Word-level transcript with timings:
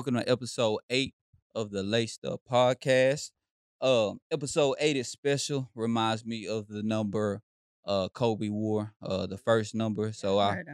Welcome 0.00 0.14
to 0.14 0.30
episode 0.30 0.78
eight 0.88 1.12
of 1.54 1.70
the 1.70 1.82
Laced 1.82 2.24
Up 2.24 2.40
Podcast. 2.50 3.32
Um, 3.82 4.18
episode 4.32 4.76
eight 4.80 4.96
is 4.96 5.08
special. 5.08 5.68
Reminds 5.74 6.24
me 6.24 6.48
of 6.48 6.68
the 6.68 6.82
number 6.82 7.42
uh 7.84 8.08
Kobe 8.08 8.48
wore, 8.48 8.94
uh 9.02 9.26
the 9.26 9.36
first 9.36 9.74
number. 9.74 10.10
So 10.14 10.38
I 10.38 10.64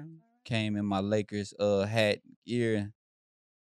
came 0.45 0.77
in 0.77 0.86
my 0.86 1.00
Lakers 1.00 1.53
uh 1.59 1.86
hat 1.86 2.21
gear. 2.46 2.93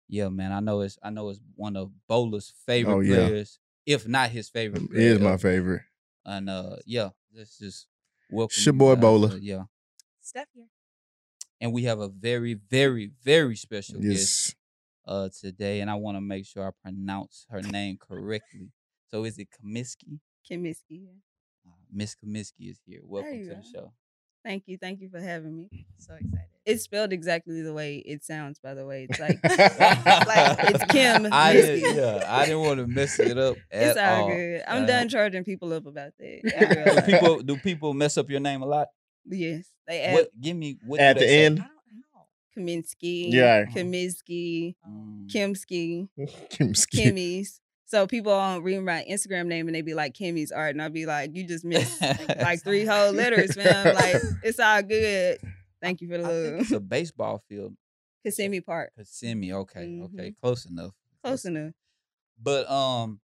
Yeah, 0.10 0.28
man, 0.28 0.52
I 0.52 0.60
know 0.60 0.82
it's 0.82 0.98
I 1.02 1.10
know 1.10 1.30
it's 1.30 1.40
one 1.56 1.78
of 1.78 1.90
Bowler's 2.10 2.52
favorite 2.66 2.94
Oh, 2.96 3.00
yeah. 3.00 3.16
players, 3.16 3.58
if 3.86 4.06
not 4.10 4.32
his 4.32 4.50
favorite. 4.50 4.82
It 4.84 4.90
player 4.92 5.08
is 5.14 5.20
my 5.22 5.38
favorite. 5.38 5.84
And 6.26 6.50
uh, 6.50 6.76
yeah, 6.86 7.12
let's 7.34 7.58
just 7.60 7.88
welcome 8.30 8.52
It's 8.58 8.66
your 8.66 8.74
you 8.76 8.80
boy 8.80 8.96
guys, 8.96 9.02
Bowler. 9.02 9.30
uh, 9.30 9.36
yeah, 9.42 9.64
Steph 10.20 10.48
here. 10.54 10.66
and 11.62 11.72
we 11.72 11.84
have 11.84 12.00
a 12.02 12.10
very, 12.10 12.56
very, 12.56 13.10
very 13.24 13.56
special 13.56 14.02
guest 14.02 14.12
Yes. 14.20 14.56
Uh 15.08 15.30
today, 15.40 15.82
and 15.82 15.90
I 15.90 15.96
want 15.96 16.18
to 16.18 16.22
make 16.22 16.46
sure 16.46 16.68
I 16.68 16.72
pronounce 16.84 17.46
her 17.50 17.62
name 17.62 17.98
correctly. 18.00 18.72
So 19.12 19.24
is 19.26 19.38
it 19.38 19.48
Comiskey? 19.52 20.20
Kaminsky. 20.50 21.06
Uh, 21.66 21.72
Miss 21.92 22.16
Comiskey 22.16 22.70
is 22.72 22.80
here. 22.86 23.02
Welcome 23.04 23.34
you 23.34 23.50
to 23.50 23.56
the 23.56 23.64
show. 23.64 23.94
Thank 24.44 24.64
you. 24.68 24.78
Thank 24.78 25.02
you 25.02 25.10
for 25.10 25.20
having 25.20 25.56
me. 25.56 25.70
So 25.98 26.14
excited. 26.14 26.40
It's 26.66 26.84
spelled 26.84 27.14
exactly 27.14 27.62
the 27.62 27.74
way 27.74 27.98
it 27.98 28.24
sounds, 28.24 28.60
by 28.60 28.74
the 28.74 28.86
way. 28.86 29.08
It's 29.10 29.20
like, 29.20 29.40
like 29.44 30.58
it's 30.76 30.84
Kim. 30.92 31.28
I 31.32 31.54
didn't, 31.54 31.96
yeah, 31.96 32.24
I 32.28 32.46
didn't 32.46 32.62
want 32.62 32.80
to 32.80 32.88
mess 32.88 33.20
it 33.20 33.38
up. 33.38 33.56
It's 33.72 33.98
at 33.98 34.14
all 34.20 34.24
all. 34.24 34.30
good. 34.30 34.64
I'm 34.68 34.84
Uh, 34.84 34.88
done 34.88 35.10
charging 35.10 35.44
people 35.44 35.72
up 35.74 35.86
about 35.86 36.12
that. 36.20 36.42
I 36.58 36.96
Do 36.96 37.02
people 37.02 37.40
do 37.42 37.58
people 37.58 37.94
mess 37.94 38.18
up 38.18 38.30
your 38.30 38.40
name 38.40 38.62
a 38.62 38.66
lot? 38.66 38.88
yes, 39.26 39.66
they 39.88 40.02
add 40.02 40.14
What? 40.14 40.30
Give 40.40 40.56
me 40.58 40.78
what 40.86 41.00
At 41.00 41.18
the 41.18 41.28
end, 41.28 41.60
I 41.60 41.64
don't 41.64 41.70
know. 41.70 41.75
Kaminsky, 42.58 43.32
Yeah. 43.32 43.66
Kaminsky, 43.66 44.76
Mm. 44.88 45.28
Kimsky, 45.30 46.08
Kim 46.50 46.74
Ski- 46.76 47.04
Kimmy's. 47.04 47.60
So 47.88 48.08
people 48.08 48.32
on 48.34 48.64
read 48.64 48.80
my 48.80 49.06
Instagram 49.10 49.46
name 49.48 49.68
and 49.68 49.76
they 49.76 49.82
be 49.82 49.94
like 49.94 50.14
Kimmy's 50.14 50.52
art, 50.52 50.72
and 50.72 50.82
I'll 50.82 50.90
be 50.90 51.06
like, 51.06 51.36
you 51.36 51.46
just 51.48 51.64
missed 51.66 52.02
like 52.42 52.64
three 52.64 52.86
whole 52.86 53.12
letters, 53.12 53.56
man. 53.56 53.94
Like 53.96 54.16
it's 54.44 54.60
all 54.60 54.82
good. 54.82 55.40
Thank 55.82 56.02
you 56.02 56.10
for 56.10 56.18
the 56.18 56.24
I 56.24 56.28
think 56.28 56.52
love. 56.54 56.62
it's 56.62 56.72
a 56.72 56.80
baseball 56.80 57.44
field. 57.48 57.76
Comiskey 58.26 58.66
Park, 58.66 58.92
Comiskey. 59.00 59.52
Okay, 59.54 60.02
okay, 60.04 60.30
Mhm. 60.32 60.36
close 60.42 60.66
enough. 60.66 60.94
close 61.24 61.46
enough. 61.46 61.74
But 62.42 62.70
um, 62.70 63.20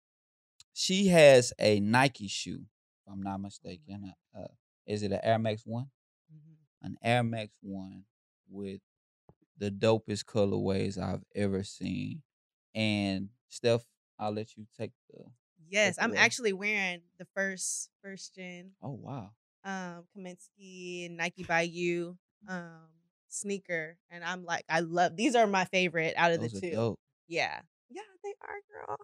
she 0.75 1.06
has 1.09 1.53
a 1.59 1.79
Nike 1.81 2.27
shoe. 2.29 2.62
If 3.06 3.12
I'm 3.12 3.23
not 3.23 3.41
mistaken. 3.41 4.12
Uh, 4.37 4.49
is 4.87 5.03
it 5.05 5.12
an 5.12 5.21
Air 5.23 5.39
Max 5.39 5.62
One? 5.65 5.87
Mm-hmm. 6.34 6.87
An 6.87 6.97
Air 7.03 7.23
Max 7.23 7.53
One 7.62 8.05
with 8.51 8.81
the 9.59 9.70
dopest 9.70 10.25
colorways 10.25 10.98
I've 11.01 11.25
ever 11.34 11.62
seen. 11.64 12.23
And 12.75 13.31
Steph, 13.48 13.84
I'll 14.19 14.33
let 14.33 14.56
you 14.56 14.67
take 14.78 14.92
the. 15.11 15.25
Yes, 15.69 15.97
Take 15.97 16.00
I'm 16.00 16.15
actually 16.17 16.53
wearing 16.53 17.03
the 17.19 17.27
first 17.34 17.91
first 18.03 18.34
gen 18.34 18.73
Oh 18.83 18.91
wow! 18.92 19.33
um 19.65 20.05
Kaminsky 20.17 21.11
Nike 21.11 21.45
by 21.45 21.62
You 21.62 22.19
um 22.48 22.89
sneaker, 23.28 23.97
and 24.11 24.25
I'm 24.25 24.45
like, 24.45 24.65
I 24.69 24.81
love 24.81 25.17
these 25.17 25.34
are 25.34 25.47
my 25.47 25.65
favorite 25.67 26.15
out 26.17 26.33
of 26.33 26.41
Those 26.41 26.50
the 26.50 26.50
are 26.55 26.61
two. 26.61 26.84
dope. 26.87 26.98
Yeah, 27.28 27.61
yeah, 27.91 28.03
they 28.25 28.34
are, 28.43 28.61
girl. 28.87 28.98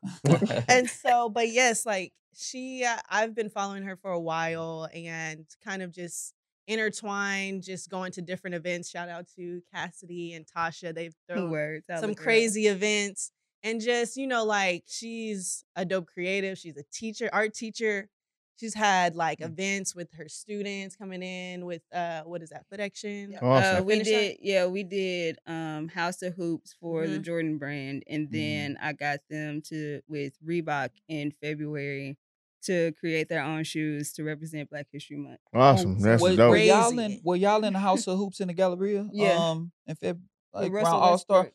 and 0.69 0.89
so, 0.91 1.29
but 1.29 1.49
yes, 1.51 1.87
like 1.87 2.13
she, 2.35 2.85
uh, 2.85 2.99
I've 3.09 3.35
been 3.35 3.51
following 3.51 3.85
her 3.85 3.97
for 3.97 4.11
a 4.11 4.21
while 4.21 4.89
and 4.95 5.47
kind 5.65 5.83
of 5.83 5.93
just 5.93 6.35
intertwined, 6.67 7.63
just 7.63 7.91
going 7.91 8.13
to 8.13 8.23
different 8.23 8.55
events. 8.57 8.91
Shout 8.91 9.09
out 9.09 9.27
to 9.37 9.63
Cassidy 9.73 10.33
and 10.35 10.47
Tasha. 10.47 10.95
They've 10.95 11.15
thrown 11.29 11.51
Words. 11.51 11.87
Some 12.01 12.11
look 12.11 12.21
it 12.21 12.23
crazy 12.23 12.67
events 12.67 13.31
and 13.63 13.81
just 13.81 14.17
you 14.17 14.27
know 14.27 14.45
like 14.45 14.85
she's 14.87 15.65
a 15.77 15.85
dope 15.85 16.07
creative 16.07 16.59
she's 16.59 16.77
a 16.77 16.85
teacher 16.93 17.31
art 17.33 17.55
teacher 17.55 18.09
she's 18.57 18.75
had 18.75 19.17
like 19.17 19.41
Mm. 19.41 19.47
events 19.47 19.95
with 19.95 20.13
her 20.15 20.29
students 20.29 20.97
coming 20.97 21.23
in 21.23 21.65
with 21.65 21.83
uh 21.93 22.23
what 22.23 22.43
is 22.43 22.51
that 22.51 22.67
foot 22.69 22.81
action 22.81 23.33
Uh, 23.33 23.43
Awesome. 23.43 23.85
we 23.85 23.99
Finish 23.99 24.13
line? 24.13 24.27
did, 24.29 24.39
yeah, 24.41 24.67
we 24.67 24.83
did 24.85 25.39
um 25.47 25.89
House 25.89 26.23
of 26.23 26.35
Hoops 26.35 26.73
for 26.81 27.09
the 27.09 27.19
Mhm. 27.19 27.23
Jordan 27.25 27.59
brand, 27.59 28.05
and 28.07 28.31
Mhm. 28.31 28.33
then 28.33 28.77
I 28.81 28.93
got 28.93 29.21
them 29.29 29.61
to 29.63 30.01
with 30.09 30.35
Reebok 30.45 30.91
in 31.09 31.33
February 31.43 32.17
to 32.65 32.93
create 33.01 33.29
their 33.29 33.43
own 33.43 33.65
shoes 33.65 34.13
to 34.15 34.25
represent 34.25 34.71
Black 34.71 34.87
History 34.91 35.17
Month. 35.17 35.41
Awesome. 35.53 35.99
That's 36.01 36.23
were, 36.23 36.37
dope. 36.37 36.51
Were 36.51 36.57
y'all 36.57 36.91
in? 36.91 36.97
Crazy. 36.97 37.21
Were 37.25 37.37
y'all 37.37 37.65
in 37.65 37.73
the 37.73 37.79
House 37.79 38.07
of 38.07 38.19
Hoops 38.19 38.41
in 38.41 38.49
the 38.49 38.55
Galleria? 38.55 39.09
Yeah. 39.13 39.51
Um, 39.51 39.73
in 39.87 39.97
Feb, 39.97 40.21
like 40.53 40.73
All 40.85 41.19
Star. 41.19 41.51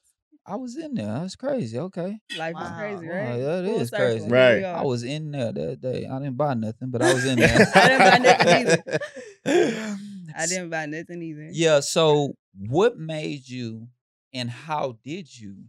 I 0.45 0.55
was 0.55 0.77
in 0.77 0.95
there. 0.95 1.05
That's 1.05 1.35
crazy. 1.35 1.77
Okay. 1.77 2.19
Life 2.35 2.55
is 2.55 2.55
Wow. 2.55 2.77
crazy, 2.79 3.07
Wow, 3.07 3.13
right? 3.13 3.37
that 3.37 3.65
Full 3.65 3.81
is 3.81 3.89
circle. 3.89 4.05
crazy. 4.05 4.19
Here 4.21 4.29
we 4.29 4.33
Right. 4.35 4.63
I 4.63 4.81
was 4.83 5.03
in 5.03 5.31
there 5.31 5.51
that 5.51 5.81
day. 5.81 6.07
I 6.07 6.17
didn't 6.19 6.37
buy 6.37 6.55
nothing, 6.55 6.89
but 6.89 7.03
I 7.03 7.13
was 7.13 7.23
in 7.25 7.37
there. 7.39 7.67
I 7.75 7.87
didn't 7.87 7.99
buy 7.99 8.17
nothing 8.17 8.47
either. 8.47 8.99
I 10.35 10.45
didn't 10.47 10.69
buy 10.69 10.85
nothing 10.87 11.21
either. 11.21 11.49
Yeah. 11.51 11.81
So, 11.81 12.33
what 12.57 12.97
made 12.97 13.47
you, 13.47 13.89
and 14.33 14.49
how 14.49 14.97
did 15.03 15.37
you? 15.39 15.65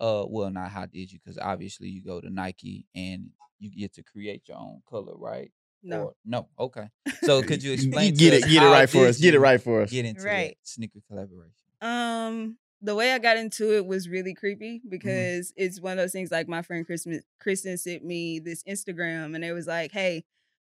Uh, 0.00 0.24
well, 0.28 0.50
not 0.50 0.70
how 0.70 0.86
did 0.86 1.10
you? 1.12 1.18
Because 1.18 1.38
obviously 1.38 1.88
you 1.88 2.02
go 2.04 2.20
to 2.20 2.30
Nike 2.30 2.86
and 2.94 3.30
you 3.58 3.70
get 3.70 3.94
to 3.94 4.02
create 4.02 4.42
your 4.48 4.58
own 4.58 4.82
color, 4.88 5.14
right? 5.16 5.50
No. 5.82 6.02
Or- 6.06 6.14
no. 6.24 6.48
Okay. 6.58 6.88
So, 7.22 7.42
could 7.42 7.62
you 7.62 7.72
explain? 7.72 8.14
get 8.14 8.30
to 8.30 8.36
it, 8.38 8.44
us 8.44 8.50
get 8.50 8.62
it 8.62 8.66
right 8.66 8.88
for 8.90 9.06
us. 9.06 9.18
Get 9.18 9.34
it 9.34 9.40
right 9.40 9.60
for 9.60 9.82
us. 9.82 9.90
Get 9.90 10.04
into 10.04 10.22
Right. 10.22 10.56
that 10.60 10.68
sneaker 10.68 11.00
collaboration. 11.08 11.52
Um, 11.80 12.56
the 12.80 12.94
way 12.94 13.12
I 13.12 13.18
got 13.18 13.36
into 13.36 13.76
it 13.76 13.84
was 13.86 14.08
really 14.08 14.30
Mm-hmm. 14.32 14.38
creepy 14.40 14.82
because 14.88 15.52
it's 15.56 15.80
one 15.80 15.92
of 15.92 15.98
those 15.98 16.12
things. 16.12 16.30
Like 16.30 16.48
my 16.48 16.62
friend 16.62 16.86
Kristen, 16.86 17.20
Kristen 17.40 17.76
sent 17.78 18.04
me 18.04 18.38
this 18.38 18.62
Instagram, 18.64 19.34
and 19.34 19.44
it 19.44 19.52
was 19.52 19.66
like, 19.66 19.92
"Hey, 19.92 20.24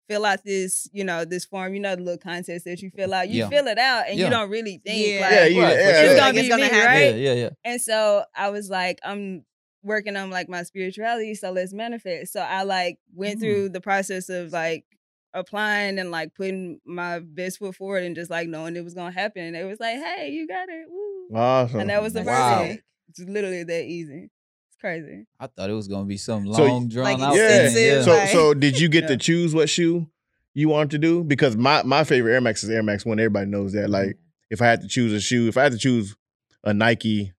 fill 0.08 0.26
out 0.26 0.42
this, 0.44 0.88
you 0.92 1.04
know, 1.04 1.24
this 1.24 1.44
form. 1.44 1.72
You 1.72 1.80
know, 1.80 1.94
the 1.94 2.02
little 2.02 2.18
contest 2.18 2.64
that 2.64 2.82
you 2.82 2.90
fill 2.90 3.14
out. 3.14 3.28
You 3.28 3.40
Yeah. 3.44 3.48
fill 3.48 3.68
it 3.68 3.78
out, 3.78 4.08
and 4.08 4.18
Yeah. 4.18 4.24
you 4.24 4.30
don't 4.30 4.50
really 4.50 4.80
think, 4.84 5.06
Yeah. 5.06 5.20
like, 5.20 5.30
Yeah, 5.32 5.44
you, 5.46 5.62
Right, 5.62 5.72
for 5.76 5.80
yeah, 5.80 5.88
it's 5.88 5.98
yeah. 5.98 6.06
gonna 6.14 6.20
Like, 6.20 6.34
be 6.34 6.40
it's 6.40 6.48
gonna 6.48 6.62
me, 6.64 6.68
happen. 6.68 6.86
right? 6.86 7.14
Yeah. 7.14 7.32
Yeah. 7.32 7.34
Yeah. 7.42 7.48
And 7.64 7.80
so 7.80 8.24
I 8.34 8.50
was 8.50 8.68
like, 8.68 8.98
I'm 9.04 9.44
working 9.82 10.16
on 10.16 10.30
like 10.30 10.48
my 10.48 10.62
spirituality, 10.62 11.34
so 11.34 11.50
let's 11.52 11.72
manifest. 11.72 12.32
So 12.32 12.40
I 12.40 12.62
like 12.64 12.98
went 13.14 13.38
Mm. 13.38 13.40
through 13.40 13.68
the 13.70 13.80
process 13.80 14.28
of 14.28 14.52
like 14.52 14.84
applying 15.32 15.98
and 15.98 16.10
like 16.10 16.34
putting 16.34 16.80
my 16.84 17.20
best 17.20 17.58
foot 17.58 17.74
forward 17.76 18.02
and 18.02 18.14
just 18.16 18.30
like 18.30 18.48
knowing 18.48 18.76
it 18.76 18.84
was 18.84 18.94
gonna 18.94 19.12
happen. 19.12 19.42
And 19.42 19.56
it 19.56 19.64
was 19.64 19.78
like, 19.80 19.96
hey, 19.96 20.30
you 20.32 20.46
got 20.48 20.68
it. 20.68 20.86
Woo. 20.88 21.36
Awesome. 21.36 21.80
And 21.80 21.90
that 21.90 22.02
was 22.02 22.12
the 22.12 22.20
first 22.24 22.28
Wow. 22.40 22.62
thing. 22.64 22.80
It's 23.08 23.20
literally 23.20 23.62
that 23.64 23.84
easy. 23.84 24.30
It's 24.68 24.76
crazy. 24.80 25.26
I 25.38 25.46
thought 25.46 25.70
it 25.70 25.74
was 25.74 25.88
gonna 25.88 26.04
be 26.06 26.16
some 26.16 26.52
So, 26.52 26.64
long 26.64 26.88
drawn 26.88 27.04
like, 27.04 27.20
out 27.20 27.36
Yeah. 27.36 27.68
Yeah. 27.70 28.02
So, 28.02 28.26
so 28.26 28.54
did 28.54 28.78
you 28.80 28.88
get 28.88 29.02
Yeah. 29.04 29.08
to 29.10 29.16
choose 29.16 29.54
what 29.54 29.68
shoe 29.70 30.08
you 30.52 30.68
wanted 30.68 30.90
to 30.90 30.98
do? 30.98 31.22
Because 31.24 31.56
my 31.56 31.82
my 31.84 32.02
favorite 32.04 32.32
Air 32.34 32.40
Max 32.40 32.64
is 32.64 32.70
Air 32.70 32.82
Max 32.82 33.06
One. 33.06 33.18
Everybody 33.20 33.46
knows 33.50 33.72
that. 33.72 33.88
Like, 33.88 34.16
if 34.50 34.60
I 34.60 34.66
had 34.66 34.80
to 34.82 34.88
choose 34.88 35.12
a 35.12 35.20
shoe, 35.20 35.46
if 35.48 35.56
I 35.56 35.62
had 35.62 35.72
to 35.72 35.78
choose 35.78 36.16
a 36.64 36.74
Nike 36.74 37.32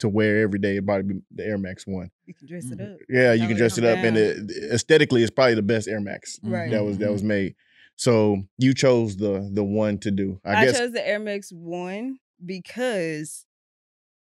to 0.00 0.08
wear 0.08 0.42
every 0.42 0.58
day, 0.58 0.72
it'd 0.72 0.86
probably 0.86 1.14
be 1.14 1.20
the 1.34 1.44
Air 1.44 1.58
Max 1.58 1.86
One. 1.86 2.10
You 2.26 2.34
can 2.34 2.46
dress 2.48 2.64
it 2.70 2.78
Mhm. 2.78 2.94
up. 2.94 3.00
Yeah, 3.08 3.32
you 3.32 3.46
can 3.46 3.56
dress 3.56 3.78
it 3.78 3.84
yeah. 3.84 3.90
up, 3.90 3.98
and 3.98 4.16
it, 4.16 4.50
aesthetically, 4.72 5.22
it's 5.22 5.30
probably 5.30 5.54
the 5.54 5.62
best 5.62 5.88
Air 5.88 6.00
Max 6.00 6.38
Right. 6.42 6.70
that 6.70 6.84
was 6.84 6.98
that 6.98 7.10
was 7.12 7.22
made. 7.22 7.54
So 7.96 8.42
you 8.58 8.74
chose 8.74 9.16
the 9.16 9.48
the 9.52 9.62
one 9.64 9.98
to 9.98 10.10
do. 10.10 10.40
I, 10.44 10.54
I, 10.62 10.64
guess. 10.66 10.78
chose 10.78 10.92
the 10.92 11.06
Air 11.06 11.18
Max 11.20 11.50
One 11.52 12.18
because 12.44 13.46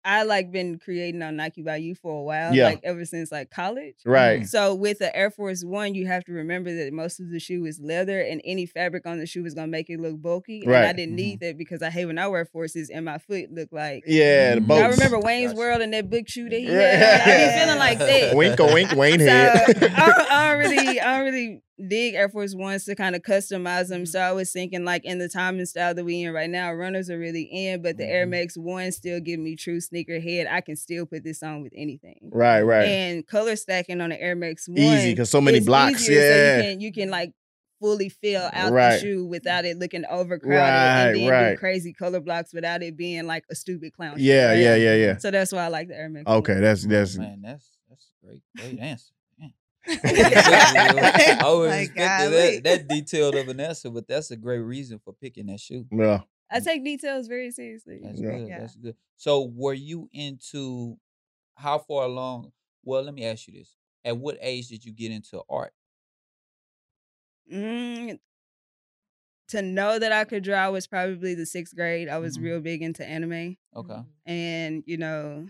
I 0.04 0.24
like 0.24 0.50
been 0.50 0.78
creating 0.78 1.22
on 1.22 1.36
Nike 1.36 1.62
by 1.62 1.76
You 1.76 1.94
for 1.94 2.20
a 2.20 2.22
while, 2.22 2.54
Yeah. 2.54 2.64
like 2.66 2.80
ever 2.82 3.04
since 3.04 3.30
like 3.30 3.50
college. 3.50 3.96
right. 4.04 4.46
So 4.46 4.74
with 4.74 4.98
the 4.98 5.14
Air 5.14 5.30
Force 5.30 5.64
One, 5.64 5.94
you 5.94 6.06
have 6.06 6.24
to 6.24 6.32
remember 6.32 6.74
that 6.74 6.92
most 6.92 7.20
of 7.20 7.30
the 7.30 7.38
shoe 7.38 7.64
is 7.66 7.80
leather, 7.80 8.20
and 8.20 8.40
any 8.44 8.66
fabric 8.66 9.06
on 9.06 9.18
the 9.18 9.26
shoe 9.26 9.44
is 9.46 9.54
gonna 9.54 9.68
make 9.68 9.88
it 9.90 10.00
look 10.00 10.20
bulky. 10.20 10.62
And 10.64 10.74
I 10.74 10.92
didn't 10.92 11.10
mm-hmm. 11.10 11.16
need 11.16 11.40
that 11.40 11.56
because 11.56 11.82
I 11.82 11.90
hate 11.90 12.06
when 12.06 12.18
I 12.18 12.26
wear 12.28 12.44
forces 12.44 12.90
and 12.90 13.04
my 13.04 13.18
foot 13.18 13.52
look 13.52 13.70
like. 13.72 14.04
Yeah, 14.06 14.56
the. 14.56 14.60
Mm-hmm. 14.60 14.72
I 14.72 14.86
remember 14.88 15.18
Wayne's 15.20 15.52
Gotcha. 15.52 15.58
World 15.58 15.80
and 15.82 15.92
that 15.94 16.10
big 16.10 16.28
shoe 16.28 16.48
that 16.48 16.58
he 16.58 16.66
had. 16.66 17.20
I 17.22 17.46
be 17.46 17.60
feeling 17.60 17.78
like 17.78 17.98
that. 17.98 18.36
Wink 18.36 18.60
a 18.60 18.66
wink, 18.66 18.92
Wayne 18.92 19.18
So 19.20 19.26
head. 19.26 19.92
I, 19.94 20.26
I 20.30 20.52
don't 20.52 20.58
really, 20.70 21.00
I 21.00 21.16
don't 21.16 21.32
really 21.32 21.62
dig 21.86 22.14
Air 22.14 22.28
Force 22.28 22.54
Ones 22.54 22.84
to 22.84 22.94
kind 22.94 23.14
of 23.16 23.22
customize 23.22 23.88
them. 23.88 24.02
Mhm. 24.04 24.08
So 24.08 24.20
I 24.20 24.32
was 24.32 24.50
thinking, 24.52 24.84
like 24.84 25.04
in 25.04 25.18
the 25.18 25.28
time 25.28 25.58
and 25.58 25.68
style 25.68 25.94
that 25.94 26.04
we 26.04 26.22
in 26.22 26.32
right 26.32 26.48
now, 26.50 26.72
runners 26.72 27.10
are 27.10 27.18
really 27.18 27.42
in, 27.42 27.82
but 27.82 27.96
the 27.96 28.04
Air 28.04 28.26
Mhm. 28.26 28.30
Max 28.30 28.56
One 28.56 28.92
still 28.92 29.20
give 29.20 29.40
me 29.40 29.56
true 29.56 29.80
sneaker 29.80 30.20
head. 30.20 30.46
I 30.48 30.60
can 30.60 30.76
still 30.76 31.06
put 31.06 31.24
this 31.24 31.42
on 31.42 31.62
with 31.62 31.72
anything. 31.76 32.30
right, 32.32 32.62
right. 32.62 32.84
And 32.86 33.26
color 33.26 33.56
stacking 33.56 34.00
on 34.00 34.10
the 34.10 34.20
Air 34.20 34.36
Max 34.36 34.68
One, 34.68 34.78
Easy 34.78 35.10
because 35.12 35.30
so 35.30 35.40
many 35.40 35.60
blocks. 35.60 36.02
easier, 36.02 36.20
Yeah. 36.20 36.30
so 36.30 36.56
you 36.56 36.62
can 36.72 36.80
you 36.80 36.92
can 36.92 37.10
like 37.10 37.32
fully 37.80 38.08
fill 38.08 38.48
out 38.52 38.72
Right. 38.72 38.92
the 38.92 38.98
shoe 39.00 39.26
without 39.26 39.64
it 39.64 39.76
looking 39.76 40.04
overcrowded, 40.08 40.56
Right, 40.56 41.06
and 41.08 41.16
then 41.16 41.28
right. 41.28 41.50
do 41.54 41.56
crazy 41.56 41.92
color 41.92 42.20
blocks 42.20 42.52
without 42.54 42.80
it 42.80 42.96
being 42.96 43.26
like 43.26 43.42
a 43.50 43.56
stupid 43.56 43.92
clown. 43.92 44.18
shoe, 44.18 44.22
yeah, 44.22 44.50
right? 44.50 44.58
yeah, 44.60 44.74
yeah, 44.76 44.94
yeah. 44.94 45.16
So 45.18 45.32
that's 45.32 45.50
why 45.50 45.64
I 45.64 45.68
like 45.68 45.88
the 45.88 45.96
Air 45.96 46.08
Max. 46.08 46.28
Okay, 46.28 46.52
One. 46.52 46.62
that's 46.62 46.84
Oh, 46.84 46.88
that's 46.88 47.18
man, 47.18 47.40
that's 47.42 47.68
that's 47.88 48.06
a 48.22 48.26
great, 48.26 48.42
great 48.56 48.78
answer. 48.78 49.12
Man. 49.86 49.98
I 50.04 51.38
always 51.42 51.70
Like, 51.70 51.88
expected 51.90 52.32
that, 52.32 52.64
that 52.64 52.88
detailed 52.88 53.34
of 53.34 53.48
an 53.48 53.60
answer, 53.60 53.90
but 53.90 54.06
that's 54.08 54.30
a 54.30 54.36
great 54.36 54.58
reason 54.60 54.98
for 55.04 55.12
picking 55.12 55.46
that 55.46 55.60
shoe. 55.60 55.86
yeah. 55.90 56.20
I 56.50 56.60
take 56.60 56.84
details 56.84 57.28
very 57.28 57.50
seriously. 57.50 58.00
That's 58.02 58.20
Yeah. 58.20 58.30
good. 58.30 58.48
Yeah. 58.48 58.58
That's 58.60 58.76
good. 58.76 58.94
So, 59.16 59.50
were 59.54 59.72
you 59.72 60.08
into 60.12 60.98
how 61.56 61.78
far 61.78 62.04
along? 62.04 62.52
Well, 62.84 63.02
let 63.02 63.14
me 63.14 63.24
ask 63.24 63.48
you 63.48 63.54
this: 63.54 63.74
At 64.04 64.18
what 64.18 64.36
age 64.40 64.68
did 64.68 64.84
you 64.84 64.92
get 64.92 65.12
into 65.12 65.42
art? 65.48 65.72
Mm, 67.50 68.18
to 69.48 69.62
know 69.62 69.98
that 69.98 70.12
I 70.12 70.24
could 70.24 70.42
draw 70.44 70.70
was 70.70 70.86
probably 70.86 71.34
the 71.34 71.46
sixth 71.46 71.74
grade. 71.74 72.08
I 72.08 72.18
was 72.18 72.38
Mhm. 72.38 72.42
real 72.42 72.60
big 72.60 72.82
into 72.82 73.04
anime, 73.04 73.56
Okay. 73.74 74.02
And 74.26 74.84
you 74.86 74.96
know, 74.98 75.48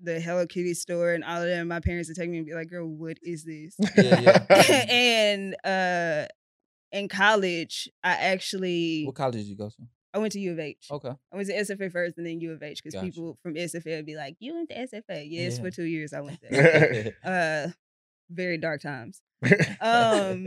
the 0.00 0.20
Hello 0.20 0.46
Kitty 0.46 0.74
store 0.74 1.12
and 1.12 1.24
all 1.24 1.40
of 1.42 1.48
them. 1.48 1.68
My 1.68 1.80
parents 1.80 2.08
would 2.08 2.16
take 2.16 2.30
me 2.30 2.38
and 2.38 2.46
be 2.46 2.54
like, 2.54 2.68
"Girl, 2.68 2.86
what 2.86 3.18
is 3.22 3.44
this?" 3.44 3.76
Yeah, 3.96 4.20
yeah. 4.50 4.86
and 4.90 5.56
uh, 5.64 6.26
in 6.92 7.08
college, 7.08 7.88
I 8.02 8.12
actually 8.12 9.04
What 9.04 9.14
college 9.14 9.36
did 9.36 9.46
you 9.46 9.56
go 9.56 9.68
to? 9.68 9.76
I 10.12 10.18
went 10.18 10.32
to 10.34 10.40
U 10.40 10.52
of 10.52 10.60
H. 10.60 10.86
Okay. 10.92 11.08
I 11.32 11.36
went 11.36 11.48
to 11.48 11.54
SFA 11.54 11.90
first 11.90 12.18
and 12.18 12.26
then 12.26 12.40
U 12.40 12.52
of 12.52 12.62
H 12.62 12.80
because 12.82 12.94
Gotcha. 12.94 13.06
people 13.06 13.36
from 13.42 13.54
SFA 13.54 13.96
would 13.96 14.06
be 14.06 14.14
like, 14.16 14.36
"You 14.38 14.54
went 14.54 14.68
to 14.70 14.76
SFA?" 14.76 15.26
Yes, 15.28 15.56
Yeah. 15.56 15.64
for 15.64 15.70
two 15.70 15.84
years 15.84 16.12
I 16.12 16.20
went 16.20 16.38
there. 16.48 17.14
uh, 17.24 17.72
very 18.30 18.56
dark 18.58 18.80
times. 18.80 19.20
Um, 19.80 20.46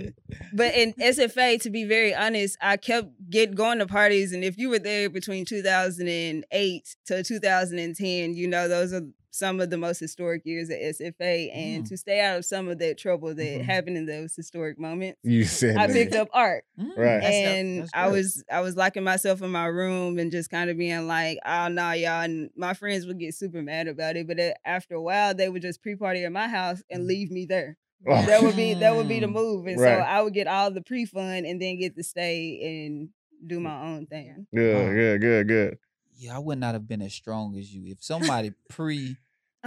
but 0.53 0.73
in 0.73 0.93
SFA, 0.93 1.61
to 1.61 1.69
be 1.69 1.83
very 1.83 2.15
honest, 2.15 2.57
I 2.61 2.77
kept 2.77 3.09
get 3.29 3.53
going 3.55 3.79
to 3.79 3.85
parties, 3.85 4.31
and 4.33 4.43
if 4.43 4.57
you 4.57 4.69
were 4.69 4.79
there 4.79 5.09
between 5.09 5.45
2008 5.45 6.95
to 7.05 7.23
2010, 7.23 8.33
you 8.33 8.47
know 8.47 8.67
those 8.67 8.93
are 8.93 9.01
some 9.37 9.59
of 9.59 9.69
the 9.69 9.77
most 9.77 9.99
historic 9.99 10.45
years 10.45 10.69
at 10.69 10.79
SFA, 10.81 11.51
and 11.53 11.83
Mm. 11.83 11.89
to 11.89 11.97
stay 11.97 12.19
out 12.21 12.37
of 12.37 12.45
some 12.45 12.67
of 12.67 12.79
that 12.79 12.97
trouble 12.97 13.33
that 13.35 13.61
Mhm. 13.61 13.65
happened 13.65 13.97
in 13.97 14.05
those 14.05 14.35
historic 14.35 14.79
moments, 14.79 15.19
you 15.23 15.43
said 15.45 15.77
I 15.77 15.87
that. 15.87 15.93
picked 15.93 16.15
up 16.15 16.29
art 16.33 16.63
Mm, 16.79 16.95
Right. 16.97 17.21
That's 17.21 17.37
dope. 17.37 17.45
and 17.47 17.79
That's 17.81 17.91
I 17.93 18.07
was 18.07 18.43
I 18.51 18.61
was 18.61 18.75
locking 18.75 19.03
myself 19.03 19.41
in 19.41 19.49
my 19.51 19.65
room 19.65 20.19
and 20.19 20.31
just 20.31 20.49
kind 20.49 20.69
of 20.69 20.77
being 20.77 21.07
like, 21.07 21.37
oh 21.45 21.67
no, 21.69 21.91
y'all. 21.91 22.21
And 22.23 22.49
my 22.55 22.73
friends 22.73 23.05
would 23.05 23.19
get 23.19 23.33
super 23.35 23.61
mad 23.61 23.87
about 23.87 24.15
it, 24.15 24.27
but 24.27 24.39
after 24.65 24.95
a 24.95 25.01
while, 25.01 25.33
they 25.35 25.49
would 25.49 25.61
just 25.61 25.81
pre-party 25.81 26.23
at 26.23 26.31
my 26.31 26.47
house 26.47 26.81
and 26.89 27.03
Mhm. 27.03 27.07
leave 27.07 27.31
me 27.31 27.45
there. 27.45 27.77
Oh. 28.05 28.25
That 28.25 28.43
would 28.43 28.55
be 28.55 28.73
that 28.75 28.95
would 28.95 29.07
be 29.07 29.19
the 29.19 29.27
Mm. 29.27 29.33
move, 29.33 29.67
and 29.67 29.79
Right. 29.79 29.97
so 29.97 29.99
I 30.03 30.21
would 30.21 30.33
get 30.33 30.47
all 30.47 30.69
the 30.71 30.81
pre-fun 30.81 31.45
and 31.45 31.61
then 31.61 31.77
get 31.77 31.95
to 31.95 32.03
stay 32.03 32.59
and 32.87 33.09
do 33.45 33.59
my 33.59 33.81
own 33.81 34.05
thing. 34.07 34.47
Good, 34.55 34.75
Wow. 34.87 34.93
good, 34.93 35.21
good, 35.21 35.47
good. 35.47 35.77
Yeah, 36.19 36.35
I 36.35 36.39
would 36.39 36.57
not 36.59 36.73
have 36.73 36.87
been 36.87 37.01
as 37.03 37.13
strong 37.13 37.55
as 37.57 37.71
you 37.73 37.85
if 37.91 38.03
somebody 38.03 38.51
pre. 38.69 39.17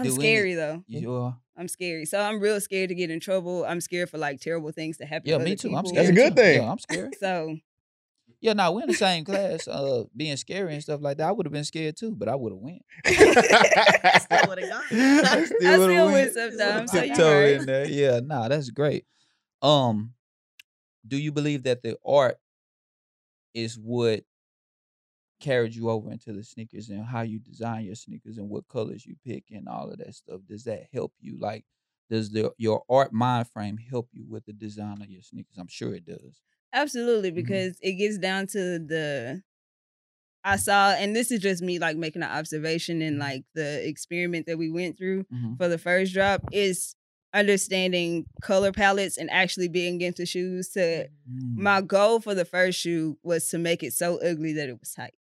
I'm 0.00 0.06
Do 0.06 0.14
any- 0.14 0.20
scary 0.20 0.55
though. 0.55 0.85
You 0.88 1.14
are. 1.14 1.38
I'm 1.56 1.69
scary, 1.69 2.06
so 2.06 2.19
I'm 2.20 2.41
real 2.41 2.58
scared 2.61 2.88
to 2.88 2.94
get 2.94 3.11
in 3.11 3.20
trouble. 3.20 3.64
I'm 3.67 3.81
scared 3.82 4.08
for 4.08 4.17
like 4.19 4.41
terrible 4.41 4.73
things 4.73 4.97
to 4.99 5.05
happen. 5.06 5.29
Yeah, 5.29 5.38
to 5.38 5.44
me 5.44 5.52
other 5.52 5.56
too. 5.56 5.76
I'm 5.76 5.87
scared. 5.87 6.06
That's 6.06 6.11
a 6.11 6.20
good 6.20 6.37
too. 6.37 6.43
thing. 6.43 6.62
Yeah, 6.62 6.70
I'm 6.73 6.79
scared. 6.79 7.14
So 7.20 7.56
Yeah, 8.41 8.55
no, 8.55 8.73
we're 8.73 8.82
in 8.82 8.88
the 8.88 8.94
same 8.94 9.25
class. 9.26 9.69
Uh, 9.69 10.05
being 10.17 10.37
scary 10.38 10.73
and 10.73 10.82
stuff 10.82 11.02
like 11.02 11.19
that. 11.19 11.29
I 11.29 11.32
would 11.32 11.44
have 11.44 11.52
been 11.52 11.64
scared 11.64 11.97
too, 11.99 12.14
but 12.17 12.29
I 12.31 12.35
would 12.35 12.52
have 12.52 12.61
went. 12.61 12.82
Still 13.05 14.49
would've 14.49 14.70
gone. 14.70 14.82
I 14.91 15.44
still 15.44 15.79
would've 15.81 15.97
win 15.97 16.12
went. 16.12 16.32
sometimes. 16.32 16.93
So 16.93 17.03
you 17.03 17.08
Tiptoe 17.08 17.44
in 17.46 17.67
there. 17.67 17.87
Yeah, 17.87 18.20
nah, 18.25 18.49
that's 18.49 18.70
great. 18.70 19.05
Um, 19.61 20.14
do 21.06 21.19
you 21.19 21.32
believe 21.32 21.64
that 21.64 21.82
the 21.82 21.96
art 22.06 22.38
is 23.53 23.79
what 23.79 24.23
carried 25.40 25.75
you 25.75 25.90
over 25.90 26.10
into 26.12 26.32
the 26.32 26.44
sneakers 26.44 26.90
and 26.90 27.04
how 27.04 27.22
you 27.22 27.38
design 27.40 27.84
your 27.87 27.94
sneakers 27.96 28.38
and 28.38 28.48
what 28.50 28.69
colors 28.69 29.06
you 29.06 29.16
pick 29.25 29.44
and 29.50 29.69
all 29.69 29.90
of 29.90 29.98
that 29.98 30.14
stuff? 30.14 30.42
Does 30.48 30.64
that 30.64 30.84
help 30.92 31.14
you? 31.20 31.38
Like, 31.38 31.64
does 32.10 32.31
the 32.31 32.52
your 32.58 32.84
art 32.90 33.12
mind 33.12 33.48
frame 33.50 33.76
help 33.78 34.08
you 34.12 34.25
with 34.28 34.44
the 34.46 34.52
design 34.52 35.02
of 35.02 35.10
your 35.10 35.22
sneakers? 35.22 35.58
I'm 35.58 35.69
sure 35.69 35.94
it 35.94 36.04
does. 36.06 36.42
Absolutely, 36.72 37.31
Mhm. 37.37 37.42
because 37.42 37.78
it 37.82 37.94
gets 37.94 38.19
down 38.19 38.46
to 38.48 38.78
the 38.78 39.42
I 40.44 40.56
saw, 40.56 40.92
and 40.92 41.14
this 41.14 41.31
is 41.31 41.40
just 41.40 41.62
me 41.62 41.78
like 41.78 41.96
making 41.96 42.22
an 42.22 42.31
observation 42.31 43.02
and 43.02 43.16
Mhm. 43.16 43.20
like 43.20 43.44
the 43.54 43.86
experiment 43.86 44.46
that 44.46 44.56
we 44.58 44.70
went 44.70 44.96
through 44.96 45.26
Mhm. 45.31 45.56
for 45.58 45.69
the 45.69 45.76
first 45.78 46.14
drop 46.14 46.43
is 46.50 46.94
understanding 47.34 48.26
color 48.43 48.72
palettes 48.72 49.19
and 49.19 49.31
actually 49.31 49.69
being 49.69 50.00
into 50.00 50.25
shoes 50.26 50.70
to 50.70 51.08
Mm. 51.28 51.54
my 51.56 51.81
goal 51.82 52.20
for 52.20 52.34
the 52.34 52.44
first 52.44 52.78
shoe 52.81 53.19
was 53.22 53.48
to 53.50 53.58
make 53.58 53.82
it 53.82 53.93
so 53.93 54.19
ugly 54.22 54.52
that 54.54 54.69
it 54.69 54.81
was 54.81 54.93
tight. 54.94 55.14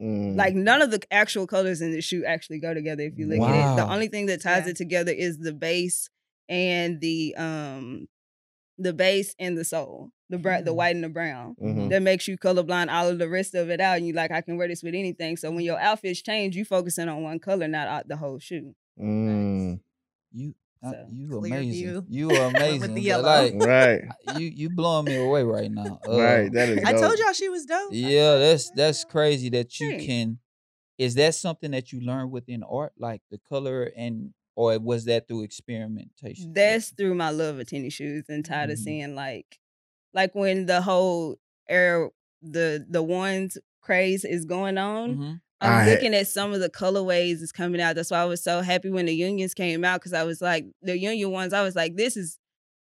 Mm. 0.00 0.36
Like 0.36 0.54
none 0.54 0.82
of 0.82 0.90
the 0.90 1.00
actual 1.10 1.46
colors 1.46 1.80
in 1.80 1.92
the 1.92 2.00
shoe 2.00 2.24
actually 2.24 2.58
go 2.60 2.74
together 2.74 3.02
if 3.02 3.18
you 3.18 3.26
look 3.26 3.40
at 3.40 3.72
it. 3.74 3.76
The 3.76 3.88
only 3.92 4.08
thing 4.08 4.26
that 4.26 4.40
ties 4.42 4.64
Yeah. 4.64 4.70
it 4.70 4.76
together 4.76 5.12
is 5.12 5.38
the 5.38 5.52
base 5.52 6.08
and 6.48 7.00
the 7.00 7.34
um 7.36 8.08
the 8.78 8.92
base 8.92 9.34
and 9.38 9.56
the 9.56 9.64
sole. 9.64 10.10
The 10.30 10.38
bra- 10.38 10.62
the 10.62 10.72
Mm. 10.72 10.76
white 10.76 10.94
and 10.96 11.04
the 11.04 11.08
brown. 11.10 11.54
Mhm. 11.62 11.90
That 11.90 12.02
makes 12.02 12.26
you 12.26 12.38
colorblind 12.38 12.90
all 12.90 13.06
of 13.08 13.18
the 13.18 13.28
rest 13.28 13.54
of 13.54 13.68
it 13.70 13.80
out 13.80 13.98
and 13.98 14.06
you 14.06 14.12
like 14.14 14.30
I 14.30 14.40
can 14.40 14.56
wear 14.56 14.66
this 14.66 14.82
with 14.82 14.94
anything. 14.94 15.36
So 15.36 15.50
when 15.50 15.60
your 15.64 15.78
outfits 15.78 16.22
change, 16.22 16.56
you 16.56 16.64
focusing 16.64 17.08
on 17.08 17.22
one 17.22 17.38
color, 17.38 17.68
not 17.68 17.86
out 17.86 18.08
the 18.08 18.16
whole 18.16 18.38
shoe. 18.38 18.74
Mm. 18.98 19.80
You, 20.32 20.48
uh, 20.48 20.52
So, 20.82 21.06
you 21.12 21.28
clear 21.28 21.60
amazing. 21.60 22.06
You 22.08 22.30
are 22.36 22.46
amazing. 22.46 22.80
With 22.80 22.94
the. 23.04 23.16
Like, 23.18 23.54
Right, 23.56 24.00
you, 24.24 24.46
you 24.46 24.68
blowing 24.70 25.06
me 25.06 25.14
away 25.16 25.42
right 25.44 25.70
now. 25.70 26.00
right. 26.06 26.46
Uh, 26.46 26.50
That 26.52 26.68
is. 26.68 26.84
I 26.84 26.92
told 26.92 27.18
y'all 27.18 27.32
she 27.32 27.48
was 27.48 27.66
dope. 27.66 27.90
Yeah, 27.92 28.36
that's 28.38 28.70
that's 28.70 29.04
crazy 29.04 29.48
that 29.50 29.78
you 29.80 29.90
Thanks. 29.90 30.04
can. 30.06 30.38
Is 30.98 31.14
that 31.14 31.34
something 31.34 31.70
that 31.70 31.92
you 31.92 32.00
learn 32.00 32.30
within 32.30 32.62
art, 32.62 32.92
like 32.98 33.22
the 33.30 33.38
color, 33.48 33.90
and 33.96 34.34
or 34.56 34.78
was 34.78 35.04
that 35.06 35.28
through 35.28 35.42
experimentation? 35.42 36.52
That's 36.52 36.90
through 36.90 37.14
my 37.14 37.30
love 37.30 37.58
of 37.58 37.66
tennis 37.68 37.94
shoes 37.94 38.24
and 38.28 38.44
tired 38.44 38.70
of 38.70 38.76
Mhm. 38.78 38.82
seeing 38.82 39.14
like 39.14 39.58
like 40.12 40.34
when 40.34 40.66
the 40.66 40.82
whole 40.82 41.36
air 41.68 42.10
the 42.42 42.84
the 42.88 43.02
ones 43.02 43.56
craze 43.80 44.24
is 44.24 44.44
going 44.44 44.78
on. 44.78 45.16
Mhm. 45.16 45.40
I'm 45.62 45.86
I- 45.88 45.90
looking 45.90 46.14
at 46.14 46.26
some 46.28 46.52
of 46.52 46.60
the 46.60 46.68
colorways 46.70 47.40
that's 47.40 47.52
coming 47.52 47.80
out. 47.80 47.96
That's 47.96 48.10
why 48.10 48.18
I 48.20 48.24
was 48.24 48.42
so 48.42 48.60
happy 48.62 48.90
when 48.90 49.06
the 49.06 49.14
unions 49.14 49.54
came 49.54 49.84
out 49.84 50.00
because 50.00 50.12
I 50.12 50.24
was 50.24 50.40
like, 50.42 50.66
the 50.82 50.98
union 50.98 51.30
ones, 51.30 51.52
I 51.52 51.62
was 51.62 51.76
like, 51.76 51.96
this 51.96 52.16
is 52.16 52.38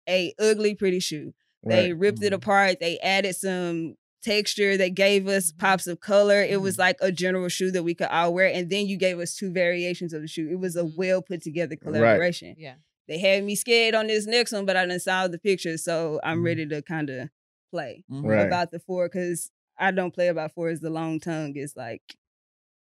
a 0.08 0.32
ugly, 0.38 0.74
pretty 0.74 1.00
shoe. 1.00 1.34
They 1.64 1.92
Right. 1.92 1.98
ripped 1.98 2.22
it 2.22 2.32
Mhm. 2.32 2.36
apart. 2.36 2.78
They 2.80 2.98
added 3.00 3.34
some 3.36 3.96
texture. 4.22 4.76
They 4.76 4.90
gave 4.90 5.26
us 5.28 5.52
pops 5.52 5.86
of 5.86 6.00
color. 6.00 6.42
It 6.42 6.60
was 6.60 6.78
like 6.78 6.96
a 7.00 7.10
general 7.12 7.48
shoe 7.48 7.70
that 7.72 7.82
we 7.82 7.94
could 7.94 8.08
all 8.08 8.32
wear. 8.34 8.46
And 8.52 8.70
then 8.70 8.86
you 8.86 8.96
gave 8.96 9.18
us 9.18 9.34
two 9.36 9.50
variations 9.52 10.12
of 10.12 10.22
the 10.22 10.28
shoe. 10.28 10.48
It 10.50 10.58
was 10.58 10.76
a 10.76 10.82
Mhm. 10.84 10.96
well 10.96 11.22
put 11.22 11.42
together 11.42 11.72
Right. 11.72 11.80
collaboration. 11.80 12.54
Yeah. 12.58 12.74
They 13.06 13.18
had 13.18 13.42
me 13.44 13.54
scared 13.54 13.94
on 13.94 14.06
this 14.06 14.26
next 14.26 14.52
one, 14.52 14.66
but 14.66 14.76
I 14.76 14.86
done 14.86 14.98
saw 15.00 15.28
the 15.28 15.38
pictures, 15.38 15.82
so 15.84 16.20
I'm 16.22 16.40
Mhm. 16.40 16.44
ready 16.44 16.66
to 16.66 16.82
kind 16.82 17.10
of 17.10 17.28
play 17.70 18.04
Mhm. 18.10 18.24
Right. 18.24 18.46
about 18.46 18.70
the 18.70 18.78
four 18.80 19.08
because 19.08 19.50
I 19.78 19.90
don't 19.92 20.12
play 20.14 20.28
about 20.28 20.52
four. 20.54 20.70
Is 20.70 20.80
the 20.80 20.90
long 20.90 21.20
tongue 21.20 21.56
is 21.56 21.74
like 21.76 22.02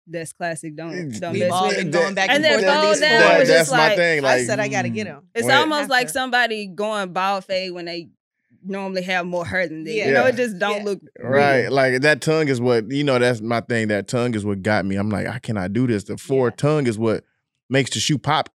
that's 0.07 0.33
classic. 0.33 0.75
Don't 0.75 0.91
Mm, 0.91 1.19
don't 1.19 1.33
We've 1.33 1.41
mess 1.43 1.51
all 1.51 1.67
with 1.67 1.77
been 1.77 1.87
it. 1.87 1.91
Going 1.91 2.13
back 2.15 2.29
And 2.29 2.45
and, 2.45 2.55
forth 2.61 2.67
on 2.67 2.81
fold 2.83 2.93
these 2.95 3.01
down 3.01 3.09
That- 3.19 3.39
was 3.39 3.47
fours. 3.47 3.47
just 3.47 3.69
that's 3.69 3.71
my 3.71 3.87
like- 3.89 3.97
thing. 3.97 4.25
I 4.25 4.43
said 4.43 4.59
I 4.59 4.67
gotta 4.67 4.89
get 4.89 5.07
mm, 5.07 5.11
them. 5.11 5.27
It's 5.35 5.45
When- 5.47 5.55
almost 5.55 5.89
like 5.89 6.09
somebody 6.09 6.67
going 6.67 7.13
bald 7.13 7.45
fade 7.45 7.71
when 7.73 7.85
they 7.85 8.09
normally 8.65 9.01
have 9.01 9.25
more 9.25 9.45
hair 9.45 9.67
than 9.67 9.83
they. 9.83 9.97
Yeah. 9.97 10.07
You 10.07 10.13
know, 10.13 10.25
it 10.25 10.35
just 10.35 10.57
don't 10.57 10.77
Yeah. 10.79 10.83
look 10.83 11.01
Right. 11.19 11.63
real. 11.63 11.71
Like 11.73 12.01
that 12.01 12.21
tongue 12.21 12.47
is 12.47 12.61
what, 12.61 12.89
you 12.89 13.03
know, 13.03 13.19
that's 13.19 13.41
my 13.41 13.59
thing. 13.61 13.89
That 13.89 14.07
tongue 14.07 14.35
is 14.35 14.45
what 14.45 14.61
got 14.61 14.85
me. 14.85 14.95
I'm 14.95 15.09
like, 15.09 15.27
I 15.27 15.39
cannot 15.39 15.73
do 15.73 15.85
this. 15.87 16.05
The 16.05 16.17
four 16.17 16.47
Yeah. 16.47 16.55
tongue 16.55 16.87
is 16.87 16.97
what 16.97 17.23
makes 17.69 17.91
the 17.91 17.99
shoe 17.99 18.17
pop. 18.17 18.49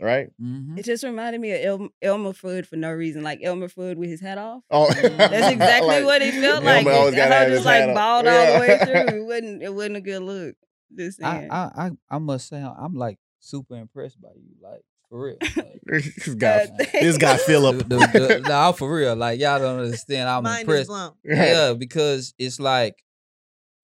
Right. 0.00 0.30
Mhm. 0.42 0.76
It 0.80 0.84
just 0.84 1.04
reminded 1.04 1.40
me 1.40 1.52
of 1.52 1.80
El- 1.80 1.88
Elmer 2.02 2.32
Fudd 2.32 2.66
for 2.66 2.74
no 2.74 2.90
reason, 2.90 3.22
like 3.22 3.38
Elmer 3.40 3.68
Fudd 3.68 3.94
with 3.98 4.08
his 4.08 4.20
hat 4.20 4.36
off. 4.36 4.62
Oh, 4.68 4.86
That's 5.00 5.52
exactly 5.52 5.86
Like, 5.88 6.04
what 6.04 6.22
it 6.22 6.34
felt 6.34 6.64
Elmer 6.64 6.66
like. 6.66 6.86
always 6.88 7.12
It, 7.14 7.16
gotta 7.18 7.34
have 7.34 7.46
just 7.48 7.58
his 7.58 7.64
like 7.66 7.80
hat 7.82 7.88
on. 7.90 7.94
bald 7.94 8.26
all 8.26 8.52
the 8.54 8.58
way 8.60 8.78
through. 8.84 9.16
It 9.20 9.24
wasn't. 9.24 9.62
It 9.62 9.72
wasn't 9.72 9.96
a 9.96 10.00
good 10.00 10.22
look. 10.22 10.56
Just 10.96 11.22
I, 11.22 11.38
saying. 11.38 11.50
I 11.50 11.70
I 11.76 11.90
I 12.10 12.18
must 12.18 12.48
say 12.48 12.62
I'm 12.62 12.94
like 12.94 13.18
super 13.40 13.76
impressed 13.76 14.20
by 14.20 14.30
you, 14.34 14.54
like 14.62 14.82
for 15.08 15.24
real. 15.26 15.36
Like, 15.56 15.80
this 15.84 16.34
guy, 16.34 16.68
Uh, 16.72 16.84
this 16.92 17.18
guy 17.18 17.36
Philip. 17.46 17.88
the, 17.88 17.96
the, 17.98 18.48
nah, 18.48 18.72
for 18.72 18.94
real. 18.94 19.14
Like 19.14 19.38
y'all 19.40 19.58
don't 19.58 19.80
understand. 19.80 20.28
I'm 20.28 20.42
Mind 20.44 20.62
impressed. 20.62 20.90
yeah, 21.24 21.74
because 21.74 22.34
it's 22.38 22.58
like 22.58 23.04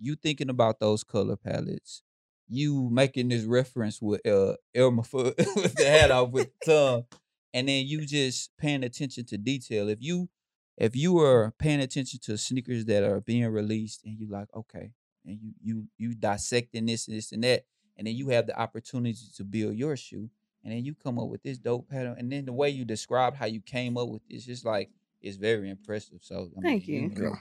you 0.01 0.17
thinking 0.17 0.49
about 0.49 0.81
those 0.81 1.05
color 1.05 1.37
palettes. 1.37 2.03
You 2.49 2.89
making 2.91 3.29
this 3.29 3.45
reference 3.45 4.01
with 4.01 4.27
uh 4.27 4.55
Elmer 4.75 5.03
Fudd 5.03 5.37
with 5.57 5.75
the 5.75 5.85
hat 5.85 6.11
off 6.11 6.31
with 6.31 6.49
the 6.65 6.73
tongue, 6.73 7.05
and 7.53 7.69
then 7.69 7.85
you 7.87 8.07
just 8.07 8.51
paying 8.57 8.85
attention 8.85 9.27
to 9.27 9.37
detail. 9.37 9.89
If 9.89 9.99
you 10.01 10.31
if 10.79 10.97
you 10.97 11.19
are 11.19 11.53
paying 11.59 11.81
attention 11.81 12.21
to 12.23 12.39
sneakers 12.39 12.87
that 12.87 13.03
are 13.03 13.21
being 13.21 13.47
released, 13.49 14.01
and 14.07 14.19
you 14.19 14.29
like 14.31 14.49
okay, 14.57 14.93
and 15.29 15.39
you 15.41 15.53
you 15.63 15.85
you 15.99 16.15
dissecting 16.15 16.87
this 16.87 17.07
and 17.07 17.17
this 17.17 17.33
and 17.33 17.45
that, 17.45 17.65
and 17.97 18.07
then 18.07 18.15
you 18.15 18.31
have 18.31 18.47
the 18.47 18.59
opportunity 18.59 19.19
to 19.37 19.45
build 19.45 19.77
your 19.77 19.97
shoe, 19.97 20.29
and 20.65 20.73
then 20.73 20.85
you 20.85 20.95
come 20.95 21.19
up 21.19 21.29
with 21.29 21.43
this 21.43 21.59
dope 21.59 21.89
pattern, 21.89 22.17
and 22.19 22.33
then 22.33 22.47
the 22.47 22.53
way 22.53 22.71
you 22.71 22.85
described 22.85 23.37
how 23.37 23.47
you 23.47 23.61
came 23.61 23.97
up 23.97 24.09
with 24.09 24.23
this, 24.29 24.45
just 24.45 24.65
like 24.65 24.91
it's 25.21 25.37
very 25.37 25.71
impressive. 25.71 26.19
So 26.23 26.51
I 26.59 26.63
Thank 26.63 26.89
mean, 26.89 27.13
you. 27.17 27.23
Yeah. 27.23 27.37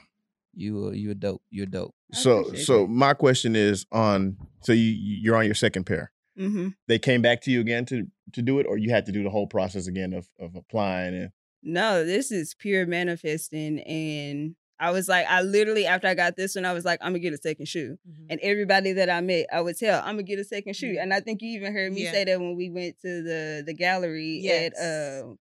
you 0.54 0.86
are 0.88 0.94
you 0.94 1.10
a 1.10 1.14
dope. 1.14 1.42
You're 1.50 1.66
dope. 1.66 1.94
So, 2.12 2.52
so 2.54 2.82
that. 2.82 2.88
my 2.88 3.14
question 3.14 3.56
is 3.56 3.86
on. 3.92 4.36
So 4.60 4.72
you 4.72 4.82
you're 4.82 5.36
on 5.36 5.46
your 5.46 5.54
second 5.54 5.84
pair. 5.84 6.12
hmm 6.36 6.68
They 6.86 6.98
came 6.98 7.22
back 7.22 7.40
to 7.42 7.50
you 7.50 7.60
again 7.60 7.86
to 7.86 8.06
to 8.34 8.42
do 8.42 8.58
it, 8.58 8.66
or 8.66 8.78
you 8.78 8.90
had 8.90 9.06
to 9.06 9.12
do 9.12 9.22
the 9.22 9.30
whole 9.30 9.46
process 9.46 9.86
again 9.86 10.12
of 10.12 10.28
of 10.38 10.54
applying 10.56 11.14
and. 11.14 11.30
No, 11.60 12.04
this 12.04 12.30
is 12.30 12.54
pure 12.54 12.86
manifesting, 12.86 13.80
and 13.80 14.54
I 14.80 14.90
was 14.92 15.08
like, 15.08 15.26
I 15.28 15.42
literally 15.42 15.86
after 15.86 16.06
I 16.08 16.14
got 16.14 16.36
this 16.36 16.54
one, 16.54 16.64
I 16.64 16.72
was 16.72 16.84
like, 16.84 17.00
I'm 17.02 17.08
gonna 17.12 17.18
get 17.20 17.32
a 17.34 17.38
second 17.38 17.66
shoe. 17.66 17.98
Mhm. 18.08 18.26
And 18.30 18.40
everybody 18.42 18.92
that 18.92 19.10
I 19.10 19.20
met, 19.20 19.46
I 19.52 19.60
would 19.60 19.76
tell, 19.78 20.00
I'm 20.00 20.14
gonna 20.14 20.22
get 20.22 20.38
a 20.38 20.44
second 20.44 20.74
shoe. 20.76 20.94
Mhm. 20.94 21.02
And 21.02 21.14
I 21.14 21.20
think 21.20 21.42
you 21.42 21.50
even 21.58 21.72
heard 21.72 21.92
me 21.92 22.04
Yeah. 22.04 22.12
say 22.12 22.24
that 22.24 22.38
when 22.40 22.56
we 22.56 22.70
went 22.70 23.00
to 23.02 23.22
the 23.22 23.62
the 23.66 23.74
gallery 23.74 24.40
Yes. 24.42 24.72
at 24.78 24.84
uh 24.84 25.34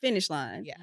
finish 0.00 0.28
line. 0.30 0.64
Yeah. 0.64 0.74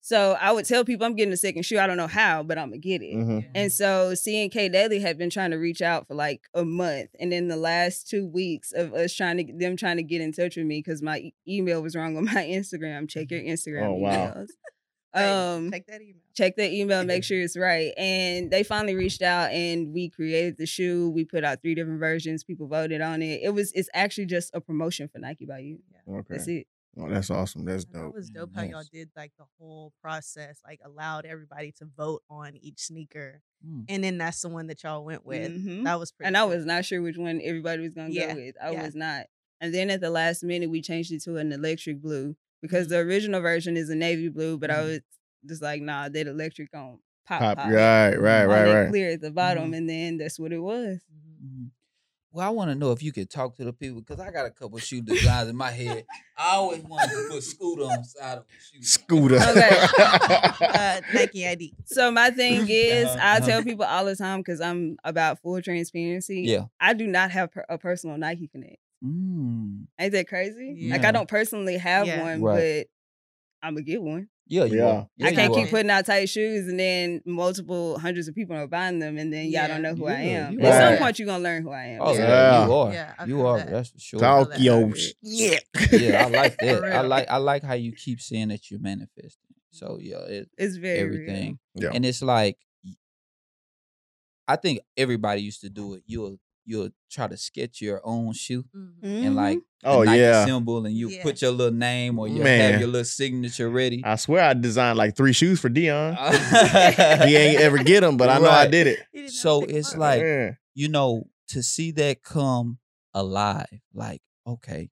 So 0.00 0.38
I 0.40 0.52
would 0.52 0.64
tell 0.64 0.86
people 0.86 1.04
I'm 1.04 1.16
getting 1.16 1.34
a 1.34 1.36
second 1.36 1.64
shoe. 1.64 1.78
I 1.78 1.86
don't 1.86 1.98
know 1.98 2.06
how, 2.06 2.42
but 2.42 2.56
I'm 2.56 2.68
gonna 2.70 2.78
get 2.78 3.02
it. 3.02 3.14
Mhm. 3.14 3.42
Yeah. 3.42 3.48
And 3.54 3.70
so 3.72 4.14
C 4.14 4.40
and 4.42 4.50
K 4.50 4.68
Daily 4.70 5.00
had 5.00 5.18
been 5.18 5.28
trying 5.28 5.50
to 5.50 5.58
reach 5.58 5.82
out 5.82 6.06
for 6.06 6.14
like 6.14 6.42
a 6.54 6.64
month, 6.64 7.10
and 7.20 7.30
then 7.32 7.48
the 7.48 7.56
last 7.58 8.08
two 8.08 8.24
weeks 8.26 8.72
of 8.72 8.94
us 8.94 9.12
trying 9.12 9.36
to 9.46 9.52
them 9.52 9.76
trying 9.76 9.98
to 9.98 10.02
get 10.02 10.20
in 10.22 10.32
touch 10.32 10.56
with 10.56 10.64
me 10.64 10.78
because 10.78 11.02
my 11.02 11.18
e- 11.18 11.34
email 11.46 11.82
was 11.82 11.94
wrong 11.94 12.16
on 12.16 12.24
my 12.24 12.32
Instagram. 12.46 13.06
Check 13.08 13.30
your 13.30 13.40
Instagram 13.40 13.86
Oh, 13.88 14.00
emails. 14.00 14.46
Hey, 14.48 14.77
Um, 15.14 15.70
check 15.70 15.86
that 15.86 16.00
email. 16.02 16.22
check 16.34 16.56
the 16.56 16.70
email, 16.72 17.04
make 17.04 17.24
sure 17.24 17.40
it's 17.40 17.56
right. 17.56 17.92
And 17.96 18.50
they 18.50 18.62
finally 18.62 18.94
reached 18.94 19.22
out 19.22 19.50
and 19.52 19.92
we 19.92 20.08
created 20.10 20.56
the 20.58 20.66
shoe. 20.66 21.10
We 21.10 21.24
put 21.24 21.44
out 21.44 21.62
three 21.62 21.74
different 21.74 22.00
versions. 22.00 22.44
People 22.44 22.66
voted 22.68 23.00
on 23.00 23.22
it. 23.22 23.40
It 23.42 23.50
was 23.54 23.72
it's 23.72 23.88
actually 23.94 24.26
just 24.26 24.54
a 24.54 24.60
promotion 24.60 25.08
for 25.08 25.18
Nike 25.18 25.46
by 25.46 25.60
you. 25.60 25.78
Okay. 26.08 26.26
That's 26.28 26.48
it. 26.48 26.66
Oh, 27.00 27.08
that's 27.08 27.30
awesome. 27.30 27.64
That's 27.64 27.84
And 27.84 27.94
that 27.94 27.98
dope. 28.00 28.14
was 28.14 28.28
dope 28.30 28.50
how 28.56 28.62
y'all 28.62 28.82
did 28.92 29.10
like 29.16 29.32
the 29.38 29.44
whole 29.58 29.92
process, 30.02 30.58
like 30.66 30.80
allowed 30.84 31.26
everybody 31.26 31.70
to 31.78 31.84
vote 31.96 32.22
on 32.28 32.56
each 32.56 32.80
sneaker, 32.80 33.40
Mm. 33.66 33.84
and 33.88 34.04
then 34.04 34.18
that's 34.18 34.40
the 34.42 34.48
one 34.48 34.66
that 34.68 34.82
y'all 34.84 35.04
went 35.04 35.24
with. 35.26 35.50
Mhm. 35.52 35.84
That 35.84 35.98
was 35.98 36.12
pretty. 36.12 36.28
And 36.28 36.36
I 36.36 36.44
was 36.44 36.64
not 36.64 36.84
sure 36.84 37.00
which 37.02 37.16
one 37.16 37.40
everybody 37.42 37.82
was 37.82 37.94
gonna 37.94 38.10
Yeah, 38.10 38.34
go 38.34 38.40
with. 38.40 38.56
I 38.62 38.70
yeah. 38.72 38.82
was 38.84 38.94
not. 38.94 39.26
And 39.60 39.74
then 39.74 39.90
at 39.90 40.00
the 40.00 40.10
last 40.10 40.42
minute 40.44 40.70
we 40.70 40.80
changed 40.80 41.12
it 41.12 41.22
to 41.24 41.36
an 41.38 41.50
electric 41.52 42.00
blue 42.00 42.36
because 42.62 42.88
the 42.88 42.96
Mm-hmm. 42.96 43.08
original 43.08 43.40
version 43.40 43.76
is 43.76 43.90
a 43.90 43.94
navy 43.94 44.28
blue, 44.28 44.58
but 44.58 44.70
I 44.70 44.74
Mhm. 44.78 44.86
was 44.88 45.00
just 45.46 45.62
like, 45.62 45.80
nah, 45.82 46.08
that 46.08 46.26
electric 46.26 46.74
on 46.74 46.98
pop, 47.26 47.40
Pop. 47.40 47.56
pop. 47.58 47.66
Right, 47.70 48.14
right, 48.16 48.44
right, 48.46 48.72
right. 48.74 48.88
Clear 48.88 49.10
at 49.12 49.20
the 49.20 49.30
bottom, 49.30 49.72
Mhm. 49.72 49.76
and 49.76 49.90
then 49.90 50.16
that's 50.18 50.38
what 50.38 50.52
it 50.52 50.58
was. 50.58 50.98
Mhm. 51.12 51.44
Mhm. 51.46 51.70
Well, 52.30 52.46
I 52.46 52.50
want 52.50 52.70
to 52.70 52.74
know 52.74 52.92
if 52.92 53.02
you 53.02 53.10
could 53.10 53.30
talk 53.30 53.56
to 53.56 53.64
the 53.64 53.72
people 53.72 54.00
because 54.02 54.20
I 54.20 54.30
got 54.30 54.44
a 54.44 54.50
couple 54.50 54.78
shoe 54.78 55.00
designs 55.00 55.48
in 55.48 55.56
my 55.56 55.70
head. 55.70 56.04
I 56.36 56.56
always 56.56 56.82
wanted 56.82 57.08
to 57.14 57.26
put 57.30 57.42
Scooter 57.42 57.84
on 57.84 58.02
the 58.02 58.04
side 58.04 58.38
of 58.38 58.44
a 58.44 58.76
shoe. 58.76 58.82
Scooter. 58.82 59.36
Okay. 59.36 59.70
uh, 60.60 61.00
Nike 61.14 61.46
ID. 61.46 61.72
So 61.86 62.10
my 62.10 62.30
thing 62.30 62.66
is, 62.68 63.06
Uh-huh, 63.06 63.18
I 63.20 63.36
uh-huh. 63.38 63.46
tell 63.46 63.62
people 63.64 63.86
all 63.86 64.04
the 64.04 64.14
time 64.14 64.40
because 64.40 64.60
I'm 64.60 64.98
about 65.04 65.40
full 65.40 65.60
transparency. 65.62 66.42
Yeah. 66.42 66.66
I 66.78 66.92
do 66.92 67.06
not 67.06 67.30
have 67.30 67.50
a 67.68 67.78
personal 67.78 68.18
Nike 68.18 68.46
Connect. 68.48 68.76
Mm. 69.04 69.86
Ain't 69.98 70.12
that 70.12 70.28
crazy? 70.28 70.88
Like 70.90 71.04
I 71.04 71.12
don't 71.12 71.28
personally 71.28 71.76
have 71.78 72.06
Yeah. 72.06 72.22
one, 72.22 72.42
Right. 72.42 72.86
but 73.60 73.66
I'm 73.66 73.74
gonna 73.74 73.84
get 73.84 74.02
one. 74.02 74.28
Yeah, 74.50 74.64
you 74.64 74.78
Yeah. 74.78 74.84
are. 74.86 75.08
Yeah, 75.18 75.26
I 75.26 75.32
can't 75.34 75.50
you 75.54 75.58
keep 75.60 75.66
are. 75.68 75.70
putting 75.70 75.90
out 75.90 76.06
tight 76.06 76.28
shoes 76.28 76.66
and 76.68 76.80
then 76.80 77.20
multiple 77.26 77.98
hundreds 77.98 78.28
of 78.28 78.34
people 78.34 78.56
are 78.56 78.66
buying 78.66 78.98
them 78.98 79.18
and 79.18 79.30
then 79.32 79.44
y'all 79.44 79.50
Yeah. 79.52 79.66
don't 79.68 79.82
know 79.82 79.94
who 79.94 80.06
I 80.06 80.20
am. 80.20 80.54
you 80.54 80.60
At 80.60 80.88
some 80.90 80.98
point 80.98 81.18
you're 81.18 81.26
gonna 81.26 81.44
learn 81.44 81.62
who 81.62 81.70
I 81.70 81.84
am. 81.88 82.00
Oh 82.02 82.14
yeah, 82.14 82.18
Yeah. 82.20 82.66
you 82.66 82.72
are. 82.72 82.92
Yeah, 82.92 83.24
you 83.26 83.46
are. 83.46 83.58
that. 83.58 83.70
That's 83.70 83.90
for 83.90 83.98
sure. 84.00 84.20
Talk 84.20 84.50
that. 84.50 84.60
your 84.60 84.90
For 84.90 84.96
shit. 84.96 85.64
yeah, 85.92 86.24
I 86.26 86.28
like 86.30 86.56
that. 86.60 86.84
I 86.84 87.00
like 87.02 87.28
I 87.28 87.36
like 87.36 87.62
how 87.62 87.74
you 87.74 87.92
keep 87.92 88.20
saying 88.20 88.48
that 88.48 88.70
you're 88.70 88.80
manifesting. 88.80 89.54
So 89.70 89.98
yeah, 90.00 90.20
it, 90.24 90.48
It's 90.56 90.76
very 90.76 90.98
everything. 91.00 91.58
Yeah. 91.74 91.90
And 91.92 92.06
it's 92.06 92.22
like 92.22 92.56
I 94.46 94.56
think 94.56 94.80
everybody 94.96 95.42
used 95.42 95.60
to 95.60 95.68
do 95.68 95.94
it. 95.94 96.02
You'll 96.06 96.38
you'll 96.68 96.90
try 97.10 97.26
to 97.26 97.36
sketch 97.36 97.80
your 97.80 98.00
own 98.04 98.32
shoe 98.34 98.64
Mhm. 98.76 99.26
and 99.26 99.34
like. 99.36 99.58
Oh 99.84 100.02
Nike 100.02 100.18
yeah. 100.20 100.44
symbol 100.44 100.84
and 100.86 100.94
you 100.94 101.08
Yeah. 101.08 101.22
put 101.22 101.40
your 101.40 101.52
little 101.52 101.72
name 101.72 102.18
or 102.18 102.26
you 102.26 102.42
have 102.42 102.80
your 102.80 102.88
little 102.88 103.04
signature 103.04 103.70
ready. 103.70 104.02
I 104.04 104.16
swear 104.16 104.42
I 104.44 104.52
designed 104.54 104.98
like 104.98 105.16
three 105.16 105.32
shoes 105.32 105.60
for 105.60 105.68
Dion. 105.68 106.14
He 107.28 107.36
ain't 107.36 107.60
ever 107.60 107.78
get 107.78 108.00
them, 108.00 108.16
but 108.16 108.28
I 108.28 108.38
know 108.38 108.50
I 108.50 108.66
did 108.66 108.86
it. 108.88 108.98
He 109.12 109.18
didn't 109.20 109.30
have 109.30 109.34
So 109.34 109.60
to 109.60 109.66
pick 109.66 109.74
'em 109.74 109.78
it's 109.80 109.92
up. 109.92 109.98
like- 109.98 110.20
Yeah. 110.22 110.50
you 110.74 110.88
know, 110.88 111.30
to 111.48 111.62
see 111.62 111.92
that 111.92 112.22
come 112.22 112.78
alive, 113.14 113.68
like, 113.94 114.20
okay, 114.46 114.90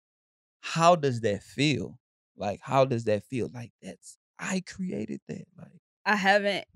how 0.60 0.94
does 0.96 1.20
that 1.22 1.42
feel? 1.42 1.98
Like, 2.36 2.60
how 2.62 2.84
does 2.84 3.02
that 3.04 3.24
feel? 3.24 3.50
Like, 3.52 3.72
that's 3.82 4.16
I 4.38 4.60
created 4.60 5.20
that. 5.28 5.46
Like, 5.58 5.80
I 6.06 6.14
haven't 6.14 6.66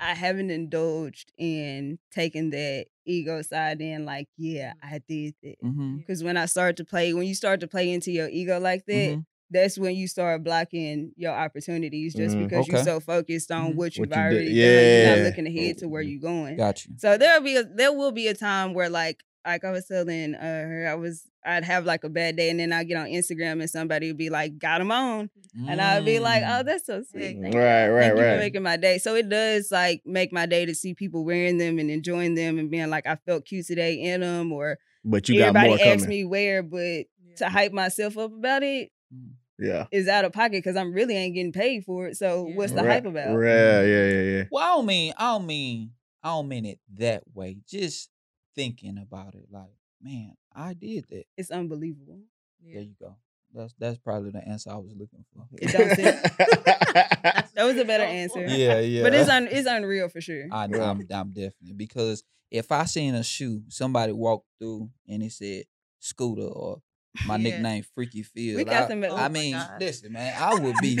I 0.00 0.14
haven't 0.14 0.50
indulged 0.50 1.32
in 1.38 1.98
taking 2.10 2.50
that 2.50 2.86
ego 3.04 3.42
side 3.42 3.80
in 3.80 4.04
like, 4.04 4.28
yeah, 4.36 4.72
I 4.82 5.00
did 5.08 5.34
it. 5.42 5.58
mm-hmm, 5.62 5.98
Because 5.98 6.24
when 6.24 6.36
I 6.36 6.46
start 6.46 6.76
to 6.78 6.84
play, 6.84 7.12
when 7.12 7.26
you 7.26 7.34
start 7.34 7.60
to 7.60 7.68
play 7.68 7.92
into 7.92 8.10
your 8.10 8.28
ego 8.28 8.58
like 8.58 8.86
that, 8.86 9.10
Mhm. 9.16 9.24
that's 9.50 9.76
when 9.78 9.94
you 9.96 10.06
start 10.08 10.42
blocking 10.44 11.12
your 11.16 11.32
opportunities 11.32 12.14
just 12.14 12.36
Mhm. 12.36 12.44
because 12.44 12.60
Okay. 12.68 12.72
you're 12.76 12.84
so 12.84 13.00
focused 13.00 13.50
on 13.50 13.72
Mhm. 13.72 13.76
what 13.76 13.96
you've 13.96 14.08
What 14.10 14.16
you 14.16 14.22
already 14.22 14.54
done. 14.54 14.56
You're 14.56 15.02
Yeah. 15.02 15.16
not 15.16 15.24
looking 15.24 15.46
ahead 15.46 15.78
to 15.78 15.88
where 15.88 16.02
you're 16.02 16.20
going. 16.20 16.56
got 16.56 16.86
you. 16.86 16.94
So 16.98 17.16
there'll 17.18 17.42
be 17.42 17.56
a 17.56 17.64
there 17.64 17.92
will 17.92 18.12
be 18.12 18.28
a 18.28 18.34
time 18.34 18.74
where 18.74 18.88
like 18.88 19.22
like 19.46 19.64
I 19.64 19.70
was 19.70 19.86
telling 19.86 20.34
uh, 20.34 20.38
her, 20.40 20.86
I 20.88 20.94
was 20.94 21.26
I'd 21.44 21.64
have 21.64 21.86
like 21.86 22.04
a 22.04 22.10
bad 22.10 22.36
day 22.36 22.50
and 22.50 22.60
then 22.60 22.72
I 22.74 22.84
get 22.84 22.96
on 22.98 23.06
Instagram 23.06 23.60
and 23.60 23.70
somebody 23.70 24.08
would 24.08 24.18
be 24.18 24.28
like, 24.28 24.58
got 24.58 24.80
him 24.82 24.92
on. 24.92 25.30
And 25.68 25.80
I'd 25.80 26.04
be 26.04 26.20
like, 26.20 26.42
oh, 26.44 26.62
Mm. 26.62 26.66
that's 26.66 26.86
so 26.86 27.02
sweet. 27.02 27.22
Hey, 27.22 27.38
Thank 27.42 27.54
Right, 27.54 27.84
you. 27.86 27.90
right, 27.92 28.00
Thank 28.02 28.10
you 28.16 28.22
for 28.22 28.28
right. 28.30 28.38
making 28.38 28.62
my 28.62 28.76
day. 28.76 28.98
So 28.98 29.14
it 29.14 29.28
does 29.28 29.70
like 29.72 30.02
make 30.06 30.32
my 30.32 30.46
day 30.46 30.64
to 30.66 30.74
see 30.74 30.94
people 30.94 31.24
wearing 31.24 31.58
them 31.58 31.78
and 31.78 31.90
enjoying 31.90 32.34
them 32.34 32.58
and 32.58 32.70
being 32.70 32.88
like, 32.90 33.06
I 33.06 33.16
felt 33.16 33.44
cute 33.46 33.66
today 33.66 33.94
in 34.00 34.20
them, 34.20 34.52
or 34.52 34.78
But 35.04 35.28
you 35.28 35.38
got 35.38 35.48
everybody 35.56 35.68
more 35.84 35.94
asks 35.94 36.06
me 36.06 36.24
where, 36.24 36.62
but 36.62 36.78
Yeah. 36.80 37.04
to 37.38 37.48
hype 37.48 37.72
myself 37.72 38.16
up 38.18 38.32
about 38.32 38.62
it 38.62 38.90
Mm. 39.12 39.30
yeah. 39.58 39.86
is 39.90 40.06
out 40.08 40.24
of 40.24 40.32
pocket 40.32 40.58
because 40.62 40.76
I'm 40.76 40.92
really 40.92 41.16
ain't 41.16 41.34
getting 41.34 41.52
paid 41.52 41.84
for 41.84 42.06
it. 42.06 42.16
So 42.16 42.46
Yeah. 42.48 42.54
what's 42.54 42.72
the 42.72 42.82
Right. 42.84 42.92
hype 43.02 43.06
about? 43.06 43.40
Yeah, 43.42 43.82
yeah, 43.82 44.06
yeah, 44.08 44.22
yeah. 44.22 44.44
Well, 44.52 44.62
I 44.64 44.76
don't 44.76 44.86
mean, 44.86 45.12
I 45.16 45.32
don't 45.32 45.46
mean, 45.46 45.90
I 46.22 46.28
don't 46.28 46.48
mean 46.48 46.64
it 46.66 46.78
that 46.96 47.24
way. 47.34 47.56
Just 47.66 48.10
thinking 48.54 48.98
about 48.98 49.34
it, 49.34 49.46
like, 49.50 49.70
man, 50.00 50.36
I 50.54 50.74
did 50.74 51.06
that. 51.10 51.24
It's 51.36 51.50
unbelievable. 51.50 52.20
Yeah. 52.62 52.74
There 52.74 52.82
you 52.82 52.94
go. 53.00 53.16
That's 53.54 53.74
that's 53.78 53.98
probably 53.98 54.30
the 54.30 54.46
answer 54.46 54.70
I 54.70 54.76
was 54.76 54.92
looking 54.96 55.24
for. 55.34 55.44
It 55.60 55.72
don't 55.72 55.88
That 55.88 57.50
That 57.54 57.64
was 57.64 57.76
a 57.76 57.84
better 57.84 58.04
answer. 58.04 58.44
Yeah, 58.46 58.78
yeah. 58.80 59.02
But 59.02 59.14
it's 59.14 59.28
un, 59.28 59.48
it's 59.50 59.66
unreal 59.68 60.08
for 60.08 60.20
sure. 60.20 60.46
I, 60.50 60.66
Yeah. 60.70 60.90
I'm, 60.90 61.00
I'm 61.10 61.30
definitely 61.30 61.72
because 61.76 62.22
if 62.50 62.70
I 62.72 62.84
seen 62.84 63.14
a 63.14 63.22
shoe, 63.24 63.62
somebody 63.68 64.12
walked 64.12 64.46
through 64.58 64.90
and 65.08 65.22
it 65.22 65.32
said 65.32 65.64
Scooter 65.98 66.42
or 66.42 66.80
my 67.26 67.36
Yeah. 67.36 67.42
nickname 67.50 67.84
Freaky 67.94 68.22
Phil. 68.22 68.56
We 68.56 68.64
got 68.64 68.84
I, 68.84 68.86
them 68.86 69.04
at- 69.04 69.10
Oh 69.10 69.16
I 69.16 69.22
my 69.22 69.28
mean, 69.28 69.52
God. 69.54 69.80
listen, 69.80 70.12
man, 70.12 70.34
I 70.40 70.54
would 70.54 70.76
be 70.80 70.96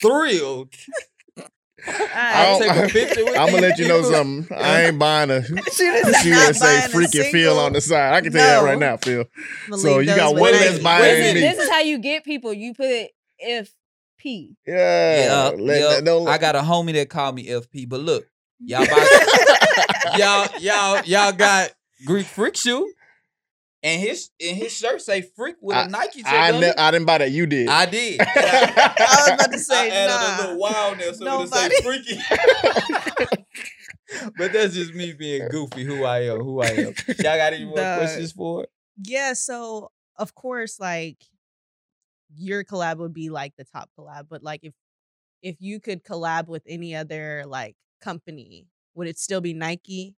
thrilled. 0.00 0.72
I 1.86 2.46
I'll 2.46 2.58
take 2.60 2.70
a 2.70 2.88
picture 2.92 3.24
with 3.24 3.36
I'm 3.36 3.50
gonna 3.50 3.62
let 3.62 3.78
you 3.78 3.88
know 3.88 4.02
something. 4.02 4.56
I 4.56 4.84
ain't 4.86 4.98
buying 4.98 5.30
a 5.30 5.42
shoe 5.44 5.56
She 5.72 5.84
just- 5.84 6.24
that 6.24 6.30
not 6.30 6.54
say 6.56 6.64
buying 6.78 6.84
a 6.84 6.88
freaky 6.88 7.22
Phil 7.32 7.58
on 7.58 7.72
the 7.72 7.80
side. 7.80 8.14
I 8.14 8.20
can 8.20 8.32
tell 8.32 8.40
you 8.40 8.60
that 8.62 8.64
right 8.70 8.78
now, 8.78 8.96
Phil. 8.96 9.24
Believe 9.68 9.82
So 9.82 9.98
you 9.98 10.06
got 10.06 10.34
with 10.34 10.40
one 10.40 10.52
less 10.52 10.78
buying 10.78 11.34
me. 11.34 11.40
this 11.40 11.58
is 11.58 11.68
how 11.68 11.80
you 11.80 11.98
get 11.98 12.24
people. 12.24 12.52
You 12.52 12.74
put 12.74 13.08
FP. 13.44 14.54
Yeah. 14.66 15.24
Yeah, 15.24 15.52
Let- 15.58 15.80
yeah. 15.80 15.86
let- 15.88 16.04
don't- 16.04 16.28
I 16.28 16.38
got 16.38 16.56
a 16.56 16.60
homie 16.60 16.92
that 16.94 17.10
called 17.10 17.34
me 17.34 17.48
FP, 17.48 17.88
but 17.88 18.00
look, 18.00 18.24
y'all, 18.60 18.86
buy, 18.86 20.16
y'all, 20.16 20.48
y'all, 20.60 21.02
y'all 21.04 21.32
got 21.32 21.70
Greek 22.06 22.26
freak 22.26 22.56
shoe, 22.56 22.90
and 23.84 24.00
his 24.00 24.30
and 24.40 24.56
his 24.56 24.72
shirt 24.72 25.02
say 25.02 25.20
freak 25.20 25.56
with 25.60 25.76
a 25.76 25.86
Nike 25.88 26.22
tag 26.22 26.34
I, 26.34 26.54
on 26.54 26.60
ne- 26.62 26.68
it. 26.68 26.74
I 26.78 26.90
didn't 26.90 27.04
buy 27.06 27.18
that. 27.18 27.30
You 27.30 27.46
did. 27.46 27.68
I 27.68 27.84
did. 27.84 28.18
I 28.24 28.94
was 28.96 29.28
about 29.34 29.52
to 29.52 29.58
say, 29.58 29.90
I 29.92 29.94
added 29.94 30.10
nah. 30.10 30.24
a 30.24 30.32
little 30.40 30.58
wild 30.58 30.98
there 30.98 31.12
so 31.12 31.26
it'll 31.26 31.46
say 31.46 31.68
Nobody. 31.68 31.82
freaky. 31.82 32.18
but 34.38 34.52
that's 34.54 34.72
just 34.74 34.94
me 34.94 35.12
being 35.12 35.48
goofy. 35.50 35.84
Who 35.84 36.02
I 36.04 36.22
am. 36.22 36.40
Who 36.40 36.62
I 36.62 36.68
am. 36.68 36.94
Y'all 37.06 37.36
got 37.36 37.52
any 37.52 37.66
more 37.66 37.76
Dog. 37.76 37.98
questions 37.98 38.32
for? 38.32 38.62
it? 38.62 38.70
Yeah, 39.04 39.34
so 39.34 39.90
of 40.16 40.34
course, 40.34 40.80
like 40.80 41.18
your 42.34 42.64
collab 42.64 42.96
would 42.96 43.12
be 43.12 43.28
like 43.28 43.52
the 43.58 43.64
top 43.64 43.90
collab, 43.98 44.28
but 44.30 44.42
like 44.42 44.60
if 44.62 44.72
if 45.42 45.56
you 45.60 45.78
could 45.78 46.02
collab 46.02 46.46
with 46.46 46.62
any 46.66 46.96
other 46.96 47.44
like 47.46 47.76
company, 48.00 48.66
would 48.94 49.08
it 49.08 49.18
still 49.18 49.42
be 49.42 49.52
Nike, 49.52 50.14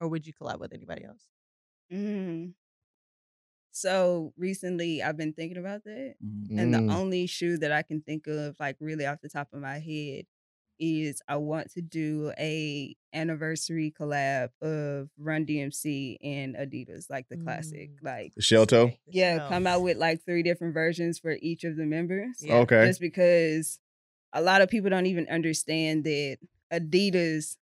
or 0.00 0.08
would 0.08 0.26
you 0.26 0.32
collab 0.32 0.58
with 0.58 0.72
anybody 0.72 1.04
else? 1.04 1.22
Mm. 1.92 2.52
So 3.80 4.32
recently, 4.36 5.02
I've 5.04 5.16
been 5.16 5.32
thinking 5.32 5.56
about 5.58 5.84
that, 5.84 6.16
Mhm. 6.20 6.58
and 6.58 6.74
the 6.74 6.78
Mm. 6.78 6.90
only 6.90 7.26
shoe 7.26 7.56
that 7.58 7.70
I 7.70 7.82
can 7.82 8.00
think 8.00 8.26
of, 8.26 8.58
like 8.58 8.76
really 8.80 9.06
off 9.06 9.20
the 9.20 9.28
top 9.28 9.52
of 9.52 9.60
my 9.60 9.78
head, 9.78 10.26
is 10.80 11.22
I 11.28 11.36
want 11.36 11.70
to 11.72 11.80
do 11.82 12.32
a 12.38 12.96
anniversary 13.12 13.92
collab 13.96 14.50
of 14.60 15.10
Run 15.16 15.44
DMC 15.44 16.18
and 16.22 16.56
Adidas, 16.56 17.08
like 17.08 17.28
the 17.28 17.36
classic, 17.36 17.90
Mm. 18.00 18.02
like 18.04 18.32
Shell 18.40 18.66
toe. 18.66 18.92
yeah, 19.06 19.38
So, 19.38 19.48
come 19.48 19.66
out 19.68 19.82
with 19.82 19.96
like 19.96 20.24
three 20.24 20.42
different 20.42 20.74
versions 20.74 21.18
for 21.20 21.36
each 21.40 21.62
of 21.64 21.76
the 21.76 21.86
members. 21.86 22.42
Yeah. 22.44 22.58
Okay. 22.58 22.86
just 22.86 23.00
because 23.00 23.78
a 24.32 24.42
lot 24.42 24.60
of 24.60 24.68
people 24.70 24.90
don't 24.90 25.06
even 25.06 25.28
understand 25.28 26.02
that 26.04 26.38
Adidas 26.72 27.56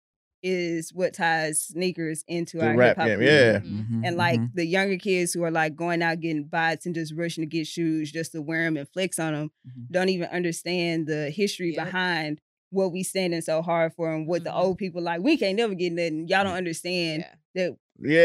is 0.47 0.93
what 0.95 1.13
ties 1.15 1.61
sneakers 1.61 2.25
into 2.29 2.59
The 2.59 2.67
our 2.69 2.77
rap 2.77 2.89
hip 2.89 2.97
hop 2.99 3.07
game, 3.07 3.23
yeah. 3.23 3.59
Mhm. 3.59 3.89
Mhm, 3.91 4.07
And 4.07 4.17
like 4.17 4.39
mhm. 4.41 4.51
the 4.55 4.65
younger 4.65 4.97
kids 4.97 5.33
who 5.33 5.43
are 5.43 5.51
like 5.51 5.75
going 5.77 6.03
out 6.03 6.21
getting 6.21 6.45
bots 6.45 6.87
and 6.87 6.95
just 6.95 7.15
rushing 7.15 7.43
to 7.43 7.47
get 7.47 7.67
shoes 7.67 8.13
just 8.13 8.33
to 8.33 8.41
wear 8.43 8.65
them 8.65 8.77
and 8.77 8.89
flex 8.89 9.19
on 9.19 9.33
them 9.33 9.51
Mhm. 9.67 9.91
don't 9.91 10.09
even 10.09 10.29
understand 10.29 11.07
the 11.07 11.31
history 11.31 11.75
Yep. 11.75 11.85
behind 11.87 12.41
what 12.71 12.93
we 12.93 13.03
standing 13.03 13.41
so 13.41 13.63
hard 13.63 13.93
for 13.95 14.13
and 14.13 14.27
what 14.27 14.45
the 14.45 14.51
Mhm. 14.51 14.59
old 14.63 14.79
people 14.79 15.01
like. 15.03 15.21
We 15.23 15.37
can't 15.37 15.57
never 15.57 15.75
get 15.75 15.93
nothing. 15.93 16.29
Y'all 16.29 16.45
don't 16.45 16.55
understand 16.57 17.23
Yeah. 17.23 17.35
that 17.71 17.77
Yeah. 18.01 18.19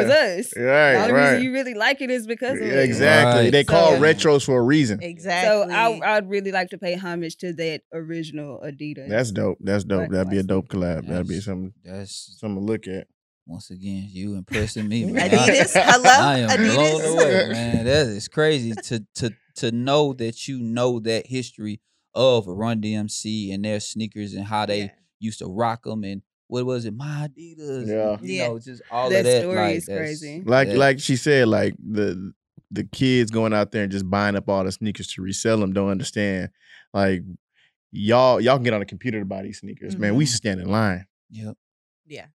it 0.00 0.04
was 0.06 0.10
us. 0.46 0.50
the 0.54 0.62
Right, 0.64 0.94
only 0.96 1.12
right. 1.12 1.30
reason 1.32 1.42
you 1.44 1.52
really 1.52 1.74
like 1.74 2.00
it 2.00 2.10
is 2.10 2.26
because 2.26 2.58
of 2.60 2.66
Yeah, 2.66 2.80
exactly. 2.80 3.44
Right. 3.44 3.52
They 3.52 3.64
call 3.64 3.92
So- 3.92 4.00
retros 4.00 4.44
for 4.44 4.58
a 4.58 4.62
reason. 4.62 5.02
Exactly. 5.02 5.70
So 5.70 5.74
I, 5.74 6.16
I'd 6.16 6.28
really 6.28 6.52
like 6.52 6.70
to 6.70 6.78
pay 6.78 6.94
homage 6.94 7.36
to 7.38 7.52
that 7.54 7.82
original 7.92 8.60
Adidas. 8.64 9.08
That's 9.08 9.30
dope. 9.32 9.58
That's 9.60 9.84
dope. 9.84 10.00
Like 10.02 10.10
That'd 10.10 10.30
be 10.30 10.38
a 10.38 10.42
dope 10.42 10.68
collab. 10.68 11.06
That'd 11.08 11.28
be 11.28 11.40
something 11.40 11.72
That's 11.84 12.36
something 12.40 12.60
to 12.66 12.72
look 12.72 12.86
at. 12.88 13.06
once 13.46 13.70
again 13.70 14.06
you 14.10 14.34
impressing 14.36 14.88
me. 14.88 15.04
Man. 15.06 15.30
Adidas. 15.30 15.76
I, 15.76 15.82
Hello, 15.82 16.10
I 16.10 16.38
am 16.38 16.48
Adidas. 16.50 16.74
blown 16.74 17.12
away, 17.18 17.48
man. 17.52 17.84
That 17.84 18.06
is 18.06 18.28
crazy 18.28 18.72
to 18.84 19.06
to 19.16 19.30
to 19.56 19.72
know 19.72 20.12
that 20.14 20.46
you 20.48 20.58
know 20.60 21.00
that 21.00 21.26
history 21.26 21.80
of 22.14 22.46
Run 22.46 22.80
DMC 22.80 23.52
and 23.52 23.64
their 23.64 23.80
sneakers 23.80 24.32
and 24.34 24.44
how 24.46 24.66
they 24.66 24.80
Yeah. 24.82 24.90
used 25.20 25.38
to 25.40 25.46
rock 25.46 25.84
them 25.84 26.04
and 26.04 26.22
what 26.48 26.66
was 26.66 26.84
it, 26.84 26.94
my 26.94 27.28
Adidas. 27.28 27.86
Yeah. 27.86 28.16
you 28.20 28.34
Yeah. 28.34 28.48
know, 28.48 28.58
just 28.58 28.82
all 28.90 29.08
That 29.10 29.20
of 29.20 29.24
that. 29.26 29.42
story 29.42 29.56
like, 29.56 29.76
is 29.76 29.84
crazy. 29.86 30.42
Like 30.44 30.68
that- 30.68 30.76
like 30.76 30.98
she 31.00 31.16
said, 31.16 31.48
like 31.48 31.74
the 31.78 32.32
the 32.70 32.84
kids 32.84 33.30
going 33.30 33.54
out 33.54 33.70
there 33.72 33.82
and 33.84 33.92
just 33.92 34.08
buying 34.10 34.36
up 34.36 34.48
all 34.48 34.62
the 34.64 34.72
sneakers 34.72 35.06
to 35.14 35.22
resell 35.22 35.58
them 35.58 35.72
don't 35.72 35.88
understand. 35.88 36.50
Like 36.92 37.22
y'all 37.92 38.40
y'all 38.40 38.56
can 38.56 38.64
get 38.64 38.74
on 38.74 38.82
a 38.82 38.86
computer 38.86 39.18
to 39.20 39.24
buy 39.24 39.42
these 39.42 39.60
sneakers. 39.60 39.96
Man, 39.96 40.12
we 40.14 40.18
Mhm. 40.18 40.20
used 40.26 40.32
to 40.32 40.36
stand 40.36 40.60
in 40.60 40.68
line. 40.68 41.06
Yep. 41.30 41.56
Yeah. 42.06 42.26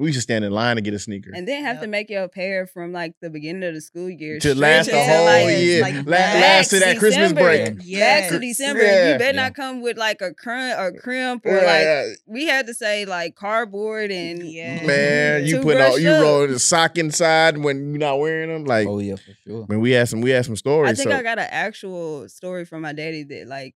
We 0.00 0.06
used 0.08 0.16
to 0.16 0.22
stand 0.22 0.44
in 0.44 0.50
line 0.52 0.76
to 0.76 0.82
get 0.82 0.94
a 0.94 0.98
sneaker. 0.98 1.30
and 1.34 1.46
then 1.46 1.62
have 1.64 1.76
Yep. 1.76 1.82
to 1.82 1.88
make 1.88 2.08
your 2.10 2.26
pair 2.28 2.66
from 2.66 2.92
like 2.92 3.12
the 3.20 3.28
beginning 3.30 3.62
of 3.68 3.74
the 3.74 3.80
school 3.80 4.08
year 4.08 4.38
to 4.40 4.54
last 4.54 4.90
the 4.90 4.98
whole 4.98 5.24
like, 5.26 5.58
year. 5.58 5.82
like 5.82 5.94
La- 5.94 6.02
back 6.02 6.34
last 6.40 6.70
to 6.70 6.78
that 6.80 6.98
Christmas 6.98 7.32
December. 7.32 7.42
break. 7.42 7.98
Back 8.00 8.30
to 8.30 8.38
December, 8.38 8.82
Yeah. 8.82 9.12
you 9.12 9.18
better 9.18 9.36
Yeah. 9.36 9.42
not 9.42 9.54
come 9.54 9.82
with 9.82 9.98
like 9.98 10.22
a 10.22 10.32
crump 10.32 10.78
or 10.80 10.92
crimp 10.98 11.44
or 11.44 11.50
Yeah, 11.56 11.62
like 11.64 11.82
yeah. 11.82 12.04
we 12.26 12.46
had 12.46 12.66
to 12.68 12.74
say 12.74 13.04
like 13.04 13.34
cardboard 13.34 14.10
and 14.10 14.42
Yeah. 14.42 14.86
Man, 14.86 15.44
you 15.46 15.60
put 15.60 15.76
all 15.80 15.98
you 15.98 16.10
roll 16.12 16.46
the 16.46 16.58
sock 16.58 16.96
inside 16.98 17.58
when 17.58 17.90
you're 17.90 17.98
not 17.98 18.18
wearing 18.18 18.48
them. 18.48 18.64
Like 18.64 18.86
Oh 18.88 18.98
yeah, 19.00 19.16
for 19.16 19.34
sure. 19.46 19.62
when 19.64 19.80
we 19.80 19.90
had 19.90 20.08
some 20.08 20.22
we 20.22 20.30
had 20.30 20.44
some 20.46 20.56
stories. 20.56 20.92
I 20.92 20.94
think 20.94 21.10
so 21.12 21.16
I 21.18 21.22
got 21.22 21.38
an 21.38 21.48
actual 21.50 22.28
story 22.28 22.64
from 22.64 22.80
my 22.82 22.92
daddy 22.94 23.22
that 23.24 23.46
like 23.48 23.74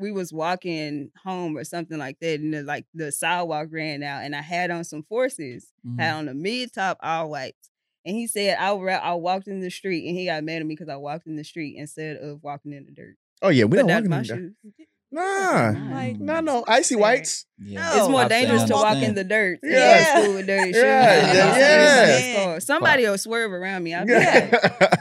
we 0.00 0.12
was 0.12 0.32
walking 0.32 1.10
home 1.22 1.56
or 1.56 1.64
something 1.64 1.98
like 1.98 2.18
that, 2.20 2.40
and 2.40 2.54
the, 2.54 2.62
like 2.62 2.86
the 2.94 3.12
sidewalk 3.12 3.68
ran 3.70 4.02
out, 4.02 4.24
and 4.24 4.34
I 4.34 4.40
had 4.42 4.70
on 4.70 4.84
some 4.84 5.02
forces, 5.02 5.72
Mhm. 5.86 6.00
had 6.00 6.14
on 6.14 6.28
a 6.28 6.34
mid 6.34 6.72
top 6.72 6.98
all 7.02 7.30
whites, 7.30 7.70
and 8.04 8.16
he 8.16 8.26
said 8.26 8.56
I 8.58 8.74
ra- 8.74 8.96
I 9.02 9.14
walked 9.14 9.46
in 9.48 9.60
the 9.60 9.70
street, 9.70 10.06
and 10.08 10.16
he 10.16 10.26
got 10.26 10.42
mad 10.44 10.60
at 10.62 10.66
me 10.66 10.74
because 10.74 10.88
I 10.88 10.96
walked 10.96 11.26
in 11.26 11.36
the 11.36 11.44
street 11.44 11.76
instead 11.76 12.16
of 12.16 12.42
walking 12.42 12.72
in 12.72 12.86
the 12.86 12.92
dirt. 12.92 13.16
oh 13.42 13.48
yeah, 13.48 13.64
we 13.64 13.70
But 13.70 13.86
don't 13.86 13.86
that's 13.88 14.02
walk 14.02 14.10
my 14.10 14.16
in 14.18 14.22
the- 14.22 14.26
shoes. 14.76 14.86
Nah, 15.12 15.70
Like, 15.90 16.18
Mm. 16.18 16.20
no, 16.20 16.40
no, 16.40 16.64
icy 16.68 16.94
whites. 16.94 17.44
Yeah. 17.58 17.80
No. 17.80 17.96
It's 17.98 18.08
more 18.08 18.26
dangerous 18.28 18.62
to 18.64 18.74
walk 18.74 18.98
in 18.98 19.16
the 19.16 19.24
dirt. 19.24 19.58
than 19.60 19.72
Yeah. 19.72 20.20
school 20.22 20.34
with 20.34 20.46
dirty 20.46 20.72
shoes. 20.72 20.82
Yeah, 20.84 21.12
and 21.14 21.36
yeah, 21.36 21.58
yeah. 21.58 22.16
in 22.16 22.32
the 22.34 22.44
car. 22.44 22.60
Somebody 22.60 23.02
will 23.08 23.18
swerve 23.18 23.50
around 23.52 23.82
me. 23.82 23.92
I'll 23.94 24.06
be 24.06 24.12
Yeah. 24.12 24.50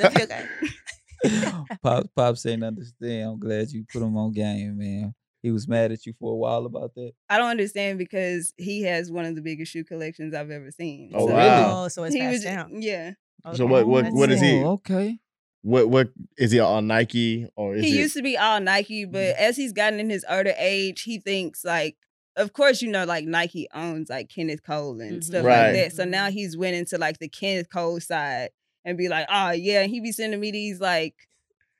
like, 0.02 0.16
be 0.16 0.24
okay. 0.24 0.46
Pop 1.84 2.10
Pop 2.16 2.38
saying 2.38 2.64
understand. 2.64 3.30
I'm 3.32 3.40
glad 3.40 3.72
you 3.72 3.86
put 3.92 4.02
him 4.02 4.16
on 4.18 4.32
game, 4.32 4.78
man. 4.78 5.14
He 5.42 5.52
was 5.52 5.68
mad 5.68 5.92
at 5.92 6.06
you 6.06 6.14
for 6.20 6.34
a 6.34 6.36
while 6.36 6.66
about 6.66 6.94
that. 6.96 7.14
I 7.30 7.38
don't 7.38 7.50
understand 7.50 7.98
because 7.98 8.54
he 8.58 8.82
has 8.84 9.10
one 9.12 9.24
of 9.26 9.36
the 9.36 9.42
biggest 9.42 9.72
shoe 9.72 9.86
collections 9.86 10.34
I've 10.34 10.52
ever 10.52 10.70
seen. 10.72 11.12
Oh, 11.14 11.28
So 11.28 11.34
wow. 11.34 11.84
Oh, 11.84 11.88
so 11.88 12.04
it's 12.04 12.14
He 12.16 12.20
passed 12.22 12.34
was, 12.34 12.44
down. 12.44 12.82
yeah. 12.82 13.12
So 13.54 13.66
what- 13.66 13.88
what- 13.88 14.12
what 14.12 14.30
is 14.32 14.42
he? 14.42 14.60
Oh, 14.62 14.72
okay. 14.74 15.18
what 15.62 15.90
what 15.90 16.10
is 16.38 16.52
he 16.52 16.60
on 16.60 16.88
Nike 16.88 17.48
or 17.56 17.76
is 17.76 17.86
He 17.86 17.92
it? 17.92 18.02
used 18.02 18.16
to 18.16 18.22
be 18.22 18.38
all 18.38 18.60
Nike, 18.60 19.06
but 19.06 19.36
as 19.38 19.56
he's 19.56 19.72
gotten 19.72 20.00
in 20.00 20.10
his 20.10 20.26
older 20.30 20.54
age, 20.58 21.04
he 21.04 21.20
thinks 21.20 21.64
like, 21.64 21.96
of 22.36 22.52
course, 22.54 22.82
you 22.82 22.90
know, 22.90 23.06
like 23.06 23.24
Nike 23.26 23.68
owns 23.74 24.10
like 24.10 24.30
Kenneth 24.30 24.64
Cole 24.64 25.00
and 25.00 25.20
Mhm. 25.22 25.24
stuff 25.24 25.46
Right. 25.46 25.68
like 25.68 25.74
that. 25.76 25.94
So 25.94 26.04
now 26.04 26.30
he's 26.32 26.58
went 26.58 26.76
into 26.76 26.98
like 26.98 27.20
the 27.20 27.30
Kenneth 27.30 27.70
Cole 27.70 28.00
side 28.02 28.50
and 28.86 28.98
be 28.98 29.08
like, 29.10 29.28
oh 29.30 29.52
yeah, 29.52 29.82
and 29.82 29.90
he 29.92 30.00
be 30.02 30.12
sending 30.12 30.40
me 30.40 30.52
these 30.52 30.80
like 30.80 31.16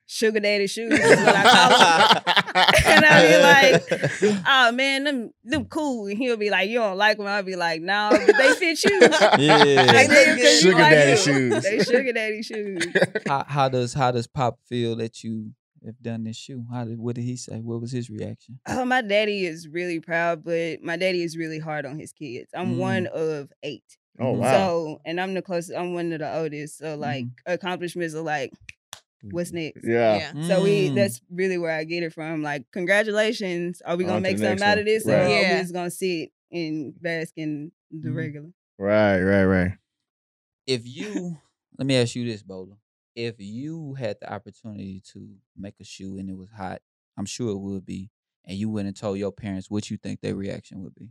sugar 0.06 0.40
daddy 0.40 0.66
shoes. 0.66 0.92
is 0.92 1.00
what 1.00 1.36
I 1.36 1.42
call 1.42 1.70
'em. 1.72 2.22
and 2.86 3.04
I 3.04 3.28
be 3.28 4.30
like, 4.32 4.42
oh 4.46 4.72
man, 4.72 5.04
them 5.04 5.30
them 5.44 5.64
cool. 5.66 6.06
And 6.06 6.18
he'll 6.18 6.36
be 6.36 6.50
like, 6.50 6.68
you 6.68 6.78
don't 6.78 6.96
like 6.98 7.16
them. 7.18 7.26
I'll 7.26 7.42
be 7.42 7.56
like, 7.56 7.80
no, 7.80 8.08
but 8.10 8.36
they 8.36 8.52
fit 8.54 8.82
you. 8.84 9.00
Yeah. 9.38 9.82
Like, 9.92 10.08
they- 10.08 10.24
good. 10.24 10.38
'cause 10.40 10.60
Sugar 10.60 10.78
like 10.78 10.90
daddy 10.92 11.12
it. 11.12 11.18
shoes. 11.18 11.62
They 11.62 11.78
sugar 11.84 12.12
daddy 12.12 12.42
shoes. 12.42 12.86
how, 13.26 13.44
how 13.46 13.68
does 13.68 13.94
how 13.94 14.10
does 14.10 14.26
Pop 14.26 14.58
feel 14.66 14.96
that 14.96 15.22
you 15.22 15.52
have 15.86 16.00
done 16.02 16.24
this 16.24 16.36
shoe? 16.36 16.64
How 16.72 16.84
did 16.84 16.98
what 16.98 17.14
did 17.14 17.22
he 17.24 17.36
say? 17.36 17.60
What 17.60 17.80
was 17.80 17.92
his 17.92 18.10
reaction? 18.10 18.58
Oh, 18.68 18.84
my 18.84 19.00
daddy 19.02 19.46
is 19.46 19.68
really 19.68 20.00
proud, 20.00 20.44
but 20.44 20.82
my 20.82 20.96
daddy 20.96 21.22
is 21.22 21.36
really 21.36 21.58
hard 21.60 21.86
on 21.86 21.98
his 21.98 22.12
kids. 22.12 22.50
I'm 22.54 22.74
Mm. 22.74 22.78
one 22.78 23.06
of 23.06 23.50
eight. 23.62 23.84
Oh 24.20 24.34
Mhm. 24.34 24.38
wow. 24.38 24.52
So, 24.52 25.00
and 25.04 25.20
I'm 25.20 25.34
the 25.34 25.42
closest, 25.42 25.76
I'm 25.76 25.94
one 25.94 26.12
of 26.12 26.20
the 26.20 26.36
oldest. 26.38 26.78
So, 26.78 26.96
like, 26.96 27.24
accomplishments 27.46 28.14
are 28.14 28.20
like, 28.22 28.52
what's 29.22 29.52
next? 29.52 29.84
yeah. 29.84 30.32
Yeah. 30.34 30.42
So, 30.46 30.62
we, 30.62 30.88
Mm. 30.90 30.94
that's 30.94 31.20
really 31.30 31.58
where 31.58 31.72
I 31.76 31.84
get 31.84 32.02
it 32.02 32.12
from. 32.12 32.42
Like, 32.42 32.70
congratulations. 32.72 33.80
Are 33.82 33.96
we 33.96 34.04
going 34.04 34.22
to 34.22 34.28
to 34.28 34.32
make 34.32 34.38
the 34.40 34.44
something 34.46 34.66
out 34.68 34.78
of 34.78 34.84
this? 34.84 35.06
Right. 35.06 35.14
Or 35.14 35.20
are 35.22 35.42
we 35.42 35.60
just 35.60 35.72
going 35.72 35.86
to 35.86 35.90
sit 35.90 36.30
and 36.52 37.00
bask 37.02 37.32
in 37.36 37.72
the 37.90 38.10
Mhm. 38.10 38.16
regular? 38.16 38.48
Right, 38.78 39.20
right, 39.20 39.44
right. 39.44 39.72
If 40.66 40.82
you 40.86 41.38
let 41.78 41.86
me 41.86 41.96
ask 41.96 42.14
you 42.14 42.24
this, 42.24 42.42
Bola. 42.42 42.76
If 43.16 43.36
you 43.38 43.94
had 43.94 44.18
the 44.20 44.32
opportunity 44.32 45.02
to 45.12 45.36
make 45.56 45.74
a 45.80 45.84
shoe 45.84 46.18
and 46.18 46.30
it 46.30 46.36
was 46.36 46.50
hot, 46.50 46.80
I'm 47.16 47.26
sure 47.26 47.50
it 47.50 47.58
would 47.58 47.84
be, 47.84 48.10
and 48.44 48.56
you 48.56 48.70
went 48.70 48.86
and 48.86 48.96
told 48.96 49.18
your 49.18 49.32
parents 49.32 49.70
what 49.70 49.90
you 49.90 49.96
think 49.96 50.20
their 50.20 50.36
reaction 50.36 50.82
would 50.82 50.94
be. 50.94 51.10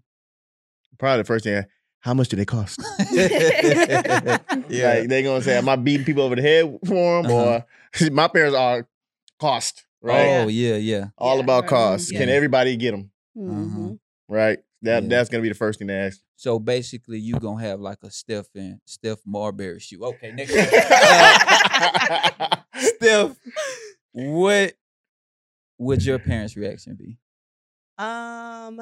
Probably 0.98 1.22
the 1.22 1.26
first 1.26 1.44
thing. 1.44 1.64
How 2.02 2.14
much 2.14 2.30
do 2.30 2.38
they 2.38 2.46
cost? 2.46 2.80
yeah. 3.12 4.40
Like 4.70 5.10
they 5.10 5.22
gonna 5.24 5.42
say, 5.42 5.58
am 5.58 5.68
I 5.70 5.76
beating 5.76 6.06
people 6.06 6.24
over 6.24 6.36
the 6.36 6.42
head 6.42 6.78
for 6.86 7.22
them, 7.24 7.32
Uh-huh. 7.32 7.62
or 8.02 8.10
my 8.12 8.28
parents 8.28 8.56
are 8.56 8.88
cost, 9.40 9.86
right? 10.02 10.44
Oh 10.44 10.48
yeah, 10.48 10.76
yeah. 10.76 11.08
All 11.18 11.36
Yeah. 11.38 11.44
about 11.44 11.62
Right. 11.64 11.70
cost. 11.70 12.12
Yeah. 12.12 12.20
Can 12.20 12.30
everybody 12.30 12.76
get 12.78 12.92
them? 12.92 13.12
Mhm. 13.38 14.00
Right. 14.28 14.60
That 14.82 15.04
Yeah. 15.04 15.10
that's 15.10 15.30
gonna 15.30 15.42
be 15.44 15.50
the 15.50 15.56
first 15.56 15.80
thing 15.80 15.90
to 15.90 15.94
ask. 15.94 16.20
So 16.38 16.58
basically, 16.58 17.20
you 17.20 17.34
gonna 17.38 17.62
have 17.62 17.82
like 17.82 17.98
a 18.04 18.10
Steph 18.12 18.48
and 18.56 18.80
Steph 18.86 19.20
Marbury 19.26 19.80
shoe. 19.80 20.02
Okay, 20.06 20.32
next. 20.32 20.54
Steph, 22.96 23.36
what 24.14 24.74
would 25.78 26.06
your 26.06 26.20
parents' 26.20 26.56
reaction 26.56 26.96
be? 26.96 27.18
Um, 27.98 28.80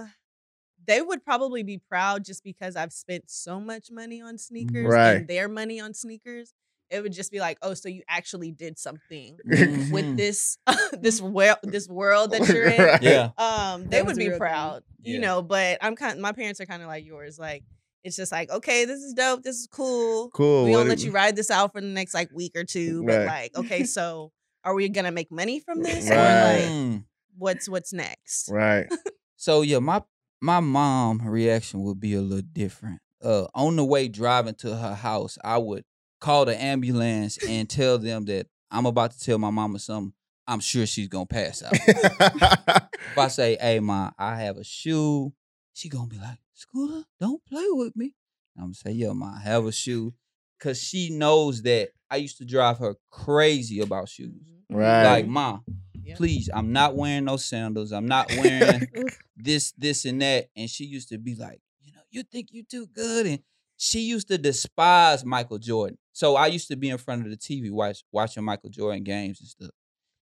they 0.87 1.01
would 1.01 1.23
probably 1.23 1.63
be 1.63 1.77
proud 1.77 2.23
just 2.25 2.43
because 2.43 2.75
I've 2.75 2.93
spent 2.93 3.29
so 3.29 3.59
much 3.59 3.89
money 3.91 4.21
on 4.21 4.37
sneakers 4.37 4.87
Right. 4.87 5.11
and 5.17 5.27
their 5.27 5.47
money 5.49 5.79
on 5.79 5.93
sneakers. 5.93 6.53
It 6.89 7.03
would 7.03 7.11
just 7.11 7.31
be 7.33 7.39
like, 7.41 7.57
oh, 7.61 7.73
so 7.73 7.89
you 7.89 8.01
actually 8.07 8.51
did 8.51 8.79
something 8.79 9.37
Mhm. 9.45 9.91
with 9.91 10.15
this 10.15 10.57
this 11.01 11.19
world 11.21 11.57
this 11.63 11.87
world 11.89 12.31
that 12.31 12.47
you're 12.47 12.67
in. 12.69 12.81
Right. 12.81 13.01
Yeah. 13.01 13.29
Um, 13.37 13.83
they 13.83 13.97
That 13.97 14.05
would 14.05 14.15
be 14.15 14.23
real 14.29 14.31
thing. 14.33 14.39
proud, 14.39 14.83
Yeah. 15.01 15.13
you 15.13 15.19
know. 15.19 15.41
But 15.41 15.79
I'm 15.81 15.95
kind. 15.97 16.21
My 16.21 16.31
parents 16.31 16.61
are 16.61 16.65
kind 16.65 16.81
of 16.81 16.87
like 16.87 17.05
yours. 17.05 17.37
Like 17.37 17.63
it's 18.05 18.15
just 18.15 18.31
like, 18.31 18.49
okay, 18.49 18.85
this 18.85 19.01
is 19.01 19.13
dope. 19.13 19.43
This 19.43 19.57
is 19.57 19.67
cool. 19.69 20.29
Cool. 20.29 20.63
we 20.63 20.71
what 20.71 20.77
gonna 20.77 20.89
let 20.91 21.03
you 21.03 21.11
ride 21.11 21.35
this 21.35 21.51
out 21.51 21.73
for 21.73 21.81
the 21.81 21.87
next 21.87 22.13
like 22.13 22.29
week 22.31 22.53
or 22.55 22.63
two. 22.63 23.03
But 23.03 23.25
Right. 23.27 23.51
like, 23.53 23.57
okay, 23.65 23.83
so 23.83 24.31
are 24.63 24.73
we 24.73 24.87
gonna 24.87 25.11
make 25.11 25.29
money 25.29 25.59
from 25.59 25.83
this, 25.83 26.09
or 26.09 26.15
like 26.15 26.63
Mm. 26.71 27.03
what's 27.37 27.67
what's 27.67 27.91
next? 27.91 28.49
Right. 28.49 28.87
So 29.35 29.61
yeah, 29.61 29.79
my 29.79 30.03
my 30.41 30.59
mom 30.59 31.21
reaction 31.27 31.83
would 31.83 31.99
be 31.99 32.13
a 32.13 32.21
little 32.21 32.47
different. 32.53 32.99
Uh, 33.23 33.45
on 33.55 33.75
the 33.75 33.83
way 33.83 34.07
driving 34.07 34.53
to 34.55 34.75
her 34.75 34.93
house, 34.93 35.37
I 35.43 35.57
would 35.57 35.83
call 36.21 36.45
the 36.45 36.59
ambulance 36.61 37.37
and 37.47 37.69
tell 37.69 37.97
them 37.97 38.25
that 38.25 38.47
I'm 38.69 38.85
about 38.85 39.11
to 39.11 39.19
tell 39.19 39.37
my 39.37 39.49
mama 39.49 39.79
something. 39.79 40.13
I'm 40.47 40.59
sure 40.59 40.85
she's 40.85 41.07
gonna 41.07 41.25
pass 41.25 41.61
out. 41.63 41.73
if 41.73 43.17
I 43.17 43.27
say, 43.27 43.57
"Hey, 43.61 43.79
ma, 43.79 44.11
I 44.17 44.39
have 44.41 44.57
a 44.57 44.63
shoe," 44.63 45.33
she 45.73 45.89
gonna 45.89 46.07
be 46.07 46.17
like, 46.17 46.37
"Scooter, 46.53 47.03
don't 47.19 47.43
play 47.45 47.65
with 47.69 47.95
me." 47.95 48.13
I'm 48.55 48.65
gonna 48.65 48.73
say, 48.75 48.91
"Yo, 48.91 49.13
ma, 49.13 49.35
I 49.35 49.41
have 49.41 49.65
a 49.65 49.71
shoe," 49.71 50.13
cause 50.59 50.81
she 50.81 51.09
knows 51.09 51.63
that 51.63 51.89
I 52.09 52.17
used 52.17 52.37
to 52.37 52.45
drive 52.45 52.77
her 52.77 52.95
crazy 53.09 53.81
about 53.81 54.07
shoes. 54.09 54.41
right. 54.69 55.03
Like, 55.03 55.27
ma, 55.27 55.59
Yeah. 56.07 56.15
please, 56.15 56.49
I'm 56.53 56.71
not 56.71 56.95
wearing 56.95 57.25
no 57.25 57.37
sandals. 57.37 57.91
I'm 57.91 58.07
not 58.07 58.29
wearing 58.37 58.87
this, 59.35 59.73
this, 59.77 60.05
and 60.05 60.21
that. 60.21 60.47
And 60.55 60.69
she 60.69 60.85
used 60.85 61.09
to 61.09 61.17
be 61.17 61.35
like, 61.35 61.59
you 61.83 61.93
know, 61.93 62.01
you 62.09 62.23
think 62.23 62.47
you 62.51 62.63
too 62.63 62.87
good. 62.87 63.25
And 63.27 63.39
she 63.77 63.99
used 64.01 64.27
to 64.29 64.37
despise 64.37 65.23
Michael 65.25 65.59
Jordan. 65.59 65.97
So 66.13 66.35
I 66.35 66.47
used 66.47 66.67
to 66.69 66.75
be 66.75 66.89
in 66.89 66.97
front 66.97 67.25
of 67.25 67.29
the 67.31 67.37
TV 67.37 67.69
watch, 67.71 68.03
watching 68.11 68.43
Michael 68.43 68.69
Jordan 68.69 69.03
games 69.03 69.39
and 69.39 69.49
stuff. 69.49 69.69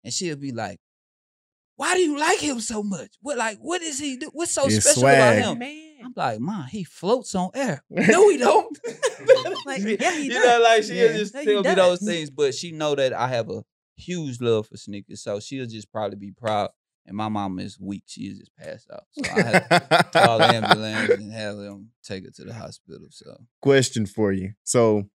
And 0.04 0.12
she'll 0.12 0.36
be 0.36 0.52
like, 0.52 0.78
why 1.76 1.94
do 1.94 2.00
you 2.00 2.18
like 2.18 2.38
him 2.38 2.60
so 2.60 2.82
much? 2.82 3.10
What 3.20 3.38
like 3.38 3.58
what 3.58 3.82
is 3.82 3.98
he 3.98 4.16
do? 4.16 4.30
What's 4.32 4.52
so 4.52 4.66
His 4.66 4.82
special 4.84 5.00
swag. 5.02 5.38
about 5.38 5.52
him? 5.52 5.58
Man. 5.58 5.78
I'm 6.04 6.12
like, 6.14 6.38
Mom, 6.40 6.64
he 6.66 6.84
floats 6.84 7.34
on 7.34 7.50
air. 7.54 7.82
No, 7.90 8.28
he 8.28 8.36
don't. 8.38 8.78
Like, 9.66 9.80
yeah, 9.82 10.12
he 10.16 10.24
you 10.24 10.30
does. 10.32 10.44
know, 10.44 10.60
like 10.62 10.82
she'll 10.84 10.96
Yeah. 10.96 11.16
just 11.16 11.34
No, 11.34 11.44
tell 11.44 11.62
me 11.62 11.74
those 11.74 12.02
things, 12.02 12.30
but 12.30 12.54
she 12.54 12.72
know 12.72 12.94
that 12.94 13.12
I 13.12 13.28
have 13.28 13.48
a 13.50 13.62
huge 14.02 14.40
love 14.40 14.66
for 14.68 14.76
sneakers, 14.76 15.22
so 15.22 15.40
she'll 15.40 15.66
just 15.66 15.90
probably 15.90 16.16
be 16.16 16.32
proud 16.32 16.70
and 17.06 17.16
my 17.16 17.28
mom 17.28 17.58
is 17.58 17.80
weak. 17.80 18.04
She 18.06 18.22
is 18.22 18.38
just 18.38 18.54
passed 18.56 18.88
out. 18.92 19.04
So 19.12 19.22
I 19.32 19.40
had 19.42 19.68
to 19.68 20.08
call 20.12 20.38
the 20.38 20.44
ambulance 20.54 21.10
and 21.18 21.32
have 21.32 21.56
them 21.56 21.90
take 22.04 22.24
her 22.24 22.30
to 22.30 22.44
the 22.44 22.54
hospital. 22.54 23.06
So 23.10 23.38
Question 23.60 24.06
for 24.06 24.32
you. 24.32 24.52
So, 24.62 25.08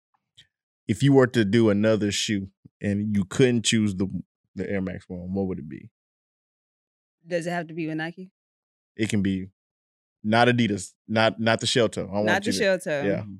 if 0.87 1.01
you 1.03 1.13
were 1.13 1.27
to 1.27 1.45
do 1.45 1.69
another 1.69 2.11
shoe 2.11 2.49
and 2.81 3.15
you 3.15 3.23
couldn't 3.25 3.63
choose 3.63 3.95
the 3.95 4.07
the 4.55 4.69
Air 4.69 4.81
Max 4.81 5.05
one, 5.07 5.33
what 5.33 5.47
would 5.47 5.59
it 5.59 5.69
be? 5.69 5.89
Does 7.25 7.45
it 7.47 7.51
have 7.51 7.67
to 7.67 7.73
be 7.73 7.87
with 7.87 7.97
Nike? 7.97 8.31
It 8.95 9.09
can 9.09 9.21
be 9.21 9.47
not 10.23 10.47
Adidas, 10.47 10.93
not 11.07 11.39
not 11.39 11.59
the 11.59 11.67
shell 11.67 11.87
toe. 11.89 12.07
I 12.09 12.13
want 12.15 12.25
Not 12.25 12.41
the 12.43 12.47
you 12.47 12.51
to- 12.53 12.57
shell 12.57 12.79
toe. 12.79 13.03
yeah. 13.05 13.21
mhm. 13.23 13.39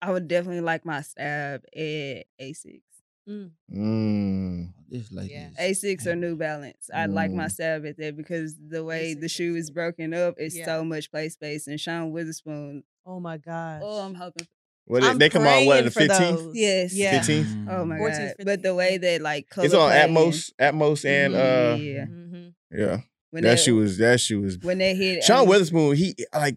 I 0.00 0.12
would 0.12 0.28
definitely 0.28 0.60
like 0.60 0.84
my 0.84 1.00
stab 1.02 1.62
at 1.74 2.24
Asics. 2.40 2.82
Mm. 3.28 4.72
this 4.88 5.12
lady 5.12 5.34
Yeah. 5.34 5.50
is- 5.68 5.82
Asics 5.84 6.06
or 6.06 6.16
New 6.16 6.36
Balance. 6.36 6.88
I 6.92 7.06
like 7.06 7.30
my 7.30 7.46
Mm. 7.46 7.50
stab 7.50 7.86
at 7.86 7.96
that 7.98 8.16
because 8.16 8.56
the 8.58 8.82
way 8.84 9.14
the 9.14 9.26
Asics, 9.26 9.30
shoe 9.30 9.56
is 9.56 9.70
broken 9.70 10.14
up, 10.14 10.34
it's 10.38 10.56
Yeah. 10.56 10.64
so 10.64 10.84
much 10.84 11.10
play 11.10 11.28
space. 11.28 11.66
And 11.66 11.78
Sean 11.80 12.12
Wotherspoon, 12.12 12.82
Oh 13.06 13.20
my 13.20 13.36
gosh. 13.38 13.80
oh, 13.84 14.00
I'm 14.06 14.14
hoping. 14.14 14.46
Well, 14.86 15.02
they, 15.02 15.08
I'm 15.08 15.18
they 15.18 15.28
come 15.28 15.42
out 15.42 15.66
what 15.66 15.72
praying 15.74 15.84
the 15.84 15.90
fifteenth. 15.90 16.38
those. 16.40 16.56
Yes. 16.56 16.94
Yeah. 16.94 17.20
15th? 17.20 17.66
Oh 17.70 17.84
my 17.84 17.98
14th, 17.98 18.36
god! 18.38 18.44
But 18.46 18.62
the 18.62 18.74
way 18.74 18.96
15th. 18.96 19.00
that 19.02 19.20
like 19.22 19.48
color 19.50 19.64
It's 19.66 19.74
on 19.74 19.90
playing- 19.90 20.14
Atmos, 20.14 20.52
Atmos, 20.58 21.04
and 21.04 21.34
uh, 21.34 21.76
yeah, 21.78 22.04
Mhm. 22.06 22.54
yeah. 22.72 23.00
when 23.30 23.42
That 23.42 23.56
they, 23.56 23.62
shoe 23.62 23.76
was 23.76 23.98
that 23.98 24.18
shoe 24.20 24.40
was. 24.40 24.58
when 24.60 24.78
they 24.78 24.94
hit 24.94 25.22
Sean 25.24 25.46
Wotherspoon, 25.46 25.94
he 25.96 26.14
like 26.32 26.56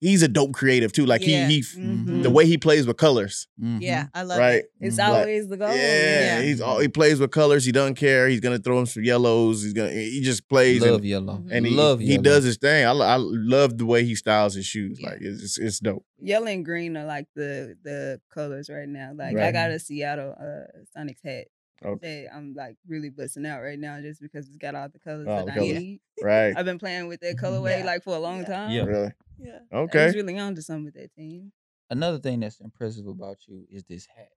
he's 0.00 0.22
a 0.22 0.28
dope 0.28 0.52
creative 0.52 0.92
too. 0.92 1.06
Like 1.06 1.26
Yeah. 1.26 1.46
he 1.48 1.60
he 1.60 1.80
mhm. 1.80 2.22
the 2.22 2.30
way 2.30 2.46
he 2.46 2.58
plays 2.58 2.86
with 2.86 2.96
colors, 2.96 3.48
Mhm. 3.60 3.80
Yeah, 3.80 4.06
I 4.14 4.22
love 4.24 4.38
right? 4.38 4.56
it. 4.64 4.70
It's 4.80 4.96
Mhm. 4.98 5.08
always 5.08 5.48
the 5.48 5.56
goal. 5.56 5.68
Yeah, 5.74 6.20
Yeah. 6.38 6.42
he's 6.42 6.60
all 6.60 6.78
he 6.80 6.88
plays 6.88 7.18
with 7.18 7.30
colors. 7.30 7.64
He 7.64 7.72
doesn't 7.72 7.94
care. 7.96 8.28
He's 8.28 8.40
gonna 8.40 8.58
throw 8.58 8.78
him 8.78 8.86
some 8.86 9.04
yellows. 9.04 9.62
He's 9.62 9.72
gonna 9.72 9.92
he 9.92 10.20
just 10.22 10.48
plays 10.48 10.82
Love 10.82 10.96
and, 10.96 11.04
yellow. 11.04 11.38
Mhm. 11.38 11.48
and 11.50 11.66
he 11.66 11.74
Love 11.74 12.00
he 12.00 12.06
yellow. 12.12 12.22
does 12.22 12.44
his 12.44 12.56
thing. 12.58 12.84
I, 12.84 12.90
I 12.92 13.16
love 13.18 13.78
the 13.78 13.86
way 13.86 14.04
he 14.04 14.14
styles 14.14 14.54
his 14.54 14.66
shoes. 14.66 14.98
Yeah. 15.00 15.10
Like 15.10 15.18
it's 15.22 15.42
it's, 15.42 15.58
it's 15.58 15.80
dope. 15.80 16.04
Yellow 16.20 16.46
and 16.46 16.64
green 16.64 16.96
are 16.96 17.06
like 17.06 17.26
the 17.34 17.76
the 17.82 18.20
colors 18.32 18.68
right 18.68 18.88
now. 18.88 19.12
Like 19.14 19.36
I 19.36 19.50
got 19.52 19.70
a 19.70 19.78
Seattle 19.78 20.34
uh 20.38 20.66
Sonics 20.98 21.22
hat 21.24 21.46
Okay, 21.84 22.24
that 22.24 22.34
I'm 22.34 22.54
like 22.54 22.76
really 22.88 23.10
busting 23.10 23.44
out 23.44 23.60
right 23.60 23.78
now 23.78 24.00
just 24.00 24.20
because 24.22 24.48
it's 24.48 24.56
got 24.56 24.74
all 24.74 24.88
the 24.88 24.98
colors 24.98 25.26
All 25.28 25.44
that 25.44 25.52
I 25.52 25.54
colors. 25.56 25.78
need. 25.78 26.00
right? 26.22 26.54
I've 26.56 26.64
been 26.64 26.78
playing 26.78 27.06
with 27.08 27.20
that 27.20 27.36
Mhm. 27.36 27.40
colorway 27.42 27.80
Yeah. 27.80 27.84
like 27.84 28.02
for 28.02 28.16
a 28.16 28.18
long 28.18 28.38
Yeah. 28.40 28.44
time. 28.46 28.70
Yeah. 28.70 28.84
Really? 28.84 29.10
Yeah. 29.38 29.58
I 29.70 29.76
Okay. 29.76 30.06
was 30.06 30.14
really 30.14 30.38
on 30.38 30.54
to 30.54 30.62
something 30.62 30.84
with 30.84 30.94
that 30.94 31.12
team. 31.14 31.52
Another 31.90 32.18
thing 32.18 32.40
that's 32.40 32.60
impressive 32.60 33.06
about 33.06 33.36
you 33.46 33.66
is 33.70 33.84
this 33.84 34.06
hat. 34.06 34.30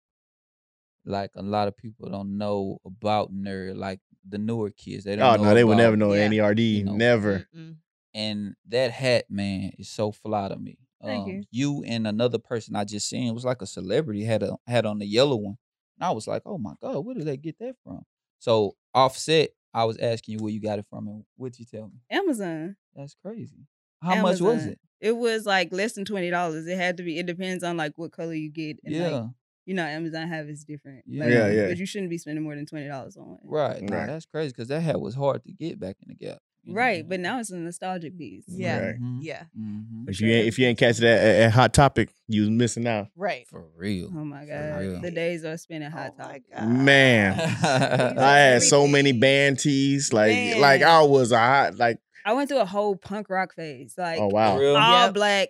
Like 1.06 1.32
a 1.36 1.42
lot 1.42 1.68
of 1.68 1.78
people 1.78 2.10
don't 2.10 2.38
know 2.38 2.80
about 2.86 3.34
nerd, 3.34 3.78
like 3.78 4.00
the 4.28 4.38
newer 4.38 4.70
kids. 4.70 5.06
They 5.06 5.14
Oh 5.14 5.18
don't 5.18 5.38
know 5.38 5.44
no, 5.46 5.54
they 5.54 5.64
would 5.64 5.78
never 5.78 5.96
know 5.98 6.14
Yeah. 6.14 6.28
NERD. 6.28 6.60
You 6.60 6.84
know, 6.84 6.96
never. 6.96 7.48
Mm-mm. 7.56 7.78
And 8.14 8.56
that 8.68 8.92
hat, 8.92 9.26
man, 9.30 9.72
is 9.78 9.90
so 9.90 10.12
fly 10.12 10.50
to 10.50 10.56
me. 10.58 10.78
Thank 11.02 11.28
you. 11.28 11.34
Um, 11.36 11.44
you 11.52 11.84
and 11.88 12.06
another 12.08 12.38
person 12.38 12.76
I 12.76 12.84
just 12.84 13.08
seen 13.10 13.34
was 13.34 13.46
like 13.46 13.62
a 13.62 13.66
celebrity 13.68 14.24
had 14.24 14.44
a 14.44 14.58
had 14.68 14.86
on 14.86 15.00
the 15.00 15.06
yellow 15.06 15.38
one. 15.38 15.58
And 15.98 16.04
I 16.06 16.12
was 16.12 16.28
like, 16.28 16.42
oh 16.46 16.58
my 16.58 16.74
God, 16.82 17.00
where 17.00 17.16
did 17.16 17.26
they 17.26 17.38
get 17.38 17.58
that 17.60 17.76
from? 17.84 18.04
So 18.40 18.76
offset, 18.94 19.50
I 19.74 19.86
was 19.86 19.98
asking 19.98 20.34
you 20.34 20.44
where 20.44 20.52
you 20.52 20.60
got 20.62 20.80
it 20.80 20.86
from 20.90 21.08
and 21.08 21.18
what 21.18 21.26
would 21.38 21.60
you 21.60 21.66
tell 21.66 21.88
me? 21.88 22.02
Amazon. 22.10 22.76
That's 22.96 23.16
crazy. 23.24 23.68
How 24.02 24.22
much 24.22 24.40
was 24.42 24.66
it? 24.66 24.80
It 25.02 25.16
was 25.16 25.46
like 25.46 25.72
less 25.72 25.94
than 25.94 26.06
twenty 26.06 26.30
dollars. 26.30 26.68
It 26.68 26.78
had 26.78 26.98
to 26.98 27.04
be. 27.04 27.18
It 27.20 27.26
depends 27.26 27.64
on 27.64 27.78
like 27.78 27.94
what 27.98 28.12
color 28.12 28.34
you 28.34 28.50
get. 28.52 28.80
And 28.84 28.94
yeah. 28.96 29.08
like, 29.10 29.24
you 29.66 29.74
know, 29.74 29.84
Amazon 29.86 30.28
have 30.28 30.50
is 30.50 30.64
different. 30.66 31.04
Yeah. 31.08 31.24
Like, 31.24 31.34
Yeah, 31.34 31.50
yeah. 31.52 31.68
But 31.68 31.78
you 31.78 31.86
shouldn't 31.86 32.10
be 32.10 32.18
spending 32.18 32.44
more 32.44 32.56
than 32.56 32.66
twenty 32.66 32.88
dollars 32.88 33.16
on 33.16 33.34
it. 33.34 33.40
Right. 33.44 33.82
Nah, 33.82 33.96
Right. 33.98 34.08
that's 34.08 34.26
crazy 34.26 34.50
because 34.50 34.68
that 34.68 34.82
hat 34.82 35.00
was 35.00 35.16
hard 35.16 35.44
to 35.46 35.52
get 35.54 35.80
back 35.80 35.96
in 36.02 36.10
the 36.10 36.16
gap. 36.16 36.40
you 36.64 36.74
know? 36.74 36.80
Right. 36.82 37.08
But 37.08 37.22
now 37.22 37.40
it's 37.40 37.50
a 37.52 37.56
nostalgic 37.56 38.18
piece. 38.18 38.44
Yeah. 38.48 38.80
Right. 38.88 39.02
Mhm. 39.02 39.20
Yeah. 39.22 39.44
Mhm. 39.58 40.04
For 40.06 40.12
If 40.12 40.20
you 40.22 40.28
ain't 40.32 40.42
sure. 40.42 40.48
if 40.50 40.60
you 40.60 40.68
ain't 40.68 40.78
catch 40.80 40.98
that 40.98 41.20
at, 41.24 41.36
at 41.44 41.52
Hot 41.54 41.74
Topic, 41.74 42.10
you 42.28 42.42
was 42.42 42.50
missing 42.50 42.86
out. 42.86 43.08
Right. 43.16 43.48
For 43.48 43.64
real. 43.78 44.08
Oh 44.14 44.26
my 44.26 44.44
god. 44.46 45.02
The 45.02 45.12
days 45.12 45.46
are 45.46 45.56
spinning 45.56 45.92
hot 45.92 46.16
Oh 46.20 46.24
topic. 46.24 46.44
Man, 46.62 47.40
I 47.40 48.38
had 48.38 48.64
so 48.64 48.86
many 48.88 49.12
Everything. 49.12 49.20
band 49.22 49.60
tees. 49.60 50.12
Like 50.12 50.32
Man. 50.34 50.60
like 50.62 50.82
I 50.82 51.02
was 51.04 51.32
a 51.32 51.38
hot 51.40 51.78
like. 51.78 52.00
I 52.30 52.34
went 52.34 52.48
through 52.50 52.60
a 52.60 52.66
whole 52.66 52.96
punk 52.96 53.30
rock 53.30 53.54
phase. 53.56 53.96
Like 53.98 54.20
Oh 54.20 54.28
wow. 54.28 54.58
For 54.58 54.66
all 54.78 55.06
Yep. 55.06 55.14
black 55.14 55.50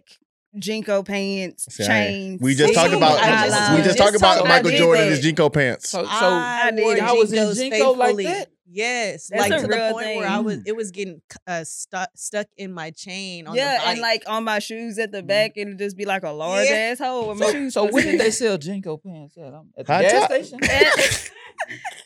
JNCO 0.57 1.05
pants, 1.05 1.67
See, 1.69 1.85
chains. 1.85 2.41
We 2.41 2.55
just 2.55 2.69
See, 2.69 2.73
talked 2.75 2.93
about 2.93 3.19
I 3.19 3.47
just- 3.47 3.71
we 3.71 3.77
just 3.77 3.85
just 3.85 3.97
talked 3.99 4.15
about 4.15 4.45
Michael 4.47 4.69
about 4.69 4.77
Jordan 4.77 5.03
and 5.07 5.11
his 5.15 5.23
JNCO 5.25 5.53
pants. 5.53 5.89
So, 5.89 6.03
so 6.03 6.09
I, 6.11 6.61
I 6.67 6.71
did. 6.71 6.99
I 6.99 7.13
was 7.13 7.31
in 7.33 7.39
JNCOs 7.39 7.59
JNCO 7.71 7.97
like 7.97 8.07
faithfully. 8.07 8.23
that? 8.25 8.47
Yes, 8.71 9.29
That's 9.31 9.41
like 9.41 9.51
a 9.51 9.61
to 9.61 9.67
the 9.67 9.75
real 9.75 9.91
point 9.93 10.17
where 10.17 10.27
I 10.27 10.39
was, 10.39 10.59
it 10.65 10.75
was 10.75 10.91
getting 10.91 11.21
uh, 11.47 11.63
stuck 11.63 12.09
stuck 12.15 12.45
in 12.55 12.71
my 12.71 12.91
chain. 12.91 13.47
On 13.47 13.55
yeah, 13.55 13.79
the 13.79 13.87
and 13.89 13.99
like 13.99 14.23
on 14.27 14.43
my 14.43 14.59
shoes 14.59 14.97
at 14.99 15.11
the 15.11 15.23
Mhm. 15.23 15.27
back, 15.27 15.51
it'd 15.55 15.77
just 15.79 15.97
be 15.97 16.05
like 16.05 16.21
a 16.23 16.29
large 16.31 16.67
Yeah. 16.69 16.93
asshole. 16.93 17.29
With 17.29 17.39
my 17.39 17.45
so, 17.47 17.51
shoes 17.51 17.73
so 17.73 17.85
when 17.91 18.05
did 18.05 18.19
they 18.19 18.29
sell 18.43 18.57
JNCO 18.59 19.03
pants 19.03 19.37
at? 19.37 19.53
Um, 19.53 19.69
At 19.77 19.85
the 19.87 19.93
Hot 19.93 20.01
gas 20.03 20.11
Top? 20.27 20.31
station? 20.31 20.59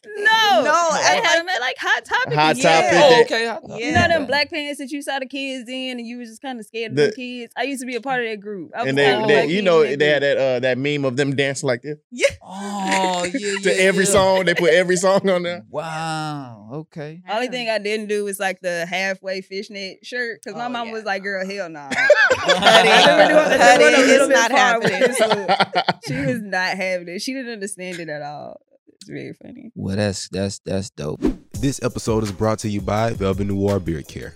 to 0.04 0.10
be- 0.16 0.24
no, 0.24 0.62
No, 0.64 0.90
they 0.94 1.18
at 1.18 1.24
had 1.26 1.40
them 1.40 1.50
at 1.50 1.60
like 1.62 1.76
Hot 1.80 2.06
Topic. 2.06 2.34
Hot 2.34 2.52
and 2.56 2.62
Topic, 2.62 2.90
shit. 2.92 3.02
Oh, 3.02 3.22
okay. 3.22 3.48
Hot 3.48 3.62
Top. 3.68 3.80
Yeah. 3.80 3.86
You 3.88 3.92
know 3.94 4.08
them 4.08 4.26
black 4.28 4.50
pants 4.52 4.80
that 4.80 4.92
you 4.92 5.02
saw 5.02 5.20
the 5.20 5.26
kids 5.26 5.68
in, 5.70 5.98
and 6.00 6.06
you 6.08 6.18
was 6.18 6.30
just 6.30 6.42
kind 6.42 6.60
of 6.60 6.66
scared 6.66 6.92
of 6.92 6.98
The- 6.98 7.08
the 7.08 7.12
kids. 7.14 7.54
I 7.58 7.64
used 7.64 7.82
to 7.82 7.86
be 7.88 7.96
a 7.96 8.02
part 8.02 8.24
of 8.24 8.30
that 8.30 8.40
group. 8.42 8.72
I 8.76 8.84
was 8.84 8.90
And 8.90 8.98
kind 8.98 9.30
they, 9.30 9.44
of 9.44 9.50
they 9.50 9.54
you 9.56 9.62
know 9.62 9.84
they 9.84 10.08
had 10.08 10.22
that 10.24 10.38
uh 10.38 10.60
that 10.60 10.78
meme 10.78 11.06
of 11.06 11.16
them 11.18 11.36
dancing 11.36 11.68
like 11.68 11.82
this 11.82 11.98
Yeah. 12.12 12.28
Oh, 12.46 13.24
yeah, 13.26 13.32
yeah. 13.34 13.60
to 13.64 13.82
every 13.82 14.04
yeah. 14.06 14.12
song. 14.12 14.46
They 14.46 14.54
put 14.54 14.72
every 14.74 14.96
song 14.98 15.28
on 15.30 15.44
there. 15.44 15.64
Wow. 15.70 16.70
Okay. 16.74 17.22
Only 17.30 17.48
thing 17.48 17.70
I 17.70 17.78
didn't 17.80 18.08
do 18.08 18.24
was 18.26 18.40
like 18.40 18.60
the 18.62 18.86
halfway 18.86 19.42
fishnet 19.42 20.06
shirt 20.06 20.42
because 20.44 20.58
my 20.58 20.66
Oh, 20.66 20.70
mom 20.70 20.88
yeah. 20.88 20.94
was 20.94 21.04
like, 21.04 21.24
"Girl, 21.24 21.46
hell 21.46 21.70
no." 21.70 21.80
Honey, 21.90 22.90
I 22.90 23.12
remember 23.12 23.34
doing 23.34 23.58
the 23.58 23.64
honey, 23.64 23.84
doing 23.84 23.94
a 23.96 23.98
little 24.08 24.30
it's 24.32 24.36
not 24.40 24.52
far 24.52 24.58
happening. 24.60 25.00
this. 25.00 25.84
She 26.08 26.16
was 26.26 26.42
not 26.42 26.76
having 26.78 27.08
it. 27.08 27.22
She 27.22 27.34
didn't 27.34 27.54
understand 27.54 28.00
it 28.00 28.10
at 28.10 28.22
all. 28.22 28.62
It's 29.04 29.10
very 29.10 29.34
funny. 29.34 29.70
Well, 29.76 29.98
that's 29.98 30.30
that's 30.30 30.60
that's 30.60 30.90
dope. 30.92 31.20
This 31.60 31.84
episode 31.84 32.24
is 32.24 32.32
brought 32.32 32.60
to 32.60 32.70
you 32.70 32.80
by 32.80 33.12
Velvet 33.12 33.48
Noir 33.48 33.82
Beard 33.82 34.08
Care. 34.08 34.34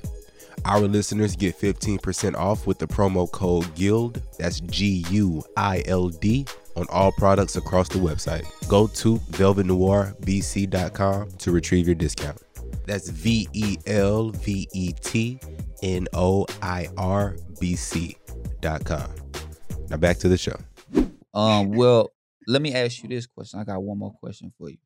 Our 0.65 0.81
listeners 0.81 1.37
get 1.37 1.57
15% 1.57 2.35
off 2.35 2.67
with 2.67 2.77
the 2.77 2.87
promo 2.87 3.31
code 3.31 3.73
GUILD, 3.75 4.21
that's 4.37 4.59
G 4.59 5.05
U 5.09 5.41
I 5.55 5.83
L 5.85 6.09
D, 6.09 6.45
on 6.75 6.85
all 6.89 7.13
products 7.13 7.55
across 7.55 7.87
the 7.87 7.99
website. 7.99 8.45
Go 8.67 8.87
to 8.87 9.15
velvetnoirbc.com 9.31 11.31
to 11.31 11.51
retrieve 11.51 11.87
your 11.87 11.95
discount. 11.95 12.37
That's 12.85 13.09
V 13.09 13.47
E 13.53 13.77
L 13.85 14.31
V 14.31 14.67
E 14.73 14.91
T 15.01 15.39
N 15.81 16.09
O 16.11 16.45
I 16.61 16.89
R 16.97 17.37
B 17.61 17.77
C.com. 17.77 19.09
Now 19.89 19.95
back 19.95 20.17
to 20.17 20.27
the 20.27 20.37
show. 20.37 20.57
Um, 21.33 21.71
well, 21.71 22.11
let 22.47 22.61
me 22.61 22.73
ask 22.73 23.03
you 23.03 23.09
this 23.09 23.27
question. 23.27 23.59
I 23.59 23.63
got 23.65 23.83
one 23.83 23.99
more 23.99 24.13
question 24.13 24.51
for 24.57 24.69
you. 24.69 24.77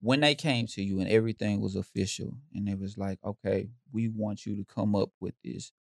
When 0.00 0.20
they 0.20 0.34
came 0.34 0.66
to 0.68 0.82
you 0.82 1.00
and 1.00 1.08
everything 1.08 1.60
was 1.60 1.74
official, 1.74 2.38
and 2.54 2.68
it 2.68 2.78
was 2.78 2.96
like, 2.96 3.18
okay, 3.24 3.70
we 3.92 4.08
want 4.08 4.46
you 4.46 4.56
to 4.56 4.64
come 4.64 4.94
up 4.94 5.10
with 5.18 5.34
this. 5.42 5.72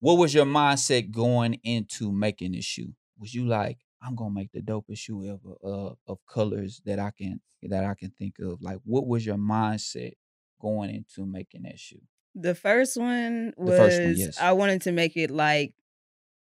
What 0.00 0.14
was 0.14 0.34
your 0.34 0.44
mindset 0.44 1.10
going 1.10 1.54
into 1.62 2.12
making 2.12 2.52
this 2.52 2.66
shoe? 2.66 2.92
Was 3.18 3.34
you 3.34 3.46
like, 3.46 3.78
I'm 4.02 4.14
gonna 4.14 4.34
make 4.34 4.52
the 4.52 4.60
dopest 4.60 4.98
shoe 4.98 5.24
ever 5.24 5.56
uh, 5.64 5.94
of 6.06 6.18
colors 6.26 6.82
that 6.84 6.98
I 6.98 7.12
can 7.16 7.40
that 7.62 7.84
I 7.84 7.94
can 7.94 8.10
think 8.10 8.38
of? 8.40 8.60
Like, 8.60 8.78
what 8.84 9.06
was 9.06 9.24
your 9.24 9.36
mindset 9.36 10.12
going 10.60 10.90
into 10.90 11.24
making 11.24 11.62
that 11.62 11.78
shoe? 11.78 12.02
The 12.34 12.54
first 12.54 12.98
one 12.98 13.54
was 13.56 13.78
first 13.78 14.02
one, 14.02 14.14
yes. 14.16 14.38
I 14.38 14.52
wanted 14.52 14.82
to 14.82 14.92
make 14.92 15.16
it 15.16 15.30
like 15.30 15.72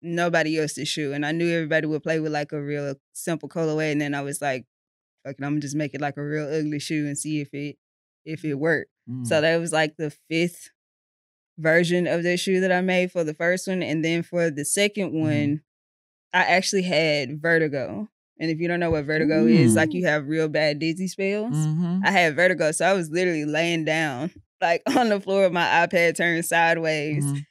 nobody 0.03 0.59
else's 0.59 0.88
shoe, 0.88 1.12
and 1.12 1.25
I 1.25 1.33
knew 1.33 1.49
everybody 1.51 1.87
would 1.87 2.03
play 2.03 2.21
with 2.21 2.33
like 2.33 2.53
a 2.53 2.61
real 2.61 2.95
simple 3.12 3.49
colorway, 3.49 3.93
and 3.93 4.01
then 4.01 4.15
I 4.15 4.23
was 4.23 4.41
like, 4.43 4.65
"Fuck 5.25 5.37
it, 5.38 5.45
I'm 5.45 5.53
gonna 5.53 5.61
just 5.61 5.77
make 5.77 5.95
it 5.95 6.01
like 6.01 6.17
a 6.17 6.23
real 6.25 6.47
ugly 6.47 6.79
shoe 6.81 7.07
and 7.07 7.17
see 7.17 7.41
if 7.41 7.53
it 7.55 7.77
if 8.25 8.45
it 8.45 8.55
worked." 8.55 8.91
Mm. 9.09 9.27
So 9.27 9.41
that 9.41 9.57
was 9.59 9.73
like 9.73 9.97
the 9.97 10.11
fifth 10.29 10.71
version 11.59 12.07
of 12.07 12.23
the 12.23 12.37
shoe 12.37 12.61
that 12.61 12.73
I 12.73 12.81
made 12.81 13.12
for 13.12 13.25
the 13.25 13.35
first 13.35 13.69
one. 13.69 13.83
And 13.83 14.05
then 14.05 14.23
for 14.23 14.51
the 14.51 14.65
second 14.65 15.12
Mm-hmm. 15.12 15.21
one, 15.21 15.62
I 16.33 16.45
actually 16.45 16.83
had 16.83 17.41
vertigo. 17.41 18.09
And 18.38 18.51
if 18.51 18.59
you 18.59 18.67
don't 18.67 18.81
know 18.81 18.91
what 18.91 19.05
vertigo 19.05 19.47
is, 19.47 19.77
like 19.77 19.93
you 19.93 20.07
have 20.07 20.27
real 20.29 20.49
bad 20.49 20.79
dizzy 20.79 21.07
spells. 21.07 21.55
Mhm. 21.55 22.01
I 22.05 22.11
had 22.11 22.35
vertigo. 22.35 22.73
So 22.73 22.87
I 22.87 22.95
was 22.95 23.11
literally 23.11 23.45
laying 23.45 23.85
down, 23.85 24.31
like 24.61 24.83
on 24.97 25.11
the 25.11 25.21
floor 25.21 25.49
my 25.51 25.87
iPad 25.87 26.17
turned 26.17 26.45
sideways, 26.45 27.25
Mhm. 27.25 27.45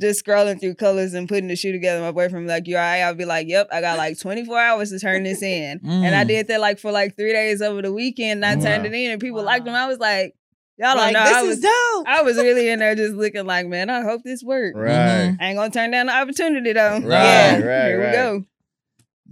Just 0.00 0.24
scrolling 0.24 0.58
through 0.60 0.74
colors 0.76 1.14
and 1.14 1.28
putting 1.28 1.48
the 1.48 1.56
shoe 1.56 1.72
together. 1.72 2.00
My 2.00 2.10
boyfriend 2.12 2.46
was 2.46 2.50
like, 2.50 2.66
You 2.66 2.76
all 2.76 2.82
right? 2.82 3.00
I'll 3.02 3.14
be 3.14 3.24
like, 3.24 3.46
Yep, 3.48 3.68
I 3.72 3.80
got 3.80 3.98
like 3.98 4.18
24 4.18 4.58
hours 4.58 4.90
to 4.90 4.98
turn 4.98 5.22
this 5.24 5.42
in. 5.42 5.80
And 5.84 6.14
I 6.14 6.24
Mm. 6.24 6.28
did 6.28 6.48
that 6.48 6.60
like 6.60 6.78
for 6.78 6.90
like 6.92 7.16
three 7.16 7.32
days 7.32 7.60
over 7.62 7.82
the 7.82 7.92
weekend. 7.92 8.44
And 8.44 8.60
I 8.60 8.62
turned 8.64 8.86
it 8.86 8.92
in 8.94 9.10
and 9.10 9.20
people 9.20 9.38
Wow. 9.40 9.44
liked 9.46 9.64
them. 9.66 9.74
I 9.74 9.86
was 9.86 9.98
like, 9.98 10.34
Y'all 10.78 10.94
don't 10.94 10.96
like, 10.96 11.12
know. 11.12 11.24
this 11.24 11.34
I 11.34 11.42
is 11.42 11.60
dope. 11.60 12.06
I 12.08 12.22
was 12.22 12.36
really 12.38 12.70
in 12.70 12.78
there 12.78 12.94
just 12.94 13.12
looking 13.14 13.44
like, 13.44 13.66
man, 13.66 13.90
I 13.90 14.00
hope 14.00 14.22
this 14.24 14.42
works. 14.42 14.78
Right. 14.78 15.36
I 15.38 15.48
ain't 15.48 15.56
gonna 15.58 15.70
turn 15.70 15.90
down 15.90 16.06
the 16.06 16.14
opportunity 16.14 16.72
though. 16.72 17.00
Right, 17.00 17.02
yeah, 17.04 17.52
right, 17.58 17.60
here 17.88 18.00
right. 18.00 18.06
we 18.06 18.12
go. 18.16 18.44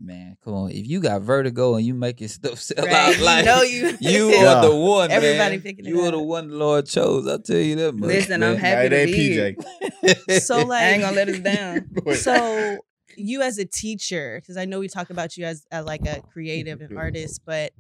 Man, 0.01 0.37
come 0.45 0.55
on. 0.55 0.71
If 0.71 0.87
you 0.87 1.01
got 1.01 1.23
vertigo 1.23 1.75
and 1.75 1.85
you 1.85 1.93
making 1.95 2.29
stuff 2.39 2.59
sell 2.61 2.85
Right, 2.87 2.95
out, 3.17 3.19
like 3.19 3.45
know 3.45 3.63
you- 3.63 3.97
you 4.01 4.31
Yeah. 4.31 4.47
are 4.63 4.69
the 4.69 4.75
one. 4.77 5.11
Everybody 5.11 5.57
man. 5.57 5.63
picking 5.63 5.85
it 5.87 5.89
You 5.89 6.03
are 6.05 6.11
the 6.13 6.21
one 6.21 6.49
the 6.49 6.57
Lord 6.57 6.87
chose. 6.87 7.27
I'll 7.27 7.41
tell 7.41 7.57
you 7.59 7.75
that 7.77 7.93
much. 7.95 8.09
Listen, 8.09 8.43
I'm 8.43 8.57
happy 8.57 8.85
Nah, 8.85 8.89
to 8.91 8.97
ain't 8.97 9.11
be 9.13 9.29
here. 9.29 9.57
PJ. 9.57 10.41
So 10.43 10.65
like 10.67 10.83
I 10.83 10.87
ain't 10.91 11.03
gonna 11.03 11.17
let 11.17 11.29
us 11.29 11.41
down. 11.41 11.89
So 12.15 12.85
you 13.17 13.43
as 13.43 13.59
a 13.59 13.65
teacher 13.65 14.39
because 14.41 14.57
i 14.57 14.65
know 14.65 14.79
we 14.79 14.87
talk 14.87 15.11
about 15.11 15.37
you 15.37 15.45
as, 15.45 15.67
as 15.73 15.85
like 15.85 16.05
a 16.07 16.23
creative 16.33 16.81
and 16.81 16.97
artist 16.97 17.41
but 17.45 17.73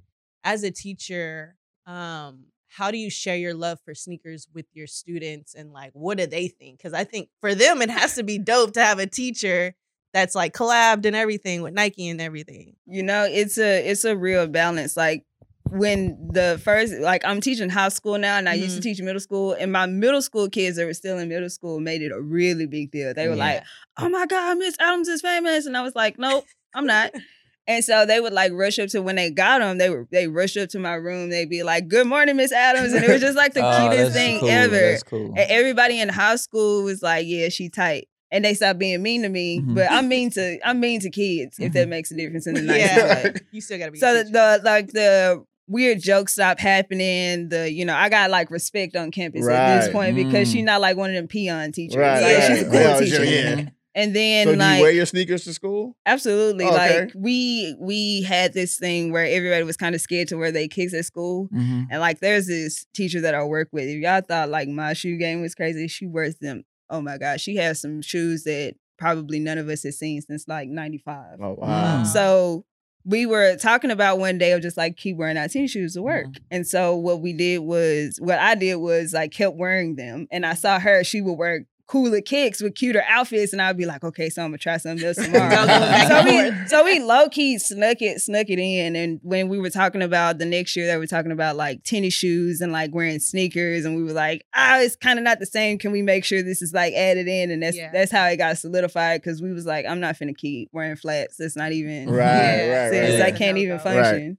as 0.43 0.65
a 0.65 0.71
teacher 0.71 1.55
um 1.87 2.47
how 2.67 2.91
do 2.91 2.97
you 2.99 3.09
share 3.09 3.37
your 3.37 3.55
love 3.55 3.79
for 3.85 3.95
sneakers 3.95 4.49
with 4.53 4.67
your 4.73 4.87
students 4.89 5.55
and 5.55 5.73
like 5.73 5.91
what 5.93 6.19
do 6.19 6.27
they 6.27 6.49
think 6.49 6.77
because 6.79 6.93
i 6.93 7.05
think 7.05 7.29
for 7.41 7.55
them 7.55 7.81
it 7.83 7.91
has 7.91 8.17
to 8.17 8.25
be 8.25 8.37
dope 8.37 8.73
to 8.73 8.83
have 8.83 8.99
a 8.99 9.07
teacher 9.07 9.77
that's 10.13 10.35
like 10.35 10.53
collabed 10.55 11.05
and 11.07 11.15
everything 11.17 11.63
with 11.63 11.75
nike 11.75 12.09
and 12.09 12.21
everything 12.21 12.75
You 12.87 13.03
know, 13.03 13.25
it's 13.29 13.59
a 13.59 13.87
it's 13.91 14.05
a 14.05 14.17
real 14.17 14.47
balance. 14.47 14.97
Like 14.97 15.25
when 15.71 16.17
the 16.33 16.59
first 16.65 16.95
like 17.01 17.23
I'm 17.27 17.41
teaching 17.43 17.69
high 17.69 17.91
school 17.91 18.17
now 18.19 18.39
and 18.39 18.49
I 18.49 18.55
used 18.55 18.77
to 18.77 18.81
mm-hmm. 18.81 18.83
teach 18.89 19.03
middle 19.03 19.21
school 19.21 19.53
and 19.53 19.71
my 19.71 19.85
middle 19.87 20.23
school 20.23 20.49
kids 20.49 20.77
that 20.79 20.87
were 20.87 20.95
still 20.95 21.19
in 21.19 21.29
middle 21.29 21.51
school 21.51 21.79
made 21.81 22.01
it 22.01 22.11
a 22.13 22.21
really 22.21 22.67
big 22.67 22.91
deal. 22.91 23.13
They 23.13 23.29
were 23.29 23.35
Yeah. 23.35 23.45
like, 23.45 23.63
"Oh 23.99 24.09
my 24.09 24.25
god, 24.27 24.57
Miss 24.59 24.77
Adams 24.81 25.09
is 25.09 25.21
famous." 25.21 25.67
And 25.67 25.77
I 25.77 25.83
was 25.83 25.95
like, 25.95 26.19
"Nope, 26.19 26.45
I'm 26.75 26.87
not." 26.87 27.13
And 27.69 27.85
so 27.85 28.07
they 28.07 28.19
would 28.19 28.33
like 28.33 28.53
rush 28.53 28.79
up 28.79 28.89
to 28.89 29.03
when 29.03 29.17
they 29.17 29.31
got 29.31 29.59
them, 29.59 29.77
they 29.77 29.91
were 29.91 30.09
they 30.11 30.27
rushed 30.27 30.57
up 30.57 30.71
to 30.71 30.79
my 30.79 30.95
room. 30.95 31.29
They'd 31.29 31.51
be 31.51 31.63
like, 31.63 31.87
"Good 31.87 32.07
morning, 32.07 32.37
Miss 32.37 32.51
Adams," 32.51 32.95
and 32.95 33.05
it 33.05 33.11
was 33.11 33.21
just 33.21 33.37
like 33.37 33.53
the 33.53 33.61
Oh, 33.63 33.91
cutest 33.91 34.15
thing 34.15 34.41
cool. 34.41 34.49
ever. 34.49 34.97
Cool. 35.05 35.35
And 35.37 35.51
everybody 35.51 36.01
in 36.01 36.09
high 36.09 36.37
school 36.37 36.83
was 36.83 37.03
like, 37.03 37.27
"Yeah, 37.27 37.51
she 37.51 37.69
tight," 37.69 38.09
and 38.31 38.45
they 38.45 38.55
stop 38.55 38.79
being 38.79 39.03
mean 39.03 39.23
to 39.23 39.29
me. 39.29 39.61
Mhm. 39.61 39.75
But 39.75 39.91
I'm 39.91 40.09
mean 40.09 40.31
to 40.33 40.59
I'm 40.67 40.81
mean 40.81 41.01
to 41.01 41.11
kids 41.11 41.57
if 41.59 41.73
that 41.73 41.89
makes 41.89 42.11
a 42.11 42.17
difference 42.17 42.47
in 42.47 42.55
the 42.55 42.63
nice 42.63 42.79
yeah 42.81 43.33
you 43.53 43.61
still 43.61 43.79
gotta 43.79 43.93
be 43.93 43.99
So 43.99 44.23
the, 44.23 44.31
the 44.31 44.61
like 44.65 44.89
the 44.93 45.45
weird 45.67 46.01
jokes 46.01 46.33
stop 46.35 46.59
happening. 46.59 47.49
The 47.51 47.71
you 47.71 47.85
know 47.85 47.95
I 47.95 48.09
got 48.09 48.31
like 48.31 48.51
respect 48.51 48.97
on 48.97 49.11
campus 49.11 49.47
at 49.49 49.77
this 49.81 49.87
Right. 49.87 49.93
point 49.93 50.17
because 50.17 50.49
Mm. 50.49 50.53
she's 50.53 50.65
not 50.65 50.81
like 50.81 50.97
one 50.97 51.11
of 51.11 51.17
them 51.17 51.29
peon 51.29 51.73
teachers. 51.73 51.97
Right, 51.97 52.23
Like, 52.23 52.39
right. 52.39 52.47
she's 52.59 52.63
a 52.67 52.71
cool 52.71 52.75
Yeah, 52.81 52.99
teacher. 53.01 53.25
yeah. 53.25 53.69
And 53.95 54.15
then 54.15 54.47
so 54.47 54.53
do 54.53 54.59
like 54.59 54.77
you 54.77 54.83
wear 54.85 54.93
your 54.93 55.07
sneakers 55.07 55.43
to 55.45 55.53
school? 55.53 55.97
absolutely 56.07 56.65
Oh, 56.67 56.69
okay. 56.75 57.01
like 57.01 57.13
we 57.17 57.75
we 57.81 58.23
had 58.23 58.53
this 58.55 58.79
thing 58.79 59.11
where 59.13 59.25
everybody 59.27 59.65
was 59.65 59.77
kind 59.77 59.95
of 59.95 60.01
scared 60.01 60.29
to 60.29 60.37
wear 60.37 60.53
their 60.53 60.69
kicks 60.69 60.95
at 60.95 61.05
school. 61.05 61.49
Mhm. 61.53 61.87
And 61.91 62.01
like, 62.01 62.21
there's 62.21 62.47
this 62.47 62.87
teacher 62.95 63.21
that 63.23 63.35
I 63.35 63.43
work 63.45 63.69
with. 63.73 63.85
If 63.89 63.97
y'all 64.01 64.21
thought 64.21 64.51
like 64.51 64.69
my 64.69 64.93
shoe 64.93 65.17
game 65.19 65.41
was 65.41 65.55
crazy, 65.55 65.89
she 65.89 66.07
wears 66.07 66.37
them. 66.37 66.65
Oh 66.91 67.01
my 67.01 67.19
gosh, 67.19 67.41
she 67.41 67.57
has 67.57 67.81
some 67.81 68.03
shoes 68.03 68.45
that 68.45 68.75
probably 68.99 69.39
none 69.39 69.59
of 69.59 69.69
us 69.69 69.83
has 69.85 69.99
seen 69.99 70.21
since 70.23 70.49
like 70.49 70.69
'95. 70.69 71.41
Oh 71.41 71.55
wow. 71.59 72.03
Mm. 72.03 72.07
So 72.07 72.65
we 73.05 73.25
were 73.25 73.57
talking 73.57 73.91
about 73.91 74.19
one 74.19 74.37
day 74.37 74.53
of 74.53 74.61
just 74.61 74.77
like 74.77 74.97
keep 74.97 75.17
wearing 75.17 75.39
our 75.39 75.49
tennis 75.49 75.71
shoes 75.71 75.95
to 75.95 76.03
work. 76.03 76.27
And 76.51 76.67
so 76.67 76.95
what 76.95 77.23
we 77.23 77.33
did 77.33 77.61
was, 77.61 78.19
what 78.21 78.39
I 78.39 78.55
did 78.55 78.77
was 78.77 79.15
like 79.15 79.33
kept 79.33 79.57
wearing 79.57 79.97
them. 79.97 80.27
And 80.31 80.45
I 80.45 80.53
saw 80.53 80.79
her, 80.79 81.03
she 81.05 81.23
would 81.23 81.39
wear 81.39 81.65
cooler 81.89 82.21
kicks 82.21 82.63
with 82.63 82.75
cuter 82.77 83.03
outfits, 83.09 83.53
and 83.53 83.61
I'd 83.61 83.77
be 83.77 83.87
like, 83.87 84.05
okay, 84.05 84.29
so 84.31 84.43
I'm 84.43 84.49
gonna 84.51 84.59
try 84.59 84.77
something 84.77 85.05
else 85.05 85.17
tomorrow. 85.23 85.53
Y'all 85.53 85.67
going 85.67 85.81
back 85.81 86.07
so 86.09 86.25
we 86.25 86.67
so 86.69 86.85
we 86.85 87.01
low 87.01 87.29
key 87.29 87.59
snuck 87.59 88.01
it, 88.01 88.21
snuck 88.21 88.49
it 88.51 88.59
in. 88.61 88.95
And 88.95 89.19
when 89.23 89.49
we 89.49 89.59
were 89.59 89.71
talking 89.71 90.03
about 90.03 90.39
the 90.39 90.45
next 90.45 90.77
year, 90.77 90.87
they 90.87 90.97
were 90.97 91.07
talking 91.07 91.33
about 91.33 91.57
like 91.57 91.83
tennis 91.85 92.15
shoes 92.15 92.61
and 92.61 92.71
like 92.73 92.95
wearing 92.95 93.19
sneakers, 93.19 93.85
and 93.85 93.97
we 93.97 94.05
were 94.05 94.13
like, 94.13 94.45
ah, 94.55 94.79
it's 94.79 94.95
kind 94.97 95.19
of 95.19 95.25
not 95.25 95.41
the 95.41 95.47
same. 95.47 95.79
Can 95.79 95.91
we 95.91 96.03
make 96.03 96.25
sure 96.25 96.43
this 96.43 96.63
is 96.63 96.73
like 96.73 96.95
added 96.95 97.27
in? 97.27 97.51
And 97.51 97.63
that's 97.63 97.77
Yeah. 97.77 97.91
that's 97.93 98.13
how 98.13 98.27
it 98.27 98.37
got 98.37 98.59
solidified 98.59 99.21
because 99.23 99.43
we 99.43 99.53
was 99.53 99.67
like, 99.67 99.87
I'm 99.87 99.99
not 100.01 100.15
finna 100.17 100.37
keep 100.37 100.69
wearing 100.73 100.97
flats. 100.97 101.37
That's 101.39 101.57
not 101.57 101.73
even 101.73 102.11
Right, 102.11 102.23
Yeah. 102.29 102.83
right, 102.85 102.91
since 102.93 103.15
right. 103.15 103.23
I 103.23 103.29
Yeah. 103.29 103.37
can't 103.37 103.59
even 103.59 103.77
Right. 103.77 103.83
function. 103.83 104.39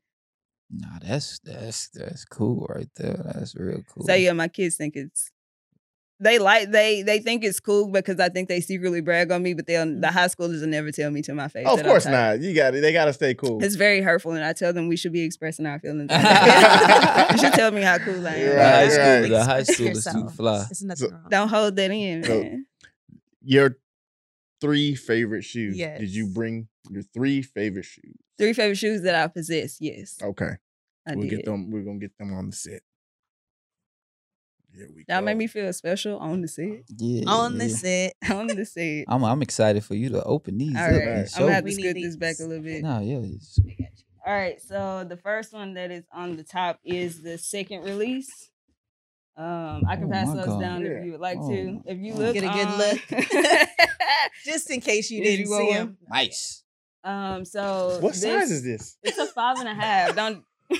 Nah, 0.71 0.99
that's 1.01 1.39
that's 1.39 1.89
that's 1.89 2.25
cool 2.25 2.67
right 2.69 2.89
there. 2.95 3.19
That's 3.33 3.55
real 3.55 3.81
cool. 3.91 4.05
So 4.05 4.13
yeah, 4.13 4.33
my 4.33 4.47
kids 4.47 4.75
think 4.75 4.95
it's 4.95 5.31
they 6.21 6.37
like 6.37 6.69
they 6.71 7.01
they 7.01 7.19
think 7.19 7.43
it's 7.43 7.59
cool 7.59 7.87
because 7.87 8.19
I 8.19 8.29
think 8.29 8.49
they 8.49 8.59
secretly 8.59 9.01
brag 9.01 9.31
on 9.31 9.41
me, 9.41 9.53
but 9.53 9.67
they'll 9.67 9.85
the 9.85 9.91
mm. 10.07 10.11
high 10.11 10.27
schoolers 10.27 10.59
will 10.61 10.67
never 10.67 10.91
tell 10.91 11.09
me 11.11 11.21
to 11.23 11.33
my 11.33 11.47
face. 11.47 11.65
Oh, 11.67 11.77
of 11.77 11.83
course 11.83 12.05
not. 12.05 12.41
You 12.41 12.53
got 12.53 12.75
it. 12.75 12.81
They 12.81 12.91
got 12.91 13.05
to 13.05 13.13
stay 13.13 13.33
cool. 13.33 13.63
It's 13.63 13.75
very 13.75 14.01
hurtful, 14.01 14.33
and 14.33 14.43
I 14.43 14.53
tell 14.53 14.73
them 14.73 14.87
we 14.89 14.97
should 14.97 15.13
be 15.13 15.21
expressing 15.21 15.65
our 15.65 15.79
feelings. 15.79 16.11
you 16.11 17.37
should 17.37 17.53
tell 17.53 17.71
me 17.71 17.81
how 17.81 17.97
cool 17.99 18.27
I 18.27 18.31
am. 18.31 18.49
the 18.49 18.55
Right, 18.55 18.73
high 18.73 18.87
school, 18.89 19.03
right. 19.05 19.29
the 19.29 19.43
high 19.45 19.57
Express 19.59 19.77
school 19.77 19.87
is 19.87 20.03
too 20.03 20.09
yourself. 20.09 20.35
fly. 20.35 20.57
There's 20.69 20.83
nothing 20.83 21.07
So- 21.07 21.13
wrong. 21.13 21.27
Don't 21.29 21.47
hold 21.47 21.75
that 21.77 21.91
in, 21.91 22.23
So- 22.23 22.43
man. 22.43 22.65
Your 23.41 23.77
three 24.59 24.95
favorite 24.95 25.43
shoes. 25.43 25.77
Did 25.77 26.09
you 26.09 26.27
bring 26.27 26.67
your 26.89 27.03
three 27.03 27.41
favorite 27.41 27.85
shoes? 27.85 28.15
Three 28.37 28.51
favorite 28.53 28.75
shoes 28.77 29.01
that 29.03 29.15
I 29.15 29.27
possess. 29.27 29.77
Yes, 29.79 30.17
Okay. 30.21 30.51
I 31.07 31.15
we'll 31.15 31.27
did. 31.29 31.37
get 31.37 31.45
them. 31.45 31.71
We're 31.71 31.83
gonna 31.83 31.99
get 31.99 32.17
them 32.17 32.33
on 32.33 32.47
the 32.49 32.55
set. 32.55 32.81
Here 34.75 34.87
we 34.95 35.03
That 35.07 35.19
go. 35.19 35.25
made 35.25 35.37
me 35.37 35.47
feel 35.47 35.71
special 35.73 36.17
on 36.19 36.41
the 36.41 36.47
set. 36.47 36.83
Yeah, 36.97 37.29
on 37.29 37.57
the 37.57 37.69
set 37.69 38.13
On 38.31 38.47
the 38.47 38.65
set. 38.65 39.05
I'm 39.07 39.23
I'm 39.23 39.41
excited 39.41 39.83
for 39.83 39.95
you 39.95 40.09
to 40.09 40.23
open 40.23 40.57
these 40.57 40.75
All 40.75 40.83
up 40.83 40.91
right, 40.91 41.01
and 41.01 41.19
I'm 41.21 41.27
show 41.27 41.39
gonna 41.39 41.53
have 41.53 41.63
to 41.63 41.65
We 41.65 41.71
scoot 41.73 41.95
need 41.95 42.05
this 42.05 42.15
back 42.17 42.35
a 42.39 42.43
little 42.43 42.63
bit. 42.63 42.83
Nah, 42.83 42.99
yeah, 42.99 43.17
it's- 43.17 43.59
All 44.25 44.33
right, 44.33 44.61
so 44.61 45.05
the 45.07 45.17
first 45.17 45.53
one 45.53 45.73
that 45.73 45.91
is 45.91 46.03
on 46.13 46.35
the 46.37 46.43
top 46.43 46.79
is 46.83 47.21
the 47.23 47.37
second 47.37 47.83
release. 47.83 48.49
Um, 49.35 49.83
I 49.87 49.95
can 49.95 50.05
Oh 50.05 50.11
pass 50.11 50.27
my 50.27 50.35
those 50.35 50.45
God. 50.47 50.59
down 50.61 50.81
Yeah. 50.85 50.91
if 50.91 51.05
you 51.05 51.11
would 51.13 51.21
like 51.21 51.37
Oh, 51.39 51.49
to. 51.49 51.81
If 51.85 51.97
you 51.97 52.13
look, 52.13 52.33
Get 52.33 52.43
a 52.43 52.47
good 52.49 52.67
on- 52.67 52.77
look. 52.77 53.69
just 54.45 54.69
in 54.69 54.81
case 54.81 55.09
you 55.09 55.23
Did 55.23 55.29
didn't 55.31 55.39
you 55.39 55.45
see 55.45 55.51
want 55.63 55.73
him. 55.75 55.97
nice. 56.09 56.63
um, 57.03 57.45
so 57.45 57.99
What 58.01 58.13
this- 58.13 58.21
size 58.21 58.51
is 58.51 58.63
this? 58.63 58.97
It's 59.01 59.17
a 59.17 59.27
five 59.27 59.57
and 59.59 59.69
a 59.69 59.73
half. 59.73 60.15
Don't 60.15 60.43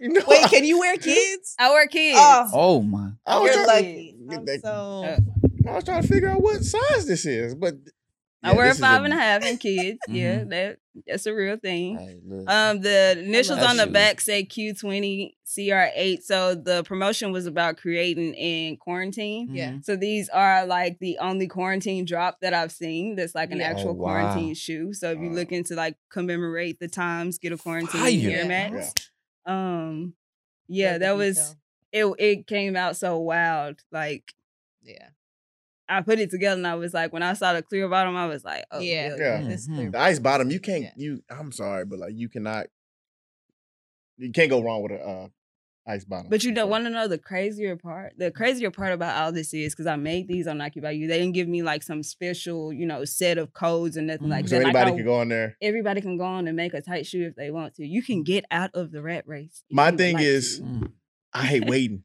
You 0.00 0.08
know, 0.10 0.22
Wait, 0.26 0.50
can 0.50 0.64
you 0.64 0.78
wear 0.80 0.96
kids? 0.98 1.54
I 1.58 1.70
wear 1.70 1.86
kids? 1.86 2.18
Oh, 2.20 2.50
Oh 2.52 2.82
my. 2.82 3.10
I 3.26 3.38
was, 3.38 3.54
you're 3.54 3.64
trying, 3.64 3.84
lucky. 3.84 4.16
Get 4.28 4.38
I'm 4.38 4.60
so 4.60 5.04
Uh, 5.04 5.70
I 5.70 5.74
was 5.76 5.84
trying 5.84 6.02
to 6.02 6.08
figure 6.08 6.28
out 6.28 6.40
what 6.42 6.62
size 6.64 7.06
this 7.06 7.24
is, 7.26 7.54
but 7.54 7.74
I 8.42 8.50
yeah, 8.50 8.56
wear 8.56 8.66
a 8.66 8.68
this 8.68 8.76
is 8.76 8.80
five 8.84 9.04
and 9.04 9.12
a 9.14 9.16
half 9.26 9.44
in 9.44 9.56
kids. 9.56 9.98
Yeah, 10.08 10.40
Mhm. 10.40 10.50
that 10.50 10.78
that's 11.06 11.26
a 11.26 11.34
real 11.34 11.56
thing. 11.56 11.96
Hey, 11.98 12.18
look. 12.26 12.50
Um, 12.50 12.80
the 12.80 13.16
initials 13.18 13.58
on 13.60 13.76
the 13.78 13.84
shoes. 13.84 13.92
back 13.92 14.20
say 14.20 14.44
Q20 14.44 15.32
CR8. 15.46 16.22
So 16.22 16.54
the 16.54 16.82
promotion 16.84 17.32
was 17.32 17.46
about 17.46 17.78
creating 17.78 18.34
in 18.34 18.76
quarantine. 18.76 19.48
yeah. 19.54 19.70
Mhm. 19.72 19.84
So 19.84 19.96
these 19.96 20.28
are 20.28 20.66
like 20.66 20.98
the 20.98 21.18
only 21.20 21.46
quarantine 21.46 22.04
drop 22.04 22.40
that 22.42 22.52
I've 22.52 22.72
seen. 22.72 23.16
That's 23.16 23.34
like 23.34 23.50
an 23.52 23.58
Yeah. 23.58 23.70
actual 23.70 23.90
Oh, 23.90 23.94
wow. 23.94 24.08
quarantine 24.20 24.54
shoe. 24.54 24.92
So 24.92 25.12
if 25.12 25.18
you're 25.18 25.30
Wow. 25.30 25.36
looking 25.36 25.64
to 25.64 25.74
like 25.74 25.96
commemorate 26.10 26.78
the 26.80 26.88
times, 26.88 27.38
get 27.38 27.52
a 27.52 27.56
quarantine 27.56 28.00
Fire. 28.00 28.10
Air 28.10 28.42
Yeah. 28.42 28.44
Max. 28.46 28.74
Yeah. 28.74 29.02
Um, 29.46 30.14
yeah, 30.68 30.92
Love 30.92 31.00
that 31.00 31.16
was 31.16 31.56
it. 31.92 32.06
It 32.18 32.46
came 32.46 32.76
out 32.76 32.96
so 32.96 33.18
wild. 33.18 33.80
Like 33.92 34.32
Yeah. 34.82 35.08
I 35.88 36.00
put 36.00 36.18
it 36.18 36.30
together 36.30 36.56
and 36.58 36.66
I 36.66 36.76
was 36.76 36.94
like, 36.94 37.12
when 37.12 37.22
I 37.22 37.34
saw 37.34 37.52
the 37.52 37.62
clear 37.62 37.88
bottom, 37.88 38.16
I 38.16 38.26
was 38.26 38.42
like, 38.44 38.64
oh 38.70 38.78
yeah. 38.80 39.14
Yeah. 39.18 39.42
This 39.42 39.68
Mhm. 39.68 39.92
the 39.92 39.98
ice 39.98 40.18
bottom, 40.18 40.50
you 40.50 40.60
can't. 40.60 40.82
Yeah. 40.84 40.92
You, 40.96 41.22
I'm 41.28 41.52
sorry, 41.52 41.84
but 41.84 41.98
like 41.98 42.14
you 42.14 42.28
cannot. 42.28 42.66
You 44.16 44.30
can't 44.32 44.48
go 44.50 44.62
wrong 44.62 44.82
with 44.82 44.92
a 44.92 45.04
uh, 45.04 45.28
ice 45.86 46.04
bottom. 46.04 46.28
But 46.30 46.42
you 46.44 46.50
I'm 46.50 46.54
don't 46.54 46.70
want 46.70 46.84
to 46.84 46.90
know 46.90 47.08
the 47.08 47.18
crazier 47.18 47.76
part. 47.76 48.14
The 48.16 48.30
crazier 48.30 48.70
part 48.70 48.92
about 48.92 49.20
all 49.22 49.32
this 49.32 49.52
is 49.52 49.74
because 49.74 49.86
I 49.86 49.96
made 49.96 50.28
these 50.28 50.46
on 50.46 50.58
Nike 50.58 50.80
by 50.80 50.92
You. 50.92 51.06
They 51.08 51.18
didn't 51.18 51.34
give 51.34 51.46
me 51.48 51.62
like 51.62 51.82
some 51.82 52.02
special, 52.02 52.72
you 52.72 52.86
know, 52.86 53.04
set 53.04 53.36
of 53.38 53.52
codes 53.52 53.96
and 53.96 54.06
nothing 54.06 54.28
like 54.28 54.46
Mhm. 54.46 54.48
So 54.48 54.54
that. 54.58 54.64
Like, 54.64 54.74
anybody 54.74 54.92
I- 54.92 54.96
can 54.96 55.04
go 55.04 55.14
on 55.20 55.28
there. 55.28 55.56
Everybody 55.60 56.00
can 56.00 56.16
go 56.16 56.24
on 56.24 56.46
and 56.46 56.56
make 56.56 56.74
a 56.74 56.80
tight 56.80 57.06
shoe 57.06 57.26
if 57.26 57.34
they 57.36 57.50
want 57.50 57.74
to. 57.76 57.86
You 57.86 58.02
can 58.02 58.22
get 58.22 58.44
out 58.50 58.70
of 58.74 58.92
the 58.92 59.02
rat 59.02 59.24
race. 59.26 59.62
My 59.70 59.90
thing 59.90 60.14
like 60.16 60.24
is- 60.24 60.58
to. 60.58 60.64
Mm. 60.64 60.92
I 61.32 61.46
hate 61.46 61.66
waiting. 61.66 62.04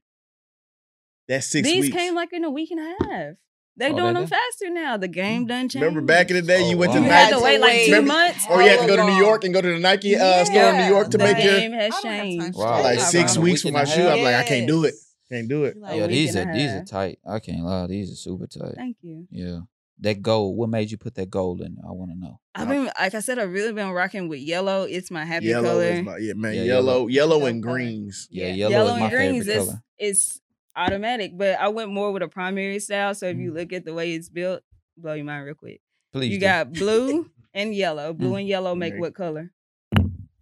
That's 1.27 1.45
six 1.47 1.67
these 1.67 1.85
weeks. 1.85 1.95
came 1.95 2.15
like 2.15 2.33
in 2.33 2.43
a 2.43 2.49
week 2.49 2.71
and 2.71 2.79
a 2.79 3.03
half. 3.05 3.33
They 3.79 3.91
Oh, 3.91 3.95
doing 3.95 4.13
them 4.13 4.27
faster 4.27 4.69
now. 4.69 4.97
The 4.97 5.07
game 5.07 5.47
done 5.47 5.69
changed. 5.69 5.75
Remember 5.83 6.01
back 6.01 6.29
in 6.29 6.35
the 6.35 6.41
day, 6.41 6.69
you 6.69 6.75
Oh, 6.75 6.79
went 6.79 6.91
to 6.93 6.99
wow. 6.99 7.05
you 7.05 7.09
Nike, 7.09 7.15
had 7.15 7.23
Had 7.23 7.29
to 7.29 7.35
to 7.37 7.43
wait 7.43 7.59
like 7.61 7.79
two 7.85 7.91
Remember- 7.93 8.07
months. 8.13 8.45
or 8.49 8.61
you 8.61 8.69
had 8.69 8.79
to 8.81 8.87
go 8.87 8.95
to 8.97 9.03
New 9.05 9.15
York 9.17 9.43
and 9.45 9.53
go 9.53 9.61
to 9.61 9.67
the 9.73 9.79
Nike 9.79 10.15
uh, 10.17 10.43
store 10.45 10.69
in 10.71 10.77
New 10.77 10.93
York 10.93 11.09
to 11.11 11.17
the 11.17 11.23
make 11.23 11.43
your 11.43 11.53
The 11.53 11.59
game 11.61 11.71
has 11.71 11.93
I 11.93 12.01
don't 12.01 12.11
have 12.11 12.19
time 12.21 12.23
changed. 12.41 12.57
Wow. 12.57 12.83
like 12.83 12.99
six 12.99 13.37
weeks 13.37 13.61
for 13.63 13.71
my 13.71 13.85
shoe. 13.85 14.01
half. 14.01 14.17
I'm 14.17 14.23
like, 14.23 14.35
I 14.35 14.43
can't 14.43 14.67
do 14.67 14.83
it. 14.83 14.93
Can't 15.31 15.47
do 15.47 15.63
it. 15.63 15.77
Like, 15.77 15.95
yeah, 15.97 16.07
these 16.07 16.35
are 16.35 16.53
these 16.53 16.71
are 16.71 16.83
tight. 16.83 17.19
I 17.27 17.39
can't 17.39 17.63
lie. 17.63 17.87
These 17.87 18.11
are 18.11 18.15
super 18.15 18.47
tight. 18.47 18.73
Thank 18.75 18.97
you. 19.01 19.27
Yeah. 19.31 19.59
That 20.01 20.21
gold. 20.21 20.57
What 20.57 20.69
made 20.69 20.89
you 20.91 20.97
put 20.97 21.15
that 21.15 21.29
gold 21.29 21.61
in? 21.61 21.77
I 21.87 21.91
want 21.91 22.11
to 22.11 22.17
know. 22.17 22.39
I've 22.55 22.67
been, 22.69 22.85
like 22.85 23.13
I 23.13 23.19
said, 23.19 23.37
I've 23.37 23.51
really 23.51 23.73
been 23.73 23.91
rocking 23.91 24.27
with 24.29 24.39
yellow. 24.39 24.83
It's 24.83 25.11
my 25.11 25.25
happy 25.25 25.47
Yellow 25.47 25.69
color. 25.71 25.83
is 25.83 26.03
my 26.05 26.17
yeah, 26.17 26.33
man. 26.35 26.53
Yeah, 26.55 26.63
yellow, 26.63 27.07
yellow, 27.07 27.35
Yellow 27.37 27.45
and 27.47 27.61
greens. 27.61 28.27
Yeah, 28.31 28.47
Yeah. 28.47 28.53
yellow, 28.53 28.71
yellow 28.71 28.93
is 28.93 28.99
my 28.99 29.05
and 29.07 29.11
greens 29.13 29.45
favorite 29.45 29.61
is 29.61 29.65
color. 29.69 29.83
it's 29.97 30.41
automatic, 30.79 31.37
but 31.37 31.59
I 31.59 31.67
went 31.69 31.91
more 31.91 32.11
with 32.11 32.23
a 32.23 32.27
primary 32.27 32.79
style. 32.79 33.13
So 33.15 33.27
if 33.27 33.37
you 33.37 33.51
Mm. 33.51 33.55
look 33.55 33.73
at 33.73 33.85
the 33.85 33.93
way 33.93 34.13
it's 34.13 34.29
built, 34.29 34.61
blow 34.97 35.13
your 35.13 35.25
mind 35.25 35.45
real 35.45 35.55
quick. 35.55 35.81
Please. 36.11 36.31
you 36.33 36.39
do. 36.39 36.45
got 36.45 36.73
blue 36.73 37.29
and 37.53 37.75
yellow. 37.75 38.13
Blue 38.13 38.31
Mm. 38.31 38.39
and 38.39 38.47
yellow 38.47 38.75
make 38.75 38.93
Right. 38.93 38.99
what 39.01 39.13
color? 39.15 39.51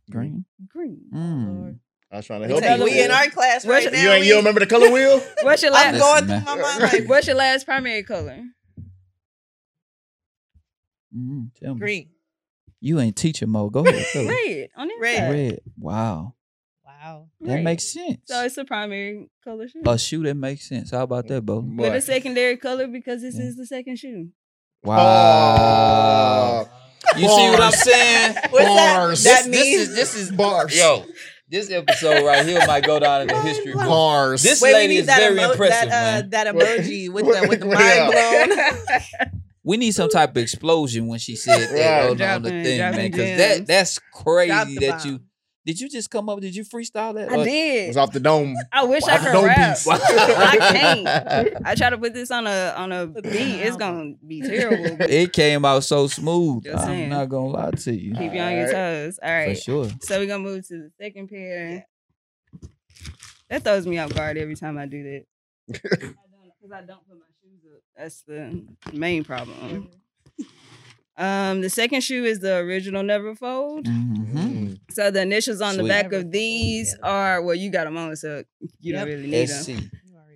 green. 0.09 0.45
Green. 0.69 1.01
Mm. 1.13 1.79
I 2.09 2.15
was 2.17 2.25
trying 2.25 2.41
to 2.43 2.47
help 2.47 2.61
Tell 2.61 2.77
you. 2.77 2.83
we 2.85 3.03
in 3.03 3.11
our 3.11 3.27
class 3.29 3.65
What's 3.65 3.67
right 3.67 3.83
your- 3.83 3.91
now. 3.91 4.01
you 4.01 4.09
ain't 4.11 4.25
you 4.25 4.29
don't 4.31 4.39
remember 4.39 4.61
the 4.61 4.65
color 4.67 4.89
wheel? 4.89 5.19
What's 5.43 5.61
your 5.61 5.71
last? 5.73 5.95
I'm 5.95 5.99
going 5.99 6.25
through 6.27 6.55
my 6.55 6.61
mind 6.61 6.79
like 6.93 7.09
What's 7.09 7.27
your 7.27 7.35
last 7.35 7.65
primary 7.65 8.03
color? 8.03 8.39
Mm, 11.15 11.49
tell 11.61 11.73
me. 11.73 11.79
green. 11.79 12.09
You 12.79 12.99
ain't 12.99 13.15
teacher 13.15 13.47
mode. 13.47 13.73
Go 13.73 13.85
ahead. 13.85 14.05
Red 14.15 14.69
on 14.77 14.87
the 14.87 14.93
Red. 14.99 15.31
Red. 15.31 15.59
Wow. 15.77 16.35
Wow. 17.07 17.27
That 17.41 17.53
Red. 17.55 17.63
makes 17.63 17.93
sense. 17.93 18.19
So 18.25 18.43
it's 18.43 18.55
the 18.55 18.65
primary 18.65 19.29
color 19.43 19.67
shoe. 19.67 19.81
a 19.85 19.97
shoe 19.97 20.23
that 20.23 20.35
makes 20.35 20.67
sense. 20.67 20.91
How 20.91 21.03
about 21.03 21.27
that, 21.27 21.41
Bo? 21.45 21.59
With 21.59 21.93
a 21.93 22.01
secondary 22.01 22.57
color 22.57 22.87
because 22.87 23.21
this 23.21 23.35
Yeah. 23.37 23.45
is 23.45 23.55
the 23.57 23.65
second 23.65 23.97
shoe. 23.97 24.29
Wow. 24.83 26.67
You 27.15 27.27
see 27.29 27.49
what 27.49 27.61
I'm 27.61 27.71
saying? 27.71 28.35
What's 28.49 28.65
that? 28.65 28.95
Bars. 28.97 29.23
That 29.23 29.45
this, 29.45 29.47
means 29.47 29.79
this 29.79 29.89
is 29.89 29.95
this 29.95 30.15
is 30.15 30.31
Bars. 30.31 30.77
Yo, 30.77 31.05
this 31.49 31.71
episode 31.71 32.25
right 32.25 32.45
here 32.45 32.59
might 32.67 32.83
go 32.85 32.99
down 32.99 33.21
in 33.21 33.27
the 33.27 33.41
history 33.41 33.73
book. 33.73 33.85
Bars. 33.85 34.43
This 34.43 34.61
Wait, 34.61 34.69
we 34.69 34.73
lady 34.75 34.93
need 34.95 34.99
is 35.01 35.05
that 35.07 35.19
very 35.19 35.37
emo- 35.39 35.51
impressive, 35.51 35.89
that, 35.89 36.17
uh, 36.17 36.21
man. 36.21 36.29
that 36.31 36.47
emoji 36.55 37.09
with 37.11 37.25
the 37.25 37.47
with 37.47 37.59
the 37.61 37.65
mind 37.67 38.11
blown. 38.11 39.31
We 39.63 39.75
need 39.75 39.91
some 39.91 40.07
type 40.09 40.29
of 40.29 40.37
explosion 40.37 41.07
when 41.07 41.19
she 41.19 41.35
said 41.35 41.59
that 41.59 41.73
Right. 41.73 42.03
on, 42.05 42.09
on 42.11 42.41
the 42.41 42.49
Dropping- 42.49 42.63
thing, 42.63 42.77
man. 42.79 43.11
Because 43.11 43.37
that 43.37 43.67
that's 43.67 43.99
crazy 44.13 44.75
the 44.79 44.87
that 44.87 45.03
you 45.05 45.11
bomb. 45.19 45.26
Did 45.67 45.79
you 45.81 45.89
just 45.89 46.09
come 46.09 46.29
up? 46.29 46.39
Did 46.39 46.55
you 46.55 46.63
freestyle 46.63 47.13
that? 47.15 47.29
I 47.29 47.35
Or- 47.35 47.41
It 47.41 47.45
did. 47.45 47.87
was 47.89 47.97
off 47.97 48.11
the 48.13 48.19
dome. 48.21 48.55
I 48.71 48.85
wish 48.85 49.03
I 49.03 49.15
Off 49.15 49.19
the 49.19 49.25
could 49.27 49.33
dome 49.33 49.45
rap. 49.45 49.77
I 49.87 50.57
can't. 50.71 51.57
I 51.67 51.75
try 51.75 51.89
to 51.89 51.97
put 51.97 52.13
this 52.13 52.31
on 52.31 52.47
a 52.47 52.73
on 52.77 52.91
a 52.93 53.05
beat. 53.07 53.25
It's 53.61 53.75
gonna 53.77 54.13
be 54.25 54.41
terrible. 54.41 54.97
It 55.01 55.33
came 55.33 55.65
out 55.65 55.83
so 55.83 56.07
smooth. 56.07 56.63
Just 56.63 56.77
I'm 56.79 56.85
saying. 56.87 57.09
not 57.09 57.27
gonna 57.29 57.47
lie 57.47 57.71
to 57.71 57.93
you. 57.93 58.15
Keep 58.15 58.33
you 58.33 58.39
on 58.39 58.53
your 58.53 58.71
toes. 58.71 59.19
All 59.21 59.29
right. 59.29 59.55
For 59.57 59.61
sure. 59.61 59.89
So 60.01 60.17
we're 60.19 60.27
gonna 60.27 60.43
move 60.43 60.65
to 60.69 60.73
the 60.83 60.91
second 60.99 61.27
pair. 61.29 61.85
That 63.49 63.63
throws 63.63 63.85
me 63.85 63.97
off 63.99 64.13
guard 64.13 64.37
every 64.37 64.55
time 64.55 64.77
I 64.77 64.85
do 64.87 65.03
that. 65.03 66.15
Because 66.59 66.83
I 66.83 66.85
don't 66.85 67.07
put 67.07 67.17
my 67.17 67.25
shoes 67.41 67.61
up. 67.73 67.81
That's 67.95 68.21
the 68.23 68.65
main 68.91 69.23
problem. 69.23 69.89
Um, 71.17 71.61
the 71.61 71.69
second 71.69 72.01
shoe 72.01 72.23
is 72.25 72.39
the 72.39 72.57
original 72.57 73.01
Never 73.03 73.33
Fold. 73.35 73.85
Mm-hmm. 73.85 74.37
Mm. 74.37 74.79
So 74.91 75.09
the 75.09 75.21
initials 75.21 75.61
on 75.61 75.77
the 75.77 75.83
back 75.83 76.05
Never 76.05 76.17
of 76.17 76.21
Fold, 76.23 76.31
these 76.33 76.95
yeah. 77.03 77.09
are 77.09 77.41
well, 77.41 77.55
you 77.55 77.71
got 77.71 77.85
them 77.85 77.97
on, 77.97 78.15
so 78.15 78.43
you 78.79 78.93
Yep. 78.93 78.99
don't 78.99 79.07
really 79.15 79.27
need 79.29 79.49
them. 79.49 79.91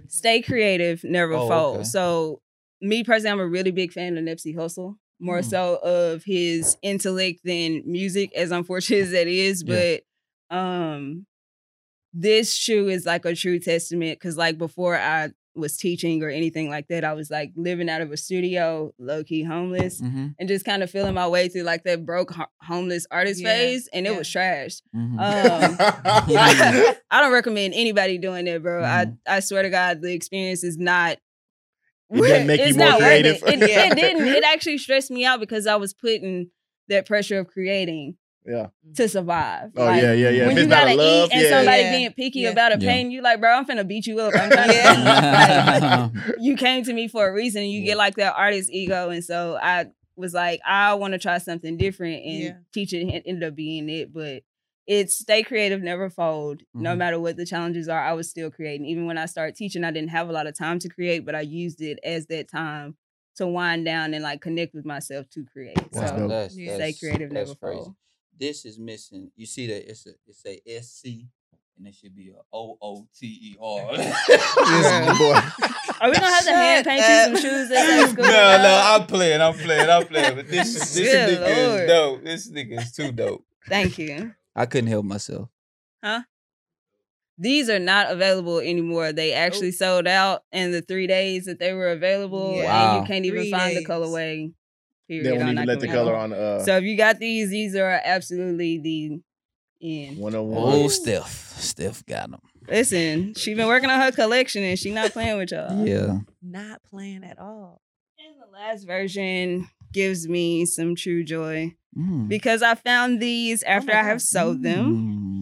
Stay 0.07 0.41
creative, 0.41 1.03
never 1.03 1.33
Oh, 1.33 1.47
fold. 1.47 1.75
okay. 1.77 1.83
So 1.85 2.41
me 2.81 3.03
personally, 3.03 3.31
I'm 3.31 3.39
a 3.39 3.47
really 3.47 3.71
big 3.71 3.93
fan 3.93 4.17
of 4.17 4.23
Nipsey 4.23 4.55
Hussle. 4.55 4.95
More 5.19 5.39
Mm. 5.41 5.45
so 5.49 5.75
of 5.83 6.23
his 6.23 6.75
intellect 6.81 7.41
than 7.45 7.83
music, 7.85 8.33
as 8.35 8.49
unfortunate 8.51 9.01
as 9.03 9.11
that 9.11 9.27
is. 9.27 9.63
Yeah. 9.65 9.97
But 10.49 10.55
um 10.57 11.27
this 12.13 12.53
shoe 12.55 12.89
is 12.89 13.05
like 13.05 13.23
a 13.23 13.33
true 13.35 13.57
testament 13.59 14.19
because 14.19 14.35
like 14.35 14.57
before 14.57 14.97
I 14.97 15.29
was 15.55 15.75
teaching 15.77 16.23
or 16.23 16.29
anything 16.29 16.69
like 16.69 16.87
that, 16.87 17.03
I 17.03 17.13
was 17.13 17.29
like 17.29 17.51
living 17.55 17.89
out 17.89 18.01
of 18.01 18.11
a 18.11 18.17
studio, 18.17 18.93
low 18.97 19.23
key 19.23 19.43
homeless, 19.43 19.99
Mm-hmm. 20.01 20.27
and 20.39 20.47
just 20.49 20.63
kind 20.65 20.81
of 20.83 20.89
feeling 20.89 21.13
my 21.13 21.27
way 21.27 21.49
through 21.49 21.63
like 21.63 21.83
that 21.83 22.05
broke 22.05 22.31
ho- 22.31 22.45
homeless 22.61 23.05
artist 23.11 23.41
Yeah, 23.41 23.49
phase, 23.49 23.89
and 23.93 24.07
it 24.07 24.11
yeah. 24.11 24.17
was 24.17 24.29
trash. 24.29 24.77
Mm-hmm. 24.95 25.19
Um, 25.19 25.75
I, 25.79 26.95
I 27.11 27.21
don't 27.21 27.33
recommend 27.33 27.73
anybody 27.73 28.17
doing 28.17 28.45
that, 28.45 28.61
bro. 28.63 28.81
Mhm. 28.81 29.17
I 29.27 29.35
I 29.35 29.39
swear 29.41 29.63
to 29.63 29.69
God, 29.69 30.01
the 30.01 30.13
experience 30.13 30.63
is 30.63 30.77
not. 30.77 31.17
It 32.09 32.17
doesn't 32.21 32.47
make 32.47 32.59
you 32.61 32.67
it's 32.67 32.77
more 32.77 32.87
not 32.89 32.99
worth 32.99 33.07
creative. 33.07 33.35
It. 33.43 33.61
It, 33.63 33.69
Yeah. 33.69 33.85
it 33.91 33.95
didn't. 33.95 34.27
It 34.27 34.43
actually 34.43 34.77
stressed 34.77 35.11
me 35.11 35.25
out 35.25 35.39
because 35.39 35.67
I 35.67 35.75
was 35.75 35.93
putting 35.93 36.49
that 36.87 37.05
pressure 37.05 37.39
of 37.39 37.47
creating 37.47 38.15
yeah. 38.45 38.67
to 38.95 39.07
survive. 39.09 39.71
Oh 39.77 39.85
Like, 39.85 40.01
yeah, 40.01 40.13
yeah, 40.13 40.29
yeah. 40.29 40.47
When 40.47 40.57
If 40.57 40.63
you 40.63 40.69
gotta 40.69 40.93
love, 40.95 41.29
eat 41.29 41.33
and 41.33 41.41
yeah. 41.43 41.49
somebody 41.49 41.81
Yeah. 41.83 41.97
being 41.97 42.11
picky 42.13 42.39
Yeah. 42.41 42.49
about 42.49 42.71
a 42.75 42.79
Yeah. 42.79 42.91
pain, 42.91 43.11
you 43.11 43.21
like, 43.21 43.39
bro, 43.39 43.51
I'm 43.51 43.65
finna 43.65 43.87
beat 43.87 44.07
you 44.07 44.19
up. 44.19 44.33
I'm 44.35 44.49
trying 44.49 44.69
to 44.69 46.11
Like, 46.15 46.35
you 46.39 46.55
came 46.55 46.83
to 46.83 46.93
me 46.93 47.07
for 47.07 47.27
a 47.27 47.33
reason. 47.33 47.63
And 47.63 47.71
you 47.71 47.79
Yeah. 47.81 47.85
get 47.87 47.97
like 47.97 48.15
that 48.15 48.33
artist 48.35 48.69
ego, 48.71 49.09
and 49.09 49.23
so 49.23 49.57
I 49.61 49.87
was 50.15 50.33
like, 50.33 50.59
I 50.65 50.93
want 50.95 51.13
to 51.13 51.19
try 51.19 51.37
something 51.37 51.77
different, 51.77 52.23
and 52.25 52.39
Yeah. 52.43 52.53
teaching 52.73 53.09
it 53.09 53.23
ended 53.25 53.43
up 53.47 53.55
being 53.55 53.89
it. 53.89 54.13
But 54.13 54.43
it's 54.87 55.15
stay 55.15 55.43
creative, 55.43 55.81
never 55.81 56.09
fold. 56.09 56.63
No 56.73 56.93
Mhm. 56.93 56.97
matter 56.97 57.19
what 57.19 57.37
the 57.37 57.45
challenges 57.45 57.87
are, 57.87 57.99
I 58.01 58.13
was 58.13 58.29
still 58.29 58.49
creating. 58.51 58.87
Even 58.87 59.05
when 59.05 59.17
I 59.17 59.25
started 59.25 59.55
teaching, 59.55 59.83
I 59.83 59.91
didn't 59.91 60.09
have 60.09 60.27
a 60.27 60.31
lot 60.31 60.47
of 60.47 60.57
time 60.57 60.79
to 60.79 60.89
create, 60.89 61.25
but 61.25 61.35
I 61.35 61.41
used 61.41 61.81
it 61.81 61.99
as 62.03 62.25
that 62.27 62.49
time 62.49 62.95
to 63.37 63.47
wind 63.47 63.85
down 63.85 64.13
and 64.13 64.23
like 64.23 64.41
connect 64.41 64.73
with 64.73 64.83
myself 64.85 65.29
to 65.29 65.45
create. 65.45 65.77
That's 65.93 66.11
so 66.11 66.17
dope. 66.17 66.29
that's, 66.29 66.57
Yeah. 66.57 66.75
stay 66.75 66.93
creative, 66.93 67.29
that's 67.31 67.49
never 67.51 67.55
crazy. 67.59 67.77
fold. 67.83 67.95
This 68.41 68.65
is 68.65 68.79
missing. 68.79 69.29
You 69.35 69.45
see 69.45 69.67
that 69.67 69.89
it's 69.89 70.05
a 70.07 70.11
it's 70.27 70.43
a 70.45 70.81
SC 70.81 71.05
and 71.77 71.87
it 71.87 71.93
should 71.95 72.15
be 72.15 72.29
a 72.31 72.41
O 72.51 72.75
O 72.81 73.07
T 73.17 73.27
E 73.27 73.55
R. 73.61 73.95
This 73.97 75.17
boy. 75.19 75.39
Are 76.01 76.09
we 76.09 76.15
gonna 76.15 76.25
have 76.25 76.43
to 76.45 76.51
hand 76.51 76.85
Shut 76.85 76.87
paint 76.87 77.01
you 77.07 77.23
some 77.23 77.35
shoes 77.35 77.65
at 77.71 77.85
that 77.85 78.09
school? 78.09 78.25
no, 78.25 78.31
dog? 78.31 78.61
no, 78.63 78.81
I'm 78.83 79.05
playing, 79.07 79.41
I'm 79.41 79.53
playing, 79.53 79.89
I'm 79.89 80.07
playing. 80.07 80.35
But 80.35 80.47
this 80.47 80.73
this 80.95 81.11
Good 81.11 81.37
nigga 81.39 81.67
Lord. 81.67 81.81
is 81.81 81.87
dope. 81.87 82.23
This 82.23 82.51
nigga 82.51 82.81
is 82.81 82.91
too 82.91 83.11
dope. 83.11 83.45
Thank 83.69 83.99
you. 83.99 84.33
I 84.55 84.65
couldn't 84.65 84.89
help 84.89 85.05
myself. 85.05 85.49
Huh? 86.03 86.23
These 87.37 87.69
are 87.69 87.79
not 87.79 88.11
available 88.11 88.57
anymore. 88.59 89.13
They 89.13 89.33
actually 89.33 89.71
sold 89.71 90.07
out 90.07 90.43
in 90.51 90.71
the 90.71 90.81
three 90.81 91.07
days 91.07 91.45
that 91.45 91.59
they 91.59 91.73
were 91.73 91.89
available, 91.91 92.55
Yeah. 92.55 92.95
and 92.95 93.01
you 93.01 93.07
can't 93.07 93.25
even 93.25 93.41
Three 93.41 93.51
find 93.51 93.77
the 93.77 93.85
colorway. 93.85 94.53
Period. 95.11 95.25
They 95.25 95.37
won't 95.37 95.51
even 95.51 95.65
let 95.65 95.79
the 95.81 95.87
color 95.87 96.15
on 96.15 96.31
uh, 96.31 96.59
So 96.63 96.77
if 96.77 96.83
you 96.83 96.95
got 96.95 97.19
these, 97.19 97.49
these 97.49 97.75
are 97.75 97.99
absolutely 98.03 98.77
the 98.77 99.19
end. 99.81 100.17
one 100.17 100.33
on 100.35 100.41
Oh, 100.41 100.79
one. 100.81 100.89
Steph. 100.89 101.55
Steph 101.59 102.05
got 102.05 102.31
them. 102.31 102.39
Listen, 102.69 103.33
she's 103.35 103.57
been 103.57 103.67
working 103.67 103.89
on 103.89 103.99
her 103.99 104.11
collection, 104.13 104.63
and 104.63 104.79
she 104.79 104.91
not 104.91 105.11
playing 105.11 105.37
with 105.37 105.51
y'all. 105.51 105.85
Yeah. 105.85 106.19
Not 106.41 106.81
playing 106.89 107.25
at 107.25 107.39
all. 107.39 107.81
And 108.17 108.35
the 108.41 108.49
last 108.57 108.85
version 108.85 109.67
gives 109.91 110.29
me 110.29 110.65
some 110.65 110.95
true 110.95 111.23
joy 111.25 111.75
Mm. 111.97 112.29
because 112.29 112.61
I 112.63 112.75
found 112.75 113.19
these 113.19 113.63
after 113.63 113.91
my 113.91 113.99
I 113.99 114.03
have 114.03 114.19
God. 114.19 114.21
sewed 114.21 114.63
them. 114.63 114.85
Mm. 114.95 115.40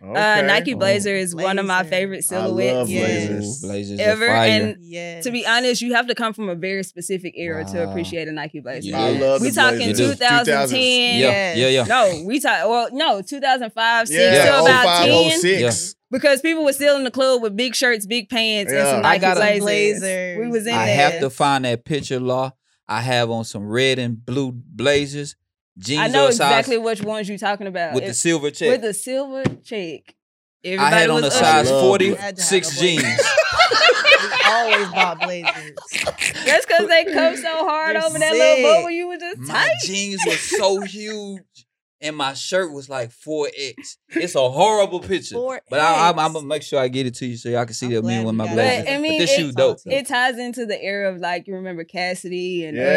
Uh, 0.00 0.42
Nike 0.42 0.74
Oh, 0.74 0.78
Blazer 0.78 1.14
is 1.14 1.34
one 1.34 1.58
of 1.58 1.66
my 1.66 1.82
Blazer. 1.82 1.90
favorite 1.96 2.24
I 2.30 2.36
love 2.46 2.46
silhouettes. 2.86 2.90
Yes. 2.90 3.28
blazers. 3.28 3.60
Blazers 3.62 4.00
Ever, 4.00 4.26
fire. 4.28 4.50
and 4.50 4.76
Yes. 4.80 5.24
To 5.24 5.30
be 5.32 5.44
honest, 5.46 5.82
you 5.82 5.94
have 5.94 6.06
to 6.06 6.14
come 6.14 6.32
from 6.32 6.48
a 6.48 6.54
very 6.54 6.84
specific 6.84 7.34
era 7.36 7.64
to 7.64 7.88
appreciate 7.90 8.28
a 8.28 8.32
Nike 8.32 8.60
Blazer. 8.60 8.90
Yeah. 8.90 9.00
I 9.00 9.10
love 9.10 9.40
We 9.40 9.48
the 9.50 9.54
talking 9.54 9.80
You 9.80 9.86
blazers. 9.94 10.06
do. 10.18 10.24
2010. 10.26 11.20
yeah, 11.20 11.54
yeah, 11.54 11.66
yeah. 11.68 11.84
No, 11.84 12.22
we 12.24 12.38
talk. 12.40 12.68
Well, 12.68 12.88
no, 12.92 13.22
2005, 13.22 14.08
6 14.08 14.16
Yeah, 14.18 14.44
to 14.44 14.60
about 14.62 14.84
05, 14.84 15.06
10. 15.06 15.40
06. 15.40 15.94
Because 16.10 16.40
people 16.40 16.64
were 16.64 16.72
still 16.72 16.96
in 16.96 17.04
the 17.04 17.10
club 17.10 17.42
with 17.42 17.54
big 17.56 17.74
shirts, 17.74 18.06
big 18.06 18.30
pants, 18.30 18.70
and 18.72 18.78
Yeah. 18.78 18.90
some 18.92 19.00
I 19.00 19.02
Nike 19.16 19.20
gotta- 19.20 19.40
Blazers. 19.40 20.00
Blazers. 20.00 20.38
We 20.38 20.46
was 20.48 20.66
in 20.66 20.72
I 20.74 20.86
there. 20.86 20.96
have 20.96 21.20
to 21.20 21.28
find 21.30 21.64
that 21.64 21.84
picture, 21.84 22.18
law. 22.20 22.52
I 22.88 23.02
have 23.02 23.30
on 23.30 23.44
some 23.44 23.68
red 23.68 23.98
and 23.98 24.24
blue 24.24 24.52
blazers, 24.54 25.36
jeans 25.78 26.00
I 26.02 26.08
know 26.08 26.26
or 26.28 26.32
size 26.32 26.50
exactly 26.50 26.78
which 26.78 27.02
ones 27.02 27.28
you're 27.28 27.38
talking 27.38 27.66
about. 27.66 27.94
with 27.94 28.04
the 28.06 28.14
silver 28.14 28.50
check. 28.50 28.70
with 28.70 28.82
the 28.82 28.94
silver 28.94 29.44
check. 29.64 30.14
I 30.64 30.90
had 30.90 31.08
on 31.10 31.22
was 31.22 31.26
a 31.34 31.36
size 31.38 31.70
love 31.70 31.82
forty 31.82 32.06
blue. 32.08 32.14
Had 32.16 32.36
to 32.36 32.42
have 32.42 32.48
six 32.48 32.76
a 32.76 32.80
blazer. 32.80 33.02
jeans. 33.02 33.20
We 34.20 34.54
always 34.54 34.88
bought 34.92 35.20
blazers. 35.20 35.76
That's 36.44 36.66
because 36.66 36.88
they 36.88 37.04
come 37.04 37.36
so 37.36 37.64
hard 37.68 37.94
They're 37.96 38.04
over 38.04 38.18
that 38.18 38.32
little 38.32 38.64
bubble. 38.74 38.90
You 38.90 39.08
were 39.08 39.16
just 39.18 39.38
My 39.40 39.54
tight. 39.68 39.70
jeans 39.84 40.20
were 40.26 40.32
so 40.32 40.80
huge, 40.80 41.42
and 42.00 42.16
my 42.16 42.32
shirt 42.34 42.72
was 42.72 42.88
like 42.88 43.12
four 43.12 43.48
X. 43.56 43.98
It's 44.16 44.34
a 44.34 44.50
horrible 44.50 45.00
picture, 45.00 45.34
Four 45.36 45.60
but 45.70 45.80
I, 45.80 46.08
I'm, 46.08 46.14
X. 46.18 46.24
I'm 46.26 46.32
gonna 46.32 46.46
make 46.46 46.62
sure 46.62 46.80
I 46.80 46.88
get 46.88 47.06
it 47.06 47.14
to 47.16 47.26
you 47.26 47.36
so 47.36 47.50
y'all 47.50 47.64
can 47.66 47.74
see 47.74 47.86
I'm 47.86 47.92
that 47.92 48.04
me 48.04 48.24
with 48.24 48.34
my 48.34 48.46
got 48.46 48.54
blazers. 48.54 48.84
But, 48.86 48.92
I 48.92 48.98
mean, 48.98 49.18
this 49.20 49.30
it- 49.32 49.36
shoe 49.36 49.52
dope. 49.52 49.78
It 49.86 50.08
ties 50.08 50.38
into 50.38 50.66
the 50.66 50.82
era 50.82 51.12
of 51.12 51.18
like 51.20 51.46
you 51.46 51.54
remember 51.54 51.84
Cassidy 51.84 52.64
and 52.64 52.76
uh, 52.76 52.80
Yeah. 52.82 52.88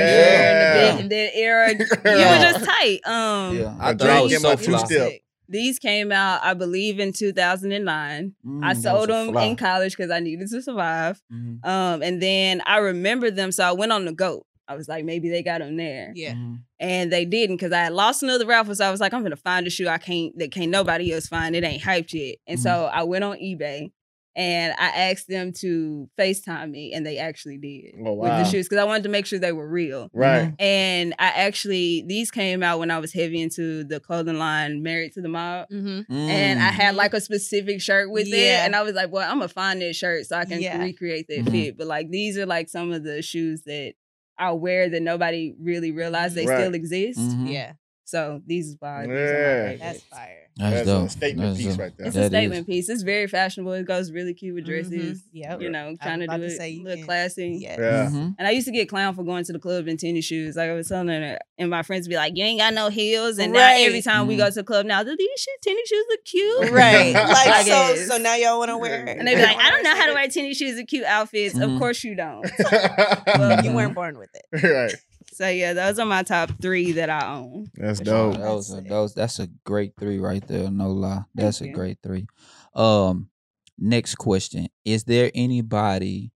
Usher 0.83 0.99
and 1.01 1.09
the 1.11 1.15
big 1.15 1.31
that 1.33 1.37
era. 1.37 1.69
You 1.77 2.27
were 2.27 2.51
just 2.51 2.65
tight. 2.65 2.99
Um, 3.05 3.57
yeah, 3.57 3.75
I 3.79 3.91
A 3.91 3.95
thought 3.95 4.01
I 4.01 4.05
drink 4.05 4.23
was 4.23 4.33
in 4.33 4.39
so 4.39 4.49
my 4.49 4.55
fly. 4.55 4.79
two-step. 4.87 5.11
these 5.49 5.79
came 5.79 6.11
out, 6.11 6.39
I 6.43 6.53
believe, 6.53 6.99
in 6.99 7.11
2009. 7.13 8.35
Mm, 8.45 8.63
I 8.63 8.73
sold 8.73 9.09
them 9.09 9.31
fly. 9.31 9.43
in 9.45 9.55
college 9.55 9.95
because 9.95 10.11
I 10.11 10.19
needed 10.19 10.49
to 10.49 10.61
survive. 10.61 11.21
Mhm, 11.31 11.65
Um, 11.65 12.01
and 12.03 12.21
then 12.21 12.61
I 12.65 12.77
remembered 12.77 13.35
them, 13.35 13.51
so 13.51 13.63
I 13.63 13.71
went 13.73 13.91
on 13.91 14.05
the 14.05 14.13
GOAT. 14.13 14.45
I 14.67 14.75
was 14.75 14.87
like, 14.87 15.03
maybe 15.03 15.29
they 15.29 15.43
got 15.43 15.59
them 15.59 15.75
there, 15.75 16.13
Yeah. 16.15 16.33
mhm. 16.35 16.59
and 16.79 17.11
they 17.11 17.25
didn't 17.25 17.57
because 17.57 17.73
I 17.73 17.79
had 17.83 17.91
lost 17.93 18.23
another 18.23 18.45
raffle. 18.45 18.73
So 18.73 18.85
I 18.85 18.91
was 18.91 19.01
like, 19.01 19.13
I'm 19.13 19.21
gonna 19.23 19.35
find 19.35 19.67
a 19.67 19.69
shoe 19.69 19.89
I 19.89 19.97
can't 19.97 20.37
that 20.39 20.51
can't 20.51 20.71
nobody 20.71 21.11
else 21.13 21.27
find. 21.27 21.55
It 21.57 21.63
ain't 21.65 21.83
hyped 21.83 22.13
yet. 22.13 22.37
And 22.47 22.57
Mhm. 22.57 22.63
so 22.63 22.85
I 22.85 23.03
went 23.03 23.25
on 23.25 23.35
eBay 23.37 23.91
and 24.35 24.73
I 24.79 24.87
asked 25.11 25.27
them 25.27 25.51
to 25.59 26.09
FaceTime 26.17 26.71
me, 26.71 26.93
and 26.93 27.05
they 27.05 27.17
actually 27.17 27.57
did 27.57 27.95
Oh, 28.05 28.13
with 28.13 28.31
the 28.31 28.45
shoes 28.45 28.67
because 28.67 28.81
I 28.81 28.85
wanted 28.85 29.03
to 29.03 29.09
make 29.09 29.25
sure 29.25 29.39
they 29.39 29.51
were 29.51 29.67
real. 29.67 30.09
Right. 30.13 30.53
And 30.59 31.13
I 31.19 31.27
actually 31.27 32.03
these 32.07 32.31
came 32.31 32.63
out 32.63 32.79
when 32.79 32.91
I 32.91 32.99
was 32.99 33.13
heavy 33.13 33.41
into 33.41 33.83
the 33.83 33.99
clothing 33.99 34.37
line, 34.37 34.81
married 34.83 35.13
to 35.13 35.21
the 35.21 35.29
mob. 35.29 35.67
Mm-hmm. 35.69 36.11
And 36.13 36.59
I 36.59 36.69
Mm. 36.71 36.73
had 36.73 36.95
like 36.95 37.13
a 37.13 37.21
specific 37.21 37.81
shirt 37.81 38.11
with 38.11 38.27
it, 38.27 38.33
and 38.65 38.75
I 38.75 38.83
was 38.83 38.93
like, 38.93 39.11
"Well, 39.11 39.29
I'm 39.29 39.39
gonna 39.39 39.47
find 39.49 39.81
that 39.81 39.95
shirt 39.95 40.25
so 40.25 40.37
I 40.37 40.45
can 40.45 40.61
Yeah. 40.61 40.77
recreate 40.81 41.27
that 41.27 41.45
Mhm. 41.45 41.51
fit." 41.51 41.77
But 41.77 41.87
like, 41.87 42.09
these 42.09 42.37
are 42.37 42.45
like 42.45 42.69
some 42.69 42.91
of 42.91 43.03
the 43.03 43.21
shoes 43.21 43.63
that 43.65 43.93
I 44.37 44.51
wear 44.53 44.89
that 44.89 45.01
nobody 45.01 45.53
really 45.59 45.91
realized 45.91 46.35
they 46.35 46.45
Right. 46.47 46.61
still 46.61 46.73
exist. 46.73 47.19
Mhm. 47.19 47.51
Yeah. 47.51 47.73
So 48.11 48.41
these 48.45 48.67
is 48.67 48.75
why 48.79 49.03
these 49.03 49.11
are 49.11 49.13
my 49.13 49.71
Yeah. 49.71 49.75
That's 49.77 50.01
fire. 50.03 50.37
That's, 50.57 50.73
That's 50.75 50.85
dope. 50.85 51.05
a 51.05 51.09
statement 51.09 51.49
That's 51.51 51.57
piece 51.63 51.71
dope. 51.75 51.79
right 51.79 51.97
there. 51.97 52.07
It's 52.07 52.15
That 52.15 52.21
a 52.21 52.23
is. 52.25 52.29
statement 52.31 52.67
piece. 52.67 52.89
It's 52.89 53.03
very 53.03 53.25
fashionable. 53.27 53.71
It 53.71 53.85
goes 53.87 54.11
really 54.11 54.33
cute 54.33 54.53
with 54.53 54.65
dresses. 54.65 55.21
Mhm. 55.21 55.23
Yep. 55.31 55.61
You 55.61 55.69
know, 55.69 55.95
I 56.01 56.03
trying 56.03 56.19
to 56.19 56.27
do 56.27 56.37
to 56.37 56.43
it 56.43 56.57
say, 56.57 56.81
look 56.83 56.97
can- 56.97 57.05
classy. 57.05 57.57
Yes. 57.61 57.79
Yeah. 57.79 58.09
Mhm. 58.11 58.35
And 58.37 58.45
I 58.47 58.51
used 58.51 58.67
to 58.67 58.73
get 58.73 58.89
clown 58.89 59.15
for 59.15 59.23
going 59.23 59.45
to 59.45 59.53
the 59.53 59.59
club 59.59 59.87
in 59.87 59.95
tennis 59.95 60.25
shoes. 60.25 60.57
Like 60.57 60.69
I 60.69 60.73
was 60.73 60.89
telling 60.89 61.07
her, 61.07 61.39
and 61.57 61.69
my 61.69 61.83
friends 61.83 62.09
be 62.09 62.15
like, 62.17 62.33
"You 62.35 62.43
ain't 62.43 62.59
got 62.59 62.73
no 62.73 62.89
heels." 62.89 63.39
And 63.39 63.53
now 63.53 63.71
every 63.77 64.01
time 64.01 64.27
we 64.27 64.35
Mhm. 64.35 64.39
go 64.39 64.49
to 64.49 64.55
the 64.55 64.63
club, 64.65 64.85
now 64.85 65.03
do 65.03 65.15
these 65.17 65.29
shit 65.39 65.61
tennis 65.63 65.87
shoes 65.87 66.05
look 66.09 66.25
cute? 66.25 66.69
Right. 66.71 67.15
I 67.15 67.49
Like 67.49 67.65
so 67.65 67.95
so 67.95 68.17
now 68.17 68.35
y'all 68.35 68.59
want 68.59 68.69
to 68.71 68.77
wear 68.77 69.07
It. 69.07 69.17
And 69.19 69.25
they 69.27 69.35
be 69.35 69.41
like, 69.41 69.55
"I 69.57 69.69
don't 69.71 69.83
know 69.83 69.95
how 69.95 70.07
to 70.07 70.11
wear 70.13 70.15
wear 70.23 70.27
tennis 70.27 70.57
shoes 70.57 70.77
and 70.77 70.85
cute 70.87 71.05
outfits." 71.05 71.57
Of 71.57 71.79
course 71.79 72.03
you 72.03 72.13
don't. 72.15 72.45
something? 72.57 73.63
You 73.65 73.71
weren't 73.71 73.95
born 73.95 74.17
with 74.17 74.29
it. 74.33 74.63
right. 74.63 74.93
So 75.41 75.47
yeah, 75.47 75.73
those 75.73 75.97
are 75.97 76.05
my 76.05 76.21
top 76.21 76.51
three 76.61 76.91
that 76.91 77.09
I 77.09 77.33
own. 77.33 77.71
That's 77.73 77.99
dope. 77.99 78.35
sure. 78.35 78.43
Those 78.43 78.71
are 78.71 78.75
That's 78.75 78.89
those. 78.89 79.13
That's 79.15 79.39
a 79.39 79.47
great 79.65 79.93
three 79.99 80.19
right 80.19 80.47
there. 80.47 80.69
No 80.69 80.91
lie, 80.91 81.23
that's 81.33 81.61
a 81.61 81.67
you. 81.67 81.73
great 81.73 81.97
three. 82.03 82.27
Um, 82.75 83.31
next 83.75 84.15
question: 84.19 84.67
Is 84.85 85.05
there 85.05 85.31
anybody 85.33 86.31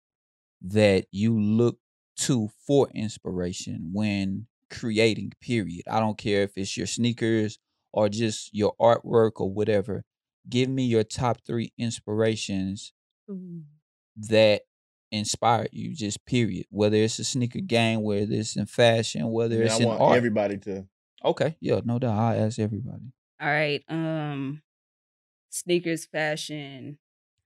that 0.64 1.06
you 1.12 1.40
look 1.40 1.78
to 2.22 2.50
for 2.66 2.90
inspiration 2.96 3.92
when 3.94 4.48
creating? 4.72 5.34
Period. 5.40 5.84
I 5.88 6.00
don't 6.00 6.18
care 6.18 6.42
if 6.42 6.54
it's 6.56 6.76
your 6.76 6.88
sneakers 6.88 7.60
or 7.94 8.10
just 8.10 8.50
your 8.56 8.74
artwork 8.82 9.34
or 9.36 9.54
whatever. 9.54 10.04
Give 10.50 10.68
me 10.68 10.84
your 10.84 11.04
top 11.04 11.42
three 11.46 11.74
inspirations 11.78 12.92
that 14.18 14.64
inspired 15.12 15.70
you. 15.72 15.96
Just 15.96 16.26
period. 16.26 16.66
Whether 16.70 16.98
it's 16.98 17.20
a 17.20 17.24
sneaker 17.24 17.60
game, 17.60 18.02
whether 18.04 18.34
it's 18.34 18.56
in 18.56 18.66
fashion, 18.66 19.30
whether 19.32 19.56
Yeah, 19.58 19.66
it's 19.66 19.76
I 19.76 19.84
in 19.84 19.88
want 19.88 20.02
art. 20.02 20.18
everybody 20.18 20.58
to. 20.60 20.86
okay, 21.24 21.56
yeah, 21.60 21.82
no 21.86 22.00
doubt. 22.00 22.18
I 22.18 22.36
ask 22.38 22.60
everybody. 22.60 23.12
All 23.42 23.48
right. 23.48 23.84
Um 23.90 24.62
sneakers 25.50 26.06
fashion. 26.06 26.98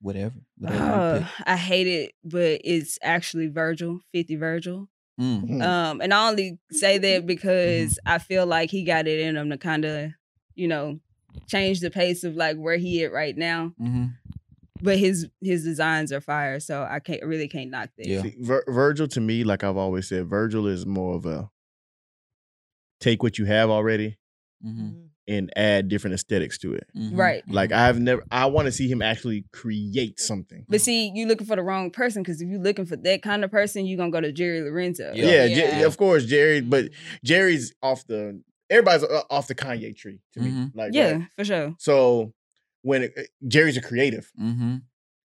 Whatever. 0.01 0.35
whatever 0.57 0.83
Uh. 0.83 1.27
I 1.45 1.57
hate 1.57 1.87
it, 1.87 2.13
but 2.23 2.61
it's 2.63 2.97
actually 3.01 3.47
Virgil, 3.47 3.99
50 4.13 4.35
Virgil. 4.37 4.87
Mm. 5.19 5.41
Hmm. 5.47 5.61
Um, 5.61 6.01
and 6.01 6.13
I 6.13 6.29
only 6.29 6.59
say 6.71 6.97
that 6.97 7.25
because 7.25 7.99
I 8.05 8.19
feel 8.19 8.45
like 8.45 8.69
he 8.71 8.83
got 8.83 9.07
it 9.07 9.19
in 9.19 9.35
him 9.35 9.49
to 9.49 9.57
kind 9.57 9.83
of, 9.83 10.11
you 10.55 10.69
know, 10.69 10.99
change 11.47 11.81
the 11.81 11.91
pace 11.91 12.23
of 12.23 12.35
like 12.35 12.55
where 12.55 12.77
he 12.77 13.03
at 13.03 13.11
right 13.11 13.35
now. 13.35 13.73
hmm 13.77 14.05
But 14.81 14.97
his 14.97 15.27
his 15.41 15.63
designs 15.63 16.11
are 16.13 16.21
fire, 16.21 16.59
so 16.59 16.87
I 16.89 16.99
can't 16.99 17.23
really 17.23 17.47
can't 17.47 17.69
knock 17.71 17.89
that. 17.97 18.07
Yeah. 18.07 18.21
See, 18.21 18.35
Vir- 18.39 18.63
Virgil 18.67 19.07
to 19.09 19.19
me, 19.21 19.43
like 19.43 19.63
I've 19.63 19.77
always 19.77 20.07
said, 20.07 20.27
Virgil 20.27 20.67
is 20.67 20.85
more 20.85 21.15
of 21.15 21.25
a 21.25 21.49
take 22.99 23.23
what 23.23 23.37
you 23.37 23.45
have 23.45 23.69
already 23.69 24.17
hmm 24.61 24.89
and 25.27 25.51
add 25.55 25.89
different 25.89 26.15
aesthetics 26.15 26.57
to 26.57 26.73
it. 26.73 26.87
hmm 26.91 27.15
Right. 27.15 27.43
Like 27.47 27.71
I've 27.71 27.99
never, 27.99 28.23
I 28.31 28.47
want 28.47 28.65
to 28.65 28.71
see 28.71 28.87
him 28.89 28.99
actually 29.03 29.45
create 29.53 30.19
something. 30.19 30.65
But 30.67 30.81
see, 30.81 31.11
you're 31.13 31.27
looking 31.27 31.45
for 31.45 31.55
the 31.55 31.61
wrong 31.61 31.91
person 31.91 32.23
because 32.23 32.41
if 32.41 32.49
you're 32.49 32.59
looking 32.59 32.87
for 32.87 32.95
that 32.95 33.21
kind 33.21 33.43
of 33.43 33.51
person, 33.51 33.85
you're 33.85 33.97
gonna 33.97 34.09
go 34.09 34.21
to 34.21 34.31
Jerry 34.31 34.61
Lorenzo. 34.61 35.11
Yeah. 35.13 35.25
Yeah, 35.27 35.45
Yeah. 35.45 35.79
Jer- 35.81 35.85
of 35.87 35.97
course, 35.97 36.25
Jerry, 36.25 36.61
but 36.61 36.85
Mm-hmm. 36.85 37.17
Jerry's 37.23 37.73
off 37.83 38.07
the 38.07 38.41
everybody's 38.71 39.03
uh, 39.03 39.21
off 39.29 39.45
the 39.47 39.53
Kanye 39.53 39.95
tree 39.95 40.19
to 40.33 40.39
me. 40.39 40.49
Mhm. 40.49 40.71
Like 40.73 40.93
Yeah, 40.95 41.11
right? 41.11 41.27
for 41.37 41.45
sure. 41.45 41.75
So 41.77 42.33
when 42.81 43.03
it, 43.03 43.29
Jerry's 43.47 43.77
a 43.77 43.81
creative, 43.81 44.31
hmm 44.37 44.77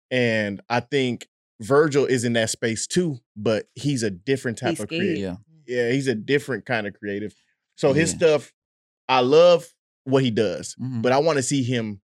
and 0.09 0.59
I 0.69 0.81
think 0.81 1.27
Virgil 1.61 2.05
is 2.05 2.23
in 2.25 2.33
that 2.33 2.49
space 2.49 2.85
too, 2.87 3.19
but 3.37 3.67
he's 3.75 4.03
a 4.03 4.09
different 4.09 4.57
type 4.57 4.71
He's 4.71 4.79
of 4.81 4.87
creative. 4.89 5.17
Yeah. 5.19 5.35
Yeah, 5.65 5.91
he's 5.91 6.07
a 6.07 6.15
different 6.15 6.65
kind 6.65 6.85
of 6.87 6.93
creative. 6.93 7.33
So 7.75 7.93
his 7.93 8.09
Yeah. 8.11 8.17
stuff, 8.17 8.53
I 9.07 9.21
love 9.21 9.67
what 10.03 10.23
he 10.23 10.31
does, 10.31 10.75
Mhm. 10.75 11.01
but 11.01 11.11
I 11.13 11.19
want 11.19 11.37
to 11.37 11.43
see 11.43 11.63
him 11.63 12.01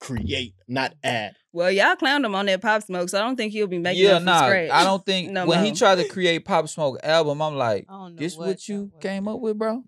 create, 0.00 0.54
not 0.68 0.94
add. 1.02 1.36
Well, 1.52 1.70
y'all 1.70 1.96
clowned 1.96 2.24
him 2.24 2.34
on 2.34 2.46
that 2.46 2.60
Pop 2.62 2.82
Smoke, 2.82 3.08
so 3.08 3.18
I 3.18 3.22
don't 3.22 3.36
think 3.36 3.52
he'll 3.52 3.66
be 3.66 3.78
making 3.78 4.04
Yeah, 4.04 4.16
up 4.16 4.22
nah. 4.22 4.38
scratch. 4.42 4.70
I 4.70 4.84
don't 4.84 5.04
think 5.04 5.30
No 5.32 5.46
when 5.46 5.64
he 5.64 5.72
tried 5.72 5.96
to 5.96 6.04
create 6.08 6.44
Pop 6.44 6.68
Smoke 6.68 6.98
album, 7.02 7.40
I'm 7.42 7.56
like, 7.56 7.86
I 7.88 7.92
don't 7.92 8.14
know 8.14 8.20
this 8.20 8.36
what, 8.36 8.46
what 8.46 8.68
you 8.68 8.90
that 8.92 9.00
came 9.00 9.26
up 9.28 9.40
with, 9.40 9.58
bro? 9.58 9.82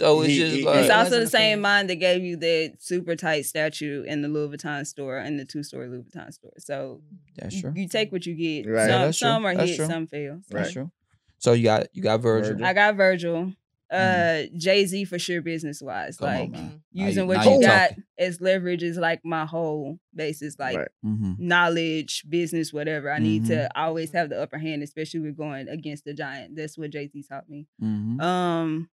No. 0.00 0.06
So 0.06 0.20
it's 0.22 0.28
He- 0.32 0.38
just 0.38 0.56
he- 0.56 0.64
like 0.64 0.76
It's 0.84 0.90
also 0.90 1.20
the 1.20 1.26
same 1.26 1.60
mind 1.60 1.88
that 1.90 1.96
gave 1.96 2.22
you 2.22 2.36
that 2.36 2.74
super 2.80 3.16
tight 3.16 3.46
statue 3.46 4.02
in 4.02 4.22
the 4.22 4.28
Louis 4.28 4.56
Vuitton 4.56 4.86
store 4.86 5.18
and 5.18 5.38
the 5.38 5.44
two 5.44 5.62
story 5.62 5.88
Louis 5.88 6.02
Vuitton 6.02 6.32
store. 6.32 6.52
So 6.58 7.00
that's 7.36 7.54
you, 7.56 7.60
true. 7.62 7.72
you 7.76 7.88
take 7.88 8.12
what 8.12 8.26
you 8.26 8.34
get. 8.34 8.68
Right. 8.70 8.82
Some, 8.82 8.88
Yeah, 8.90 9.04
that's 9.06 9.18
true. 9.18 9.26
some 9.26 9.46
are 9.46 9.54
That's 9.56 9.70
hit, 9.70 9.76
true. 9.76 9.86
some 9.86 10.06
fail. 10.06 10.40
That's 10.50 10.72
true. 10.72 10.90
So 11.38 11.52
you 11.52 11.64
got 11.64 11.88
you 11.92 12.02
got 12.02 12.20
Virgil. 12.20 12.52
Virgil. 12.52 12.66
I 12.66 12.72
got 12.72 12.96
Virgil. 12.96 13.52
Uh 13.90 13.96
Mhm. 13.96 14.56
Jay 14.56 14.86
Z 14.86 15.04
for 15.04 15.18
sure 15.18 15.42
business 15.42 15.82
wise. 15.82 16.16
Come 16.16 16.28
on, 16.28 16.34
Like 16.40 16.50
man. 16.50 16.82
Using 16.92 17.24
you- 17.24 17.28
what 17.28 17.36
now 17.36 17.44
you 17.44 17.50
you 17.56 17.60
got 17.62 17.88
talking. 17.90 18.04
as 18.18 18.40
leverage 18.40 18.82
is 18.82 18.96
like 18.96 19.20
my 19.24 19.44
whole 19.44 20.00
basis. 20.14 20.58
Like 20.58 20.78
Right. 20.78 20.88
hmm 21.02 21.32
knowledge, 21.38 22.24
business, 22.28 22.72
whatever. 22.72 23.10
I 23.12 23.18
need 23.18 23.44
Mhm. 23.44 23.48
to 23.48 23.78
always 23.78 24.10
have 24.12 24.30
the 24.30 24.40
upper 24.40 24.56
hand, 24.58 24.82
especially 24.82 25.20
with 25.20 25.36
going 25.36 25.68
against 25.68 26.06
the 26.06 26.14
giant. 26.14 26.56
That's 26.56 26.78
what 26.78 26.90
Jay 26.90 27.08
Z 27.08 27.24
taught 27.28 27.48
me. 27.48 27.66
hmm 27.78 28.18
Um 28.20 28.88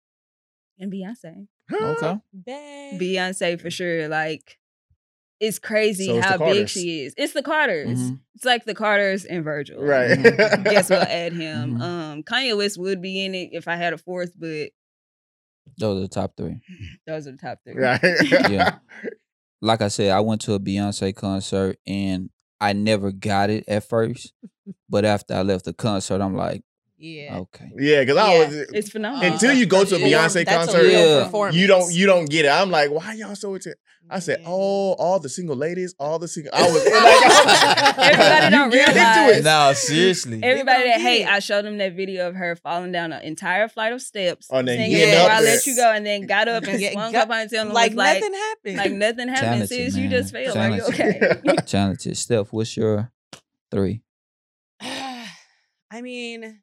and 0.80 0.92
Beyonce. 0.92 1.48
Okay. 1.74 2.20
Bang. 2.34 3.00
Beyonce 3.00 3.60
for 3.60 3.70
sure. 3.70 4.08
Like 4.08 4.58
it's 5.40 5.60
crazy 5.60 6.08
So 6.08 6.18
it's 6.18 6.26
how 6.26 6.38
big 6.38 6.68
she 6.70 7.02
is. 7.04 7.14
It's 7.18 7.34
the 7.34 7.44
Carters. 7.44 8.00
Mhm. 8.00 8.20
It's 8.36 8.46
like 8.46 8.66
the 8.66 8.74
Carters 8.76 9.26
and 9.26 9.44
Virgil. 9.44 9.82
Right. 9.82 10.18
Mhm. 10.18 10.64
Guess 10.70 10.90
we'll 10.90 11.02
add 11.02 11.34
him. 11.34 11.78
Mhm. 11.78 11.82
Um, 11.82 12.24
Kanye 12.24 12.56
West 12.58 12.80
would 12.80 13.02
be 13.02 13.24
in 13.24 13.36
it 13.36 13.50
if 13.52 13.68
I 13.68 13.76
had 13.76 13.94
a 13.94 13.98
fourth, 13.98 14.34
but 14.40 14.70
Those 15.78 15.98
are 15.98 16.02
the 16.02 16.08
top 16.08 16.36
three. 16.38 16.60
those 17.08 17.28
are 17.28 17.32
the 17.32 17.38
top 17.38 17.60
three. 17.64 17.76
right. 17.76 18.00
Yeah. 18.50 18.78
Like 19.60 19.82
I 19.82 19.88
said, 19.88 20.12
I 20.12 20.20
went 20.20 20.42
to 20.42 20.54
a 20.54 20.60
Beyonce 20.60 21.16
concert 21.16 21.78
and 21.88 22.30
I 22.62 22.74
never 22.74 23.12
got 23.12 23.50
it 23.50 23.64
at 23.68 23.84
first, 23.90 24.32
but 24.88 25.04
after 25.04 25.34
I 25.34 25.42
left 25.42 25.66
the 25.66 25.74
concert, 25.74 26.22
I'm 26.22 26.36
like, 26.36 26.62
Yeah. 27.00 27.38
okay. 27.40 27.70
Yeah, 27.78 28.00
because 28.02 28.18
I 28.18 28.34
Yeah. 28.34 28.46
was 28.48 28.56
It's 28.74 28.90
phenomenal. 28.90 29.32
until 29.34 29.54
you 29.54 29.66
go 29.68 29.86
to 29.86 29.96
a 29.96 30.00
Beyonce 30.00 30.46
that's 30.46 30.66
concert, 30.66 30.82
real 30.82 31.30
Yeah. 31.32 31.52
you 31.52 31.68
don't 31.68 31.94
you 31.94 32.06
don't 32.08 32.28
get 32.30 32.46
it. 32.46 32.50
I'm 32.50 32.72
like, 32.72 32.90
why 32.90 33.14
y'all 33.14 33.36
so 33.36 33.54
into? 33.54 33.76
I 34.10 34.20
said, 34.20 34.42
oh, 34.46 34.94
all 34.94 35.20
the 35.20 35.28
single 35.28 35.58
ladies, 35.58 35.94
all 36.00 36.18
the 36.18 36.30
single. 36.30 36.52
I 36.56 36.62
was 36.64 36.76
like, 36.86 37.98
Everybody 37.98 38.46
you 38.46 38.52
don't 38.52 38.70
get 38.72 38.96
realize- 38.96 39.28
into 39.28 39.40
it. 39.40 39.44
No, 39.44 39.74
seriously. 39.74 40.40
Everybody 40.42 40.84
that 40.86 41.02
hate. 41.02 41.26
I 41.26 41.40
showed 41.40 41.66
them 41.66 41.78
that 41.80 41.94
video 41.94 42.30
of 42.30 42.36
her 42.36 42.56
falling 42.56 42.94
down 42.94 43.12
an 43.12 43.22
entire 43.24 43.68
flight 43.68 43.92
of 43.92 44.02
steps, 44.02 44.48
Oh, 44.50 44.60
and 44.60 44.68
then 44.70 44.78
singing 44.78 44.92
getting 44.98 45.14
"Before 45.14 45.30
up 45.30 45.38
I. 45.38 45.42
Let 45.42 45.68
You 45.68 45.76
Go," 45.76 45.92
and 45.92 46.06
then 46.06 46.26
got 46.26 46.48
up 46.48 46.64
and 46.64 46.82
swung 46.94 47.12
got- 47.12 47.24
up 47.24 47.30
on 47.36 47.48
and 47.54 47.74
like 47.74 47.92
was 47.92 47.98
like, 47.98 48.20
nothing 48.22 48.34
happened. 48.34 48.78
like 48.78 48.92
nothing 48.94 49.28
happened, 49.28 49.68
Talented, 49.70 49.70
sis. 49.70 49.96
You 49.98 50.10
just 50.10 50.32
failed. 50.32 50.56
Are 50.58 50.70
you 50.70 50.78
Talented. 50.90 51.38
okay? 51.46 51.56
Talented. 51.68 52.18
Steph, 52.18 52.48
what's 52.54 52.78
your 52.78 53.12
three? 53.72 54.02
I 54.82 56.02
mean, 56.02 56.60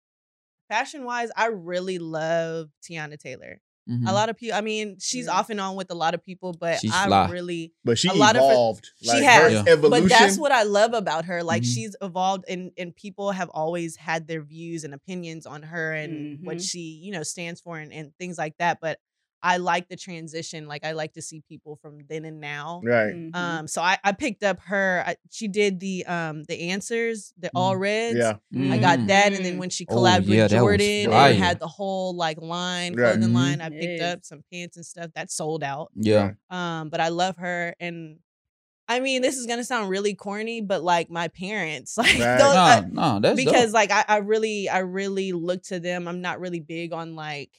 fashion 0.75 1.05
wise, 1.05 1.31
I 1.37 1.47
really 1.47 1.99
love 1.99 2.69
Teyana 2.83 3.19
Taylor. 3.19 3.61
Mhm. 3.89 4.09
A 4.09 4.13
lot 4.15 4.31
of 4.31 4.37
people. 4.39 4.57
I 4.57 4.63
mean, 4.63 4.97
she's 4.99 5.27
Yeah. 5.27 5.33
off 5.33 5.51
and 5.51 5.61
on 5.61 5.77
with 5.77 5.91
a 5.91 5.95
lot 5.95 6.15
of 6.15 6.25
people, 6.25 6.55
but 6.55 6.81
She's 6.81 6.91
I 6.95 7.07
fly. 7.07 7.29
really 7.31 7.75
But 7.85 7.99
she 7.99 8.09
A 8.09 8.15
lot 8.15 8.35
of 8.35 8.43
her- 8.43 8.51
evolved. 8.51 8.89
she 9.03 9.09
like, 9.09 9.23
has. 9.25 9.43
her 9.43 9.51
Yeah. 9.51 9.65
evolution. 9.75 10.09
But 10.09 10.19
that's 10.19 10.39
what 10.39 10.53
I 10.53 10.63
love 10.63 10.95
about 10.95 11.27
her. 11.27 11.43
Like 11.43 11.63
Mhm. 11.65 11.75
she's 11.75 11.97
evolved 12.01 12.45
and 12.49 12.73
and 12.79 12.97
people 12.97 13.33
have 13.33 13.51
always 13.51 13.97
had 13.97 14.27
their 14.27 14.43
views 14.43 14.85
and 14.85 14.95
opinions 14.95 15.45
on 15.45 15.63
her 15.65 15.93
and 15.93 16.45
what 16.47 16.57
Mhm. 16.57 16.67
she, 16.71 16.81
you 17.05 17.13
know, 17.13 17.23
stands 17.23 17.61
for 17.61 17.79
and, 17.79 17.93
and 17.93 18.17
things 18.19 18.39
like 18.39 18.57
that. 18.57 18.79
But 18.81 19.01
I 19.45 19.59
like 19.59 19.89
the 19.91 19.97
transition. 19.97 20.67
Like 20.67 20.85
I 20.87 20.93
like 20.93 21.13
to 21.13 21.23
see 21.23 21.43
people 21.47 21.77
from 21.83 21.99
then 22.09 22.25
and 22.25 22.41
now. 22.41 22.81
right. 22.83 23.15
Mhm. 23.15 23.37
Um, 23.37 23.69
so 23.69 23.83
I, 23.83 23.99
I 24.03 24.13
picked 24.13 24.43
up 24.43 24.59
her. 24.61 25.05
I, 25.07 25.17
she 25.31 25.49
did 25.49 25.81
the 25.81 26.07
um 26.07 26.45
the 26.45 26.71
answers, 26.71 27.33
the 27.39 27.51
all 27.55 27.77
reds. 27.77 28.17
Yeah. 28.17 28.37
I 28.73 28.79
got 28.79 29.01
Mhm. 29.01 29.07
that, 29.09 29.33
and 29.35 29.45
then 29.45 29.59
when 29.59 29.69
she 29.71 29.85
Oh, 29.89 29.97
collabed 29.97 30.25
yeah, 30.27 30.45
with 30.45 30.53
Jordan 30.53 31.13
and 31.13 31.39
had 31.39 31.61
the 31.61 31.69
whole 31.69 32.15
like 32.17 32.39
line, 32.41 32.95
Right. 32.95 33.13
clothing 33.13 33.31
Mhm. 33.31 33.35
line, 33.35 33.61
I 33.61 33.69
picked 33.69 34.01
Yes. 34.01 34.15
up 34.15 34.25
some 34.25 34.43
pants 34.51 34.77
and 34.79 34.87
stuff 34.87 35.11
that 35.15 35.31
sold 35.31 35.63
out. 35.63 35.91
Yeah. 35.95 36.33
Um, 36.51 36.89
but 36.89 37.01
I 37.01 37.09
love 37.09 37.37
her, 37.37 37.75
and 37.79 38.19
I 38.89 39.01
mean, 39.01 39.21
this 39.23 39.37
is 39.37 39.47
gonna 39.47 39.65
sound 39.65 39.89
really 39.91 40.15
corny, 40.15 40.61
but 40.63 40.83
like 40.83 41.11
my 41.11 41.29
parents, 41.29 41.97
like 41.99 42.19
Right. 42.19 42.39
those, 42.39 42.55
No, 42.55 42.61
I- 42.61 42.85
no, 42.91 43.21
that's 43.21 43.37
because 43.37 43.67
dope. 43.73 43.75
like 43.75 43.91
I, 43.91 44.05
I 44.09 44.17
really, 44.19 44.69
I 44.71 44.79
really 44.79 45.33
look 45.33 45.63
to 45.65 45.81
them. 45.81 46.09
I'm 46.09 46.21
not 46.23 46.41
really 46.41 46.61
big 46.61 46.93
on 46.95 47.15
like 47.15 47.51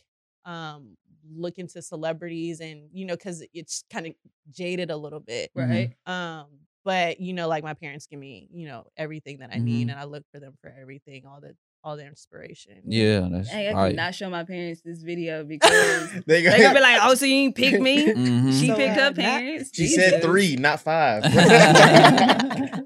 um 0.45 0.95
looking 1.33 1.63
into 1.63 1.81
celebrities, 1.81 2.59
and 2.59 2.89
you 2.93 3.05
know, 3.05 3.15
because 3.15 3.45
it's 3.53 3.83
kind 3.91 4.07
of 4.07 4.13
jaded 4.51 4.91
a 4.91 4.97
little 4.97 5.19
bit. 5.19 5.51
right. 5.55 5.91
Um, 6.05 6.45
but 6.83 7.19
you 7.19 7.33
know, 7.33 7.47
like 7.47 7.63
my 7.63 7.73
parents 7.73 8.05
give 8.07 8.19
me, 8.19 8.47
you 8.51 8.67
know, 8.67 8.85
everything 8.97 9.39
that 9.39 9.49
I 9.53 9.57
need, 9.59 9.89
and 9.89 9.99
I 9.99 10.03
look 10.03 10.23
for 10.31 10.39
them 10.39 10.53
for 10.61 10.73
everything, 10.79 11.25
all 11.25 11.41
the 11.41 11.55
all 11.83 11.97
the 11.97 12.05
inspiration. 12.05 12.81
Yeah, 12.87 13.27
that's 13.31 13.47
Hey, 13.49 13.69
I 13.69 13.73
fire. 13.73 13.89
cannot 13.91 14.15
show 14.15 14.29
my 14.29 14.43
parents 14.43 14.81
this 14.83 15.01
video 15.03 15.43
because 15.47 16.11
They 16.27 16.41
they're 16.43 16.59
gonna 16.59 16.73
be 16.73 16.79
like, 16.81 16.99
"Oh, 17.01 17.13
so 17.15 17.25
you 17.25 17.35
ain't 17.35 17.55
pick 17.55 17.79
me? 17.81 18.07
Mhm. 18.07 18.59
She 18.59 18.67
So, 18.67 18.75
picked 18.75 18.97
up 18.97 19.15
not- 19.17 19.23
parents." 19.23 19.69
she 19.73 19.87
said 19.87 20.21
three, 20.21 20.55
not 20.57 20.79
five. 20.81 21.23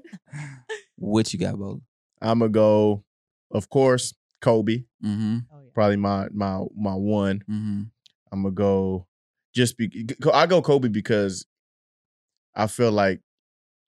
what 0.96 1.32
you 1.32 1.38
got, 1.38 1.58
Bo? 1.58 1.80
I'm 2.20 2.38
gonna 2.40 2.50
go, 2.50 3.04
of 3.50 3.68
course, 3.70 4.14
Kobe. 4.40 4.84
Mm-hmm. 5.04 5.38
Oh 5.52 5.60
yeah. 5.62 5.70
Probably 5.74 5.96
my 5.96 6.28
my 6.32 6.60
my 6.76 6.94
one. 6.94 7.42
Mm-hmm. 7.50 7.82
I'm 8.32 8.42
gonna 8.42 8.54
go 8.54 9.06
just 9.54 9.76
be 9.76 10.06
I 10.32 10.46
go 10.46 10.62
Kobe 10.62 10.88
because 10.88 11.46
I 12.54 12.66
feel 12.66 12.92
like 12.92 13.20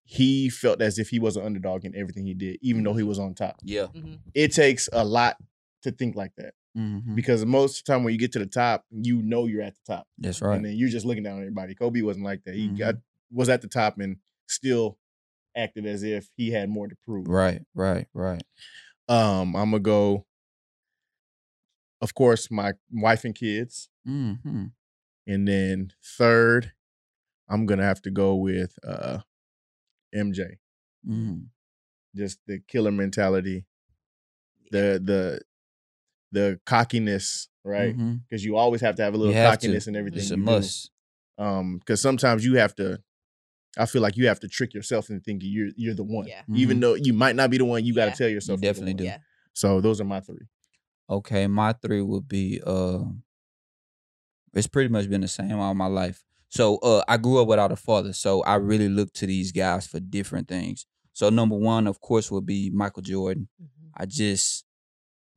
he 0.05 0.51
felt 0.51 0.83
as 0.83 0.99
if 0.99 1.09
he 1.11 1.19
was 1.19 1.37
an 1.37 1.45
underdog 1.45 1.85
in 1.85 1.95
everything 1.97 2.27
he 2.27 2.35
did, 2.35 2.59
even 2.63 2.83
though 2.83 2.95
he 2.95 3.03
was 3.03 3.19
on 3.19 3.35
top. 3.35 3.57
Yeah. 3.63 3.87
Mhm. 3.95 4.19
It 4.35 4.53
takes 4.53 4.89
a 4.93 5.05
lot 5.05 5.37
to 5.83 5.91
think 5.93 6.17
like 6.17 6.33
that 6.37 6.55
Mhm. 6.77 7.15
because 7.15 7.45
most 7.47 7.79
of 7.79 7.85
the 7.85 7.93
time 7.93 8.05
when 8.05 8.13
you 8.13 8.19
get 8.19 8.33
to 8.33 8.39
the 8.39 8.47
top, 8.47 8.85
you 8.91 9.23
know 9.23 9.47
you're 9.47 9.63
at 9.63 9.75
the 9.75 9.95
top, 9.95 10.07
That's 10.19 10.41
right. 10.43 10.57
and 10.57 10.65
then 10.65 10.77
you're 10.77 10.89
just 10.89 11.07
looking 11.07 11.23
down 11.23 11.35
on 11.37 11.41
everybody. 11.43 11.75
Kobe 11.75 12.03
wasn't 12.03 12.25
like 12.25 12.43
that. 12.45 12.55
He 12.55 12.69
Mhm. 12.69 12.79
got 12.79 12.95
was 13.31 13.49
at 13.49 13.63
the 13.63 13.69
top 13.69 13.99
and 13.99 14.17
still 14.49 14.99
acted 15.57 15.87
as 15.87 16.03
if 16.03 16.29
he 16.37 16.51
had 16.51 16.69
more 16.69 16.89
to 16.89 16.97
prove. 17.05 17.27
Right, 17.29 17.63
right, 17.75 18.07
right. 18.13 18.43
Um, 19.09 19.55
I'm 19.57 19.71
gonna 19.71 19.81
go. 19.81 20.27
Of 22.03 22.15
course, 22.15 22.51
my 22.51 22.73
wife 22.91 23.25
and 23.25 23.35
kids. 23.35 23.89
hmm 24.05 24.35
And 25.27 25.47
then 25.49 25.93
third, 26.19 26.73
I'm 27.49 27.65
gonna 27.65 27.85
have 27.85 28.03
to 28.03 28.11
go 28.11 28.35
with 28.35 28.77
uh 28.87 29.21
MJ. 30.15 30.59
hmm 31.07 31.39
Just 32.15 32.41
the 32.47 32.59
killer 32.69 32.91
mentality, 32.93 33.65
the 34.71 35.01
the 35.03 35.41
the 36.33 36.61
cockiness, 36.67 37.49
right? 37.65 37.95
Because 38.29 38.45
you 38.45 38.57
always 38.57 38.81
have 38.81 38.97
to 38.97 39.03
have 39.03 39.15
a 39.15 39.17
little 39.19 39.35
have 39.35 39.59
to. 39.61 39.67
cockiness 39.67 39.87
in 39.87 39.95
everything 39.97 40.21
It's 40.21 40.31
a 40.31 40.37
you 40.37 40.43
must. 40.43 40.91
do. 41.39 41.45
Um, 41.45 41.79
because 41.79 42.01
sometimes 42.03 42.45
you 42.45 42.57
have 42.57 42.75
to. 42.77 43.01
I 43.79 43.87
feel 43.87 44.03
like 44.03 44.17
you 44.19 44.27
have 44.29 44.41
to 44.41 44.49
trick 44.49 44.75
yourself 44.75 45.09
into 45.09 45.23
thinking 45.23 45.51
you're 45.51 45.71
you're 45.77 45.95
the 45.95 46.05
one, 46.05 46.27
Yeah. 46.27 46.43
even 46.55 46.81
though 46.81 46.95
you 46.95 47.13
might 47.15 47.37
not 47.37 47.49
be 47.51 47.59
the 47.59 47.65
one. 47.65 47.85
You 47.85 47.95
got 47.95 48.05
to 48.07 48.11
Yeah. 48.11 48.15
tell 48.17 48.29
yourself 48.29 48.61
you're 48.61 48.73
the 48.73 48.81
definitely 48.81 48.93
one. 48.95 48.99
do. 48.99 49.05
Yeah. 49.05 49.19
So 49.55 49.81
those 49.81 50.01
are 50.01 50.05
my 50.05 50.21
three. 50.21 50.47
Okay, 51.09 51.47
my 51.47 51.73
three 51.75 52.03
would 52.03 52.29
be 52.29 52.61
uh 52.67 53.05
it's 54.55 54.67
pretty 54.67 54.89
much 54.89 55.09
been 55.09 55.21
the 55.23 55.29
same 55.29 55.59
all 55.59 55.75
my 55.75 55.87
life. 55.87 56.23
So 56.49 56.77
uh 56.79 57.03
I 57.09 57.17
grew 57.17 57.41
up 57.41 57.49
without 57.49 57.73
a 57.73 57.77
father, 57.77 58.13
so 58.13 58.43
I 58.43 58.57
really 58.57 58.89
look 58.89 59.13
to 59.15 59.27
these 59.27 59.53
guys 59.53 59.87
for 59.87 60.01
different 60.01 60.49
things. 60.49 60.87
So 61.13 61.29
number 61.31 61.57
one, 61.57 61.87
of 61.87 62.01
course, 62.01 62.31
would 62.31 62.47
be 62.47 62.71
Michael 62.71 63.03
Jordan. 63.03 63.49
Mhm. 63.63 63.91
I 63.97 64.07
just 64.07 64.65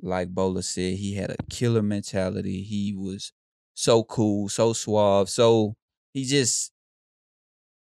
like 0.02 0.30
Bola 0.30 0.64
said, 0.64 0.96
he 0.96 1.16
had 1.16 1.32
a 1.32 1.38
killer 1.50 1.82
mentality. 1.84 2.64
He 2.64 2.94
was 2.96 3.34
so 3.74 4.04
cool, 4.04 4.50
so 4.50 4.74
suave, 4.74 5.30
so 5.30 5.76
he 6.14 6.26
just 6.26 6.72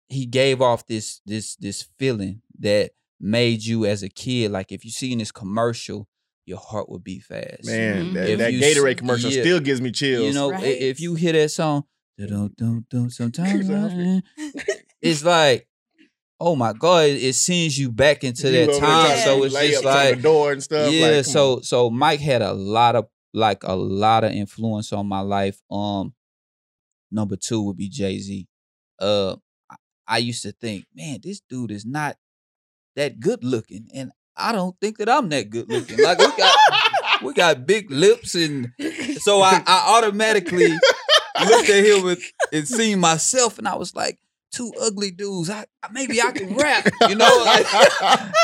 he 0.10 0.26
gave 0.26 0.62
off 0.62 0.86
this 0.88 1.22
this 1.26 1.56
this 1.56 1.88
feeling 1.98 2.42
that 2.60 2.92
made 3.20 3.64
you 3.64 3.86
as 3.86 4.04
a 4.04 4.10
kid 4.10 4.52
like 4.52 4.72
if 4.72 4.84
you 4.84 4.92
see 4.92 5.12
in 5.12 5.20
this 5.20 5.32
commercial, 5.32 6.08
your 6.52 6.60
heart 6.60 6.90
would 6.90 7.04
beat 7.04 7.24
fast. 7.24 7.66
Man, 7.66 8.08
Mhm. 8.08 8.14
that, 8.14 8.30
If 8.30 8.38
that 8.40 8.54
Gatorade 8.54 8.98
commercial 8.98 9.32
yeah. 9.32 9.42
still 9.42 9.60
gives 9.62 9.80
me 9.82 9.92
chills. 9.92 10.26
You 10.28 10.34
know, 10.34 10.52
Right. 10.52 10.64
if 10.92 11.00
you 11.00 11.16
hear 11.16 11.34
that 11.34 11.50
song, 11.50 11.86
don't 12.18 12.56
don't 12.58 12.86
don't 12.90 13.10
sometimes 13.10 13.66
it's 15.02 15.24
like, 15.24 15.68
oh 16.40 16.56
my 16.56 16.74
god, 16.74 17.06
it, 17.06 17.24
it 17.24 17.34
sends 17.36 17.78
you 17.80 17.90
back 17.92 18.24
into 18.24 18.48
You 18.52 18.66
that 18.68 18.80
time. 18.80 19.18
So 19.24 19.44
it's 19.44 19.56
just 19.56 19.84
like, 19.86 20.18
the 20.18 20.22
door 20.22 20.52
and 20.52 20.62
stuff. 20.62 20.92
yeah. 20.94 21.08
like, 21.08 21.26
so 21.26 21.56
on. 21.58 21.64
so 21.64 21.90
Mike 21.90 22.20
had 22.20 22.42
a 22.42 22.54
lot 22.54 22.96
of 22.96 23.08
like 23.34 23.64
a 23.64 23.76
lot 23.76 24.24
of 24.24 24.32
influence 24.34 24.92
on 24.94 25.08
my 25.08 25.22
life. 25.22 25.60
Um, 25.72 26.14
number 27.12 27.36
two 27.38 27.62
would 27.64 27.78
be 27.78 27.90
Jay 27.90 28.20
Z. 28.20 28.48
Uh, 29.00 29.36
I, 29.70 29.76
I 30.08 30.18
used 30.18 30.44
to 30.44 30.52
think, 30.52 30.86
man, 30.94 31.20
this 31.24 31.42
dude 31.50 31.72
is 31.72 31.86
not 31.86 32.18
that 32.96 33.20
good 33.20 33.44
looking, 33.44 33.88
and 33.96 34.12
I 34.42 34.52
don't 34.52 34.76
think 34.82 34.98
that 34.98 35.10
I'm 35.10 35.30
that 35.30 35.50
good 35.50 35.70
looking. 35.70 36.02
Like 36.04 36.18
we 36.20 36.28
got 36.38 36.56
we 37.24 37.34
got 37.34 37.66
big 37.66 37.92
lips 37.92 38.36
and 38.36 38.72
so 39.20 39.42
I, 39.42 39.62
I 39.66 39.98
automatically 39.98 40.70
looked 40.70 41.70
at 41.70 41.86
him 41.86 42.04
with, 42.04 42.22
and 42.52 42.68
seen 42.68 43.00
myself, 43.00 43.58
and 43.58 43.68
I 43.68 43.76
was 43.76 43.96
like, 43.96 44.20
two 44.52 44.72
ugly 44.82 45.12
dudes. 45.12 45.50
I 45.50 45.66
maybe 45.92 46.22
I 46.22 46.32
can 46.32 46.56
rap, 46.56 46.88
you 47.10 47.16
know. 47.16 47.44
Like, 47.46 47.66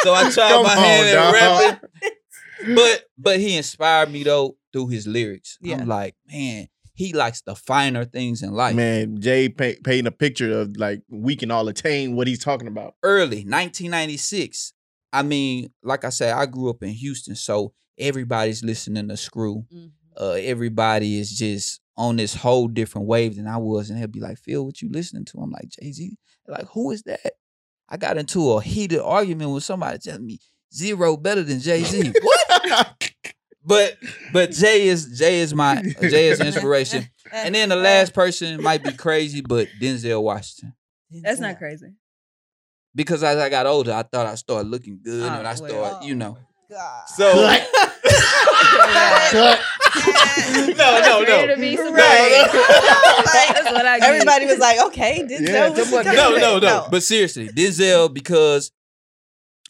so 0.04 0.14
I 0.14 0.30
tried 0.32 0.50
Come 0.52 0.64
my 0.64 0.72
on, 0.72 0.78
hand 0.78 1.08
at 1.08 1.14
dog. 1.14 1.34
rapping, 1.34 2.76
but 2.76 3.06
but 3.18 3.40
he 3.40 3.58
inspired 3.58 4.12
me 4.12 4.24
though 4.24 4.58
through 4.74 4.88
his 4.90 5.08
lyrics. 5.08 5.58
Yeah. 5.62 5.78
I'm 5.82 5.88
like, 5.88 6.16
man, 6.32 6.68
he 6.94 7.14
likes 7.14 7.42
the 7.42 7.56
finer 7.56 8.06
things 8.06 8.42
in 8.44 8.52
life. 8.52 8.76
Man, 8.76 9.20
Jay 9.20 9.50
pa- 9.50 9.80
painting 9.84 10.08
a 10.08 10.12
picture 10.12 10.60
of 10.60 10.78
like 10.78 11.02
we 11.10 11.36
can 11.36 11.52
all 11.52 11.68
attain 11.68 12.16
what 12.16 12.28
he's 12.28 12.40
talking 12.44 12.68
about. 12.68 12.96
early 13.04 13.38
1996 13.44 14.74
i 15.14 15.22
mean 15.24 15.70
like 15.84 16.04
i 16.06 16.10
said 16.10 16.34
i 16.34 16.46
grew 16.46 16.70
up 16.70 16.82
in 16.84 16.90
houston 16.90 17.36
so 17.36 17.74
everybody's 17.98 18.64
listening 18.64 19.08
to 19.08 19.18
screw. 19.18 19.66
Mhm. 19.74 19.92
uh 20.20 20.32
everybody 20.32 21.20
is 21.20 21.32
just 21.38 21.82
on 21.96 22.16
this 22.18 22.36
whole 22.36 22.68
different 22.68 23.08
wave 23.08 23.36
than 23.36 23.48
i 23.48 23.58
was 23.58 23.90
and 23.90 24.00
they'll 24.00 24.08
be 24.08 24.20
like 24.20 24.38
phil 24.38 24.66
what 24.66 24.82
you 24.82 24.90
listening 24.92 25.26
to? 25.26 25.40
I'm 25.40 25.50
like 25.52 25.70
jay-z. 25.70 26.16
Like 26.48 26.68
who 26.74 26.92
is 26.92 27.04
that? 27.04 27.34
I 27.90 27.98
got 27.98 28.18
into 28.18 28.52
a 28.52 28.62
heated 28.62 29.00
argument 29.02 29.52
with 29.52 29.64
somebody 29.64 29.98
telling 29.98 30.26
me 30.26 30.40
Z-Ro 30.74 31.18
better 31.18 31.44
than 31.44 31.60
jay-z. 31.60 32.14
What? 32.22 33.12
But 33.66 33.98
but 34.32 34.52
jay 34.52 34.88
is 34.88 35.18
jay 35.20 35.40
is 35.40 35.54
my 35.54 35.82
jay 36.02 36.30
is 36.30 36.40
inspiration. 36.40 37.10
And 37.34 37.54
then 37.54 37.68
the 37.70 37.76
last 37.76 38.14
person 38.22 38.62
might 38.64 38.82
be 38.84 38.94
crazy 38.94 39.42
but 39.42 39.68
denzel 39.82 40.22
washington. 40.24 40.74
That's 41.12 41.40
not 41.40 41.58
crazy. 41.58 41.88
Because 42.96 43.24
as 43.24 43.38
I 43.38 43.50
got 43.50 43.66
older, 43.66 43.94
I 43.94 44.04
thought 44.04 44.26
I 44.26 44.36
started 44.36 44.70
looking 44.70 45.00
good, 45.04 45.24
Oh, 45.24 45.28
and 45.36 45.48
I 45.48 45.56
well. 45.60 45.70
started, 45.70 46.08
you 46.08 46.16
know. 46.16 46.38
God. 46.70 47.06
So 47.08 47.32
Cut. 49.32 49.60
no, 50.78 51.00
no, 51.00 51.22
Ready 51.24 51.48
no, 51.48 51.56
to 51.56 51.62
be 51.62 51.76
no, 51.76 51.86
surprised. 51.86 52.54
Like, 53.28 53.50
That's 53.54 53.72
what 53.72 53.86
I 53.86 54.00
get. 54.00 54.10
Everybody 54.10 54.46
was 54.46 54.60
like, 54.60 54.80
okay, 54.88 55.24
Denzel 55.24 55.48
Yeah, 55.48 55.70
was 55.70 55.80
somebody- 55.90 56.10
the 56.10 56.16
no, 56.16 56.38
no, 56.38 56.60
no. 56.60 56.88
But 56.90 57.04
seriously, 57.04 57.50
Denzel, 57.50 58.14
because 58.14 58.72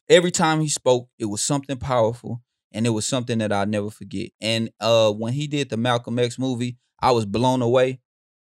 every 0.10 0.32
time 0.32 0.62
he 0.62 0.70
spoke, 0.70 1.10
it 1.20 1.26
was 1.26 1.42
something 1.42 1.78
powerful, 1.78 2.42
and 2.72 2.86
it 2.86 2.92
was 2.92 3.06
something 3.08 3.38
that 3.40 3.52
I'll 3.52 3.66
never 3.66 3.90
forget. 3.90 4.30
And 4.42 4.70
uh, 4.80 5.12
when 5.12 5.34
he 5.34 5.48
did 5.48 5.70
the 5.70 5.78
Malcolm 5.78 6.20
X 6.20 6.38
movie, 6.40 6.78
I 7.00 7.12
was 7.12 7.26
blown 7.26 7.62
away. 7.62 8.00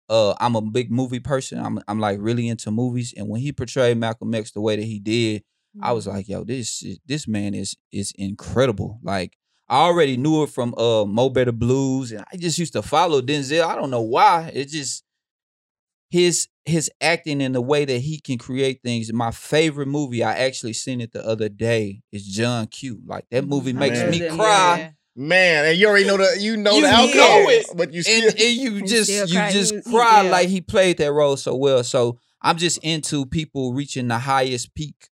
Uh, 0.09 0.35
I'm 0.41 0.55
a 0.57 0.63
big 0.63 0.91
movie 0.91 1.21
person. 1.21 1.59
I'm 1.59 1.81
I'm 1.89 1.99
like 2.01 2.19
really 2.21 2.49
into 2.49 2.71
movies, 2.71 3.13
and 3.17 3.29
when 3.29 3.41
he 3.41 3.53
portrayed 3.53 3.97
Malcolm 3.99 4.35
X 4.35 4.53
the 4.53 4.61
way 4.61 4.77
that 4.77 4.85
he 4.85 4.99
did, 4.99 5.43
I 5.81 5.93
was 5.93 6.07
like, 6.07 6.29
yo, 6.29 6.45
this 6.45 6.83
this 7.07 7.27
man 7.29 7.55
is 7.55 7.77
is 7.93 8.13
incredible. 8.17 9.01
Like 9.03 9.37
I 9.69 9.79
already 9.81 10.17
knew 10.17 10.43
it 10.45 10.51
from 10.51 10.75
uh 10.79 11.05
Mo 11.05 11.29
Better 11.29 11.53
Blues, 11.53 12.13
and 12.13 12.25
I 12.33 12.37
just 12.37 12.59
used 12.59 12.73
to 12.75 12.83
follow 12.83 13.21
Denzel. 13.21 13.65
I 13.67 13.75
don't 13.75 13.91
know 13.91 14.03
why. 14.03 14.51
It 14.55 14.69
just 14.69 15.03
his 16.11 16.49
his 16.65 16.91
acting 17.01 17.43
and 17.43 17.55
the 17.55 17.61
way 17.61 17.85
that 17.85 17.99
he 17.99 18.21
can 18.21 18.39
create 18.39 18.81
things. 18.83 19.13
My 19.13 19.31
favorite 19.31 19.87
movie, 19.87 20.23
I 20.23 20.35
actually 20.37 20.73
seen 20.73 21.01
it 21.01 21.13
the 21.13 21.25
other 21.27 21.49
day, 21.49 22.03
is 22.13 22.27
John 22.27 22.67
Q. 22.67 23.01
Like 23.07 23.27
that 23.31 23.47
movie 23.47 23.73
Mhm. 23.73 23.79
makes 23.79 24.05
me 24.05 24.19
Yeah. 24.27 24.91
Cry. 25.17 25.27
Man, 25.27 25.65
and 25.67 25.79
you 25.79 25.89
already 25.89 26.07
know 26.07 26.17
the 26.17 26.37
you 26.41 26.57
know 26.57 26.75
You 26.75 26.83
the 26.83 26.89
know 26.91 26.95
outcome, 26.97 27.51
it. 27.51 27.67
but 27.77 27.93
you 27.93 27.99
and, 27.99 28.05
still 28.07 28.31
and 28.31 28.57
you 28.57 28.71
You 28.81 28.87
just 28.87 29.11
still 29.11 29.27
you 29.29 29.35
cry. 29.35 29.51
just 29.53 29.73
You- 29.75 29.83
cry 29.83 30.23
yeah. 30.25 30.31
like 30.31 30.49
he 30.49 30.61
played 30.61 30.99
that 30.99 31.13
role 31.13 31.37
so 31.37 31.55
well. 31.57 31.83
So 31.85 32.19
I'm 32.43 32.57
just 32.59 32.79
into 32.85 33.27
people 33.27 33.73
reaching 33.73 34.09
the 34.09 34.19
highest 34.19 34.75
peak 34.75 35.09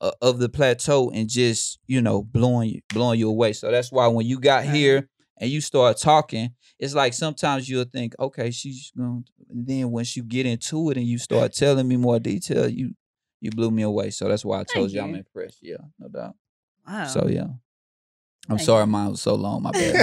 uh, 0.00 0.10
of 0.20 0.38
the 0.38 0.48
plateau 0.48 1.10
and 1.10 1.28
just 1.28 1.78
you 1.86 2.02
know 2.02 2.22
blowing 2.22 2.70
you 2.70 2.80
blowing 2.92 3.18
you 3.18 3.28
away. 3.28 3.52
So 3.52 3.70
that's 3.70 3.90
why 3.92 4.06
when 4.08 4.26
you 4.26 4.38
got 4.40 4.64
Right. 4.64 4.74
here 4.74 5.08
and 5.38 5.50
you 5.50 5.60
start 5.60 5.96
talking, 5.98 6.50
it's 6.78 6.94
like 6.94 7.12
sometimes 7.14 7.68
you'll 7.68 7.84
think, 7.84 8.14
okay, 8.18 8.50
she's 8.50 8.92
going. 8.96 9.24
And 9.50 9.66
then 9.66 9.90
once 9.90 10.16
you 10.16 10.22
get 10.24 10.46
into 10.46 10.90
it 10.90 10.96
and 10.96 11.06
you 11.06 11.18
start 11.18 11.52
telling 11.52 11.86
me 11.86 11.96
more 11.96 12.18
detail, 12.18 12.68
you 12.68 12.94
you 13.40 13.50
blew 13.50 13.70
me 13.70 13.82
away. 13.82 14.10
So 14.10 14.26
that's 14.28 14.44
why 14.44 14.56
I 14.60 14.64
told 14.64 14.90
Thank 14.90 14.92
you 14.94 15.00
I'm 15.02 15.14
impressed. 15.14 15.58
Yeah, 15.62 15.76
no 15.98 16.08
doubt. 16.08 16.34
Wow. 16.88 17.06
So 17.06 17.28
yeah. 17.28 17.46
I'm 18.48 18.58
Thank 18.58 18.66
sorry 18.66 18.82
you. 18.82 18.86
mine 18.88 19.10
was 19.10 19.22
so 19.22 19.34
long. 19.36 19.62
My 19.62 19.70
bad. 19.70 19.94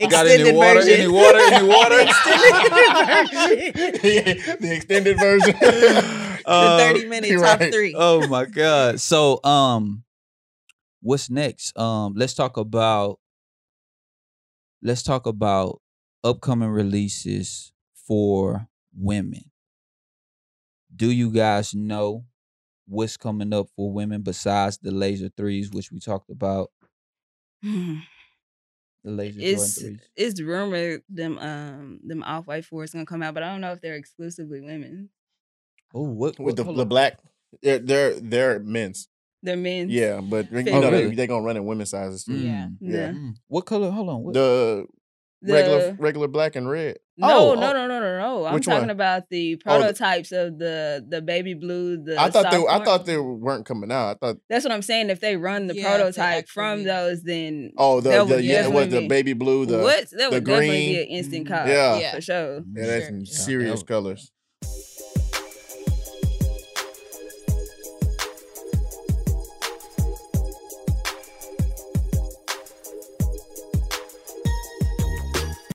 Extended 0.00 0.10
Got 0.10 0.26
any 0.28 0.52
water? 0.52 0.80
version. 0.80 1.00
Any 1.00 1.08
water? 1.08 1.38
Any 1.40 1.68
water? 1.68 2.04
the 4.60 4.72
extended 4.74 5.18
version. 5.18 5.54
the 5.60 6.40
Uh, 6.46 6.78
30 6.78 7.06
minute 7.08 7.38
top 7.40 7.60
right. 7.60 7.72
three. 7.72 7.94
oh 7.96 8.26
my 8.28 8.44
god. 8.46 9.00
So 9.00 9.42
um 9.44 10.04
what's 11.02 11.28
next? 11.28 11.76
Um 11.78 12.14
let's 12.16 12.32
talk 12.34 12.56
about 12.56 13.18
let's 14.82 15.02
talk 15.02 15.26
about 15.26 15.80
upcoming 16.24 16.70
releases 16.70 17.72
for 18.06 18.68
women. 18.96 19.50
Do 20.94 21.10
you 21.10 21.30
guys 21.30 21.74
know 21.74 22.24
what's 22.86 23.18
coming 23.18 23.52
up 23.52 23.66
for 23.76 23.92
women 23.92 24.22
besides 24.22 24.78
the 24.78 24.90
laser 24.90 25.28
threes, 25.36 25.70
which 25.70 25.92
we 25.92 25.98
talked 26.00 26.30
about? 26.30 26.70
The 27.62 28.00
laser 29.04 29.40
Jordan 29.40 29.54
it's 29.56 29.80
threes. 29.80 30.00
it's 30.16 30.40
rumored 30.42 31.02
them 31.08 31.38
um 31.38 32.00
them 32.04 32.22
off 32.24 32.46
white 32.46 32.64
fours 32.64 32.92
gonna 32.92 33.06
come 33.06 33.22
out, 33.22 33.34
but 33.34 33.42
I 33.42 33.50
don't 33.50 33.60
know 33.60 33.72
if 33.72 33.80
they're 33.80 33.94
exclusively 33.94 34.60
women. 34.60 35.10
Oh, 35.94 36.02
what, 36.02 36.38
with 36.38 36.38
what 36.38 36.56
the, 36.56 36.72
the 36.72 36.84
black. 36.86 37.18
They're 37.62 37.78
they're 37.78 38.20
they're 38.20 38.58
men's. 38.60 39.08
They're 39.42 39.56
men. 39.56 39.88
Yeah, 39.88 40.20
but 40.20 40.50
you 40.52 40.58
Oh, 40.70 40.80
know 40.80 40.90
really? 40.90 41.08
they 41.10 41.14
they 41.14 41.26
gonna 41.26 41.44
run 41.44 41.56
in 41.56 41.64
women's 41.64 41.90
sizes 41.90 42.24
too. 42.24 42.36
Yeah. 42.36 42.66
Mm, 42.66 42.76
Yeah. 42.80 43.08
mm. 43.12 43.34
What 43.46 43.64
color? 43.66 43.90
Hold 43.90 44.08
on. 44.08 44.22
What? 44.24 44.34
The 44.34 44.86
The, 45.40 45.52
regular 45.52 45.96
regular 46.00 46.28
black 46.28 46.56
and 46.56 46.68
red. 46.68 46.96
No, 47.16 47.28
Oh, 47.50 47.54
no, 47.54 47.70
oh. 47.70 47.72
no, 47.72 47.86
no, 47.88 48.00
no, 48.00 48.18
no. 48.18 48.44
I'm 48.46 48.54
Which 48.54 48.64
talking 48.66 48.80
one? 48.82 48.90
about 48.90 49.28
the 49.30 49.54
Oh, 49.54 49.56
the- 49.56 49.62
prototypes 49.84 50.32
of 50.32 50.58
the 50.58 51.04
the 51.08 51.22
baby 51.22 51.54
blue. 51.54 52.02
The 52.02 52.20
I 52.20 52.28
thought 52.30 52.50
they 52.50 52.56
I 52.66 52.84
thought 52.84 53.06
they 53.06 53.18
weren't 53.18 53.64
coming 53.64 53.92
out. 53.92 54.08
I 54.10 54.14
thought 54.14 54.36
That's 54.48 54.64
what 54.64 54.72
I'm 54.72 54.82
saying. 54.82 55.10
If 55.10 55.20
they 55.20 55.36
run 55.36 55.68
the 55.68 55.76
Yeah, 55.76 55.96
prototype 55.96 56.48
from 56.48 56.82
those, 56.84 57.22
then 57.22 57.70
oh 57.76 58.00
the, 58.00 58.24
the 58.24 58.42
yeah 58.42 58.64
it 58.66 58.72
was 58.72 58.88
the 58.88 59.06
baby 59.06 59.32
blue 59.32 59.64
the 59.66 59.78
what 59.78 60.10
that 60.10 60.18
the 60.18 60.28
would 60.30 60.44
definitely 60.44 60.68
be 60.70 60.86
green. 60.94 60.98
an 61.02 61.06
instant 61.08 61.46
Mhm. 61.46 61.48
cop. 61.50 61.66
Yeah. 61.68 61.98
Yeah. 61.98 62.14
for 62.16 62.20
sure. 62.20 62.54
yeah 62.74 62.86
that's 62.86 63.04
Sure, 63.04 63.08
some 63.08 63.18
yeah. 63.20 63.32
serious 63.32 63.80
That- 63.80 63.86
colors. 63.86 64.32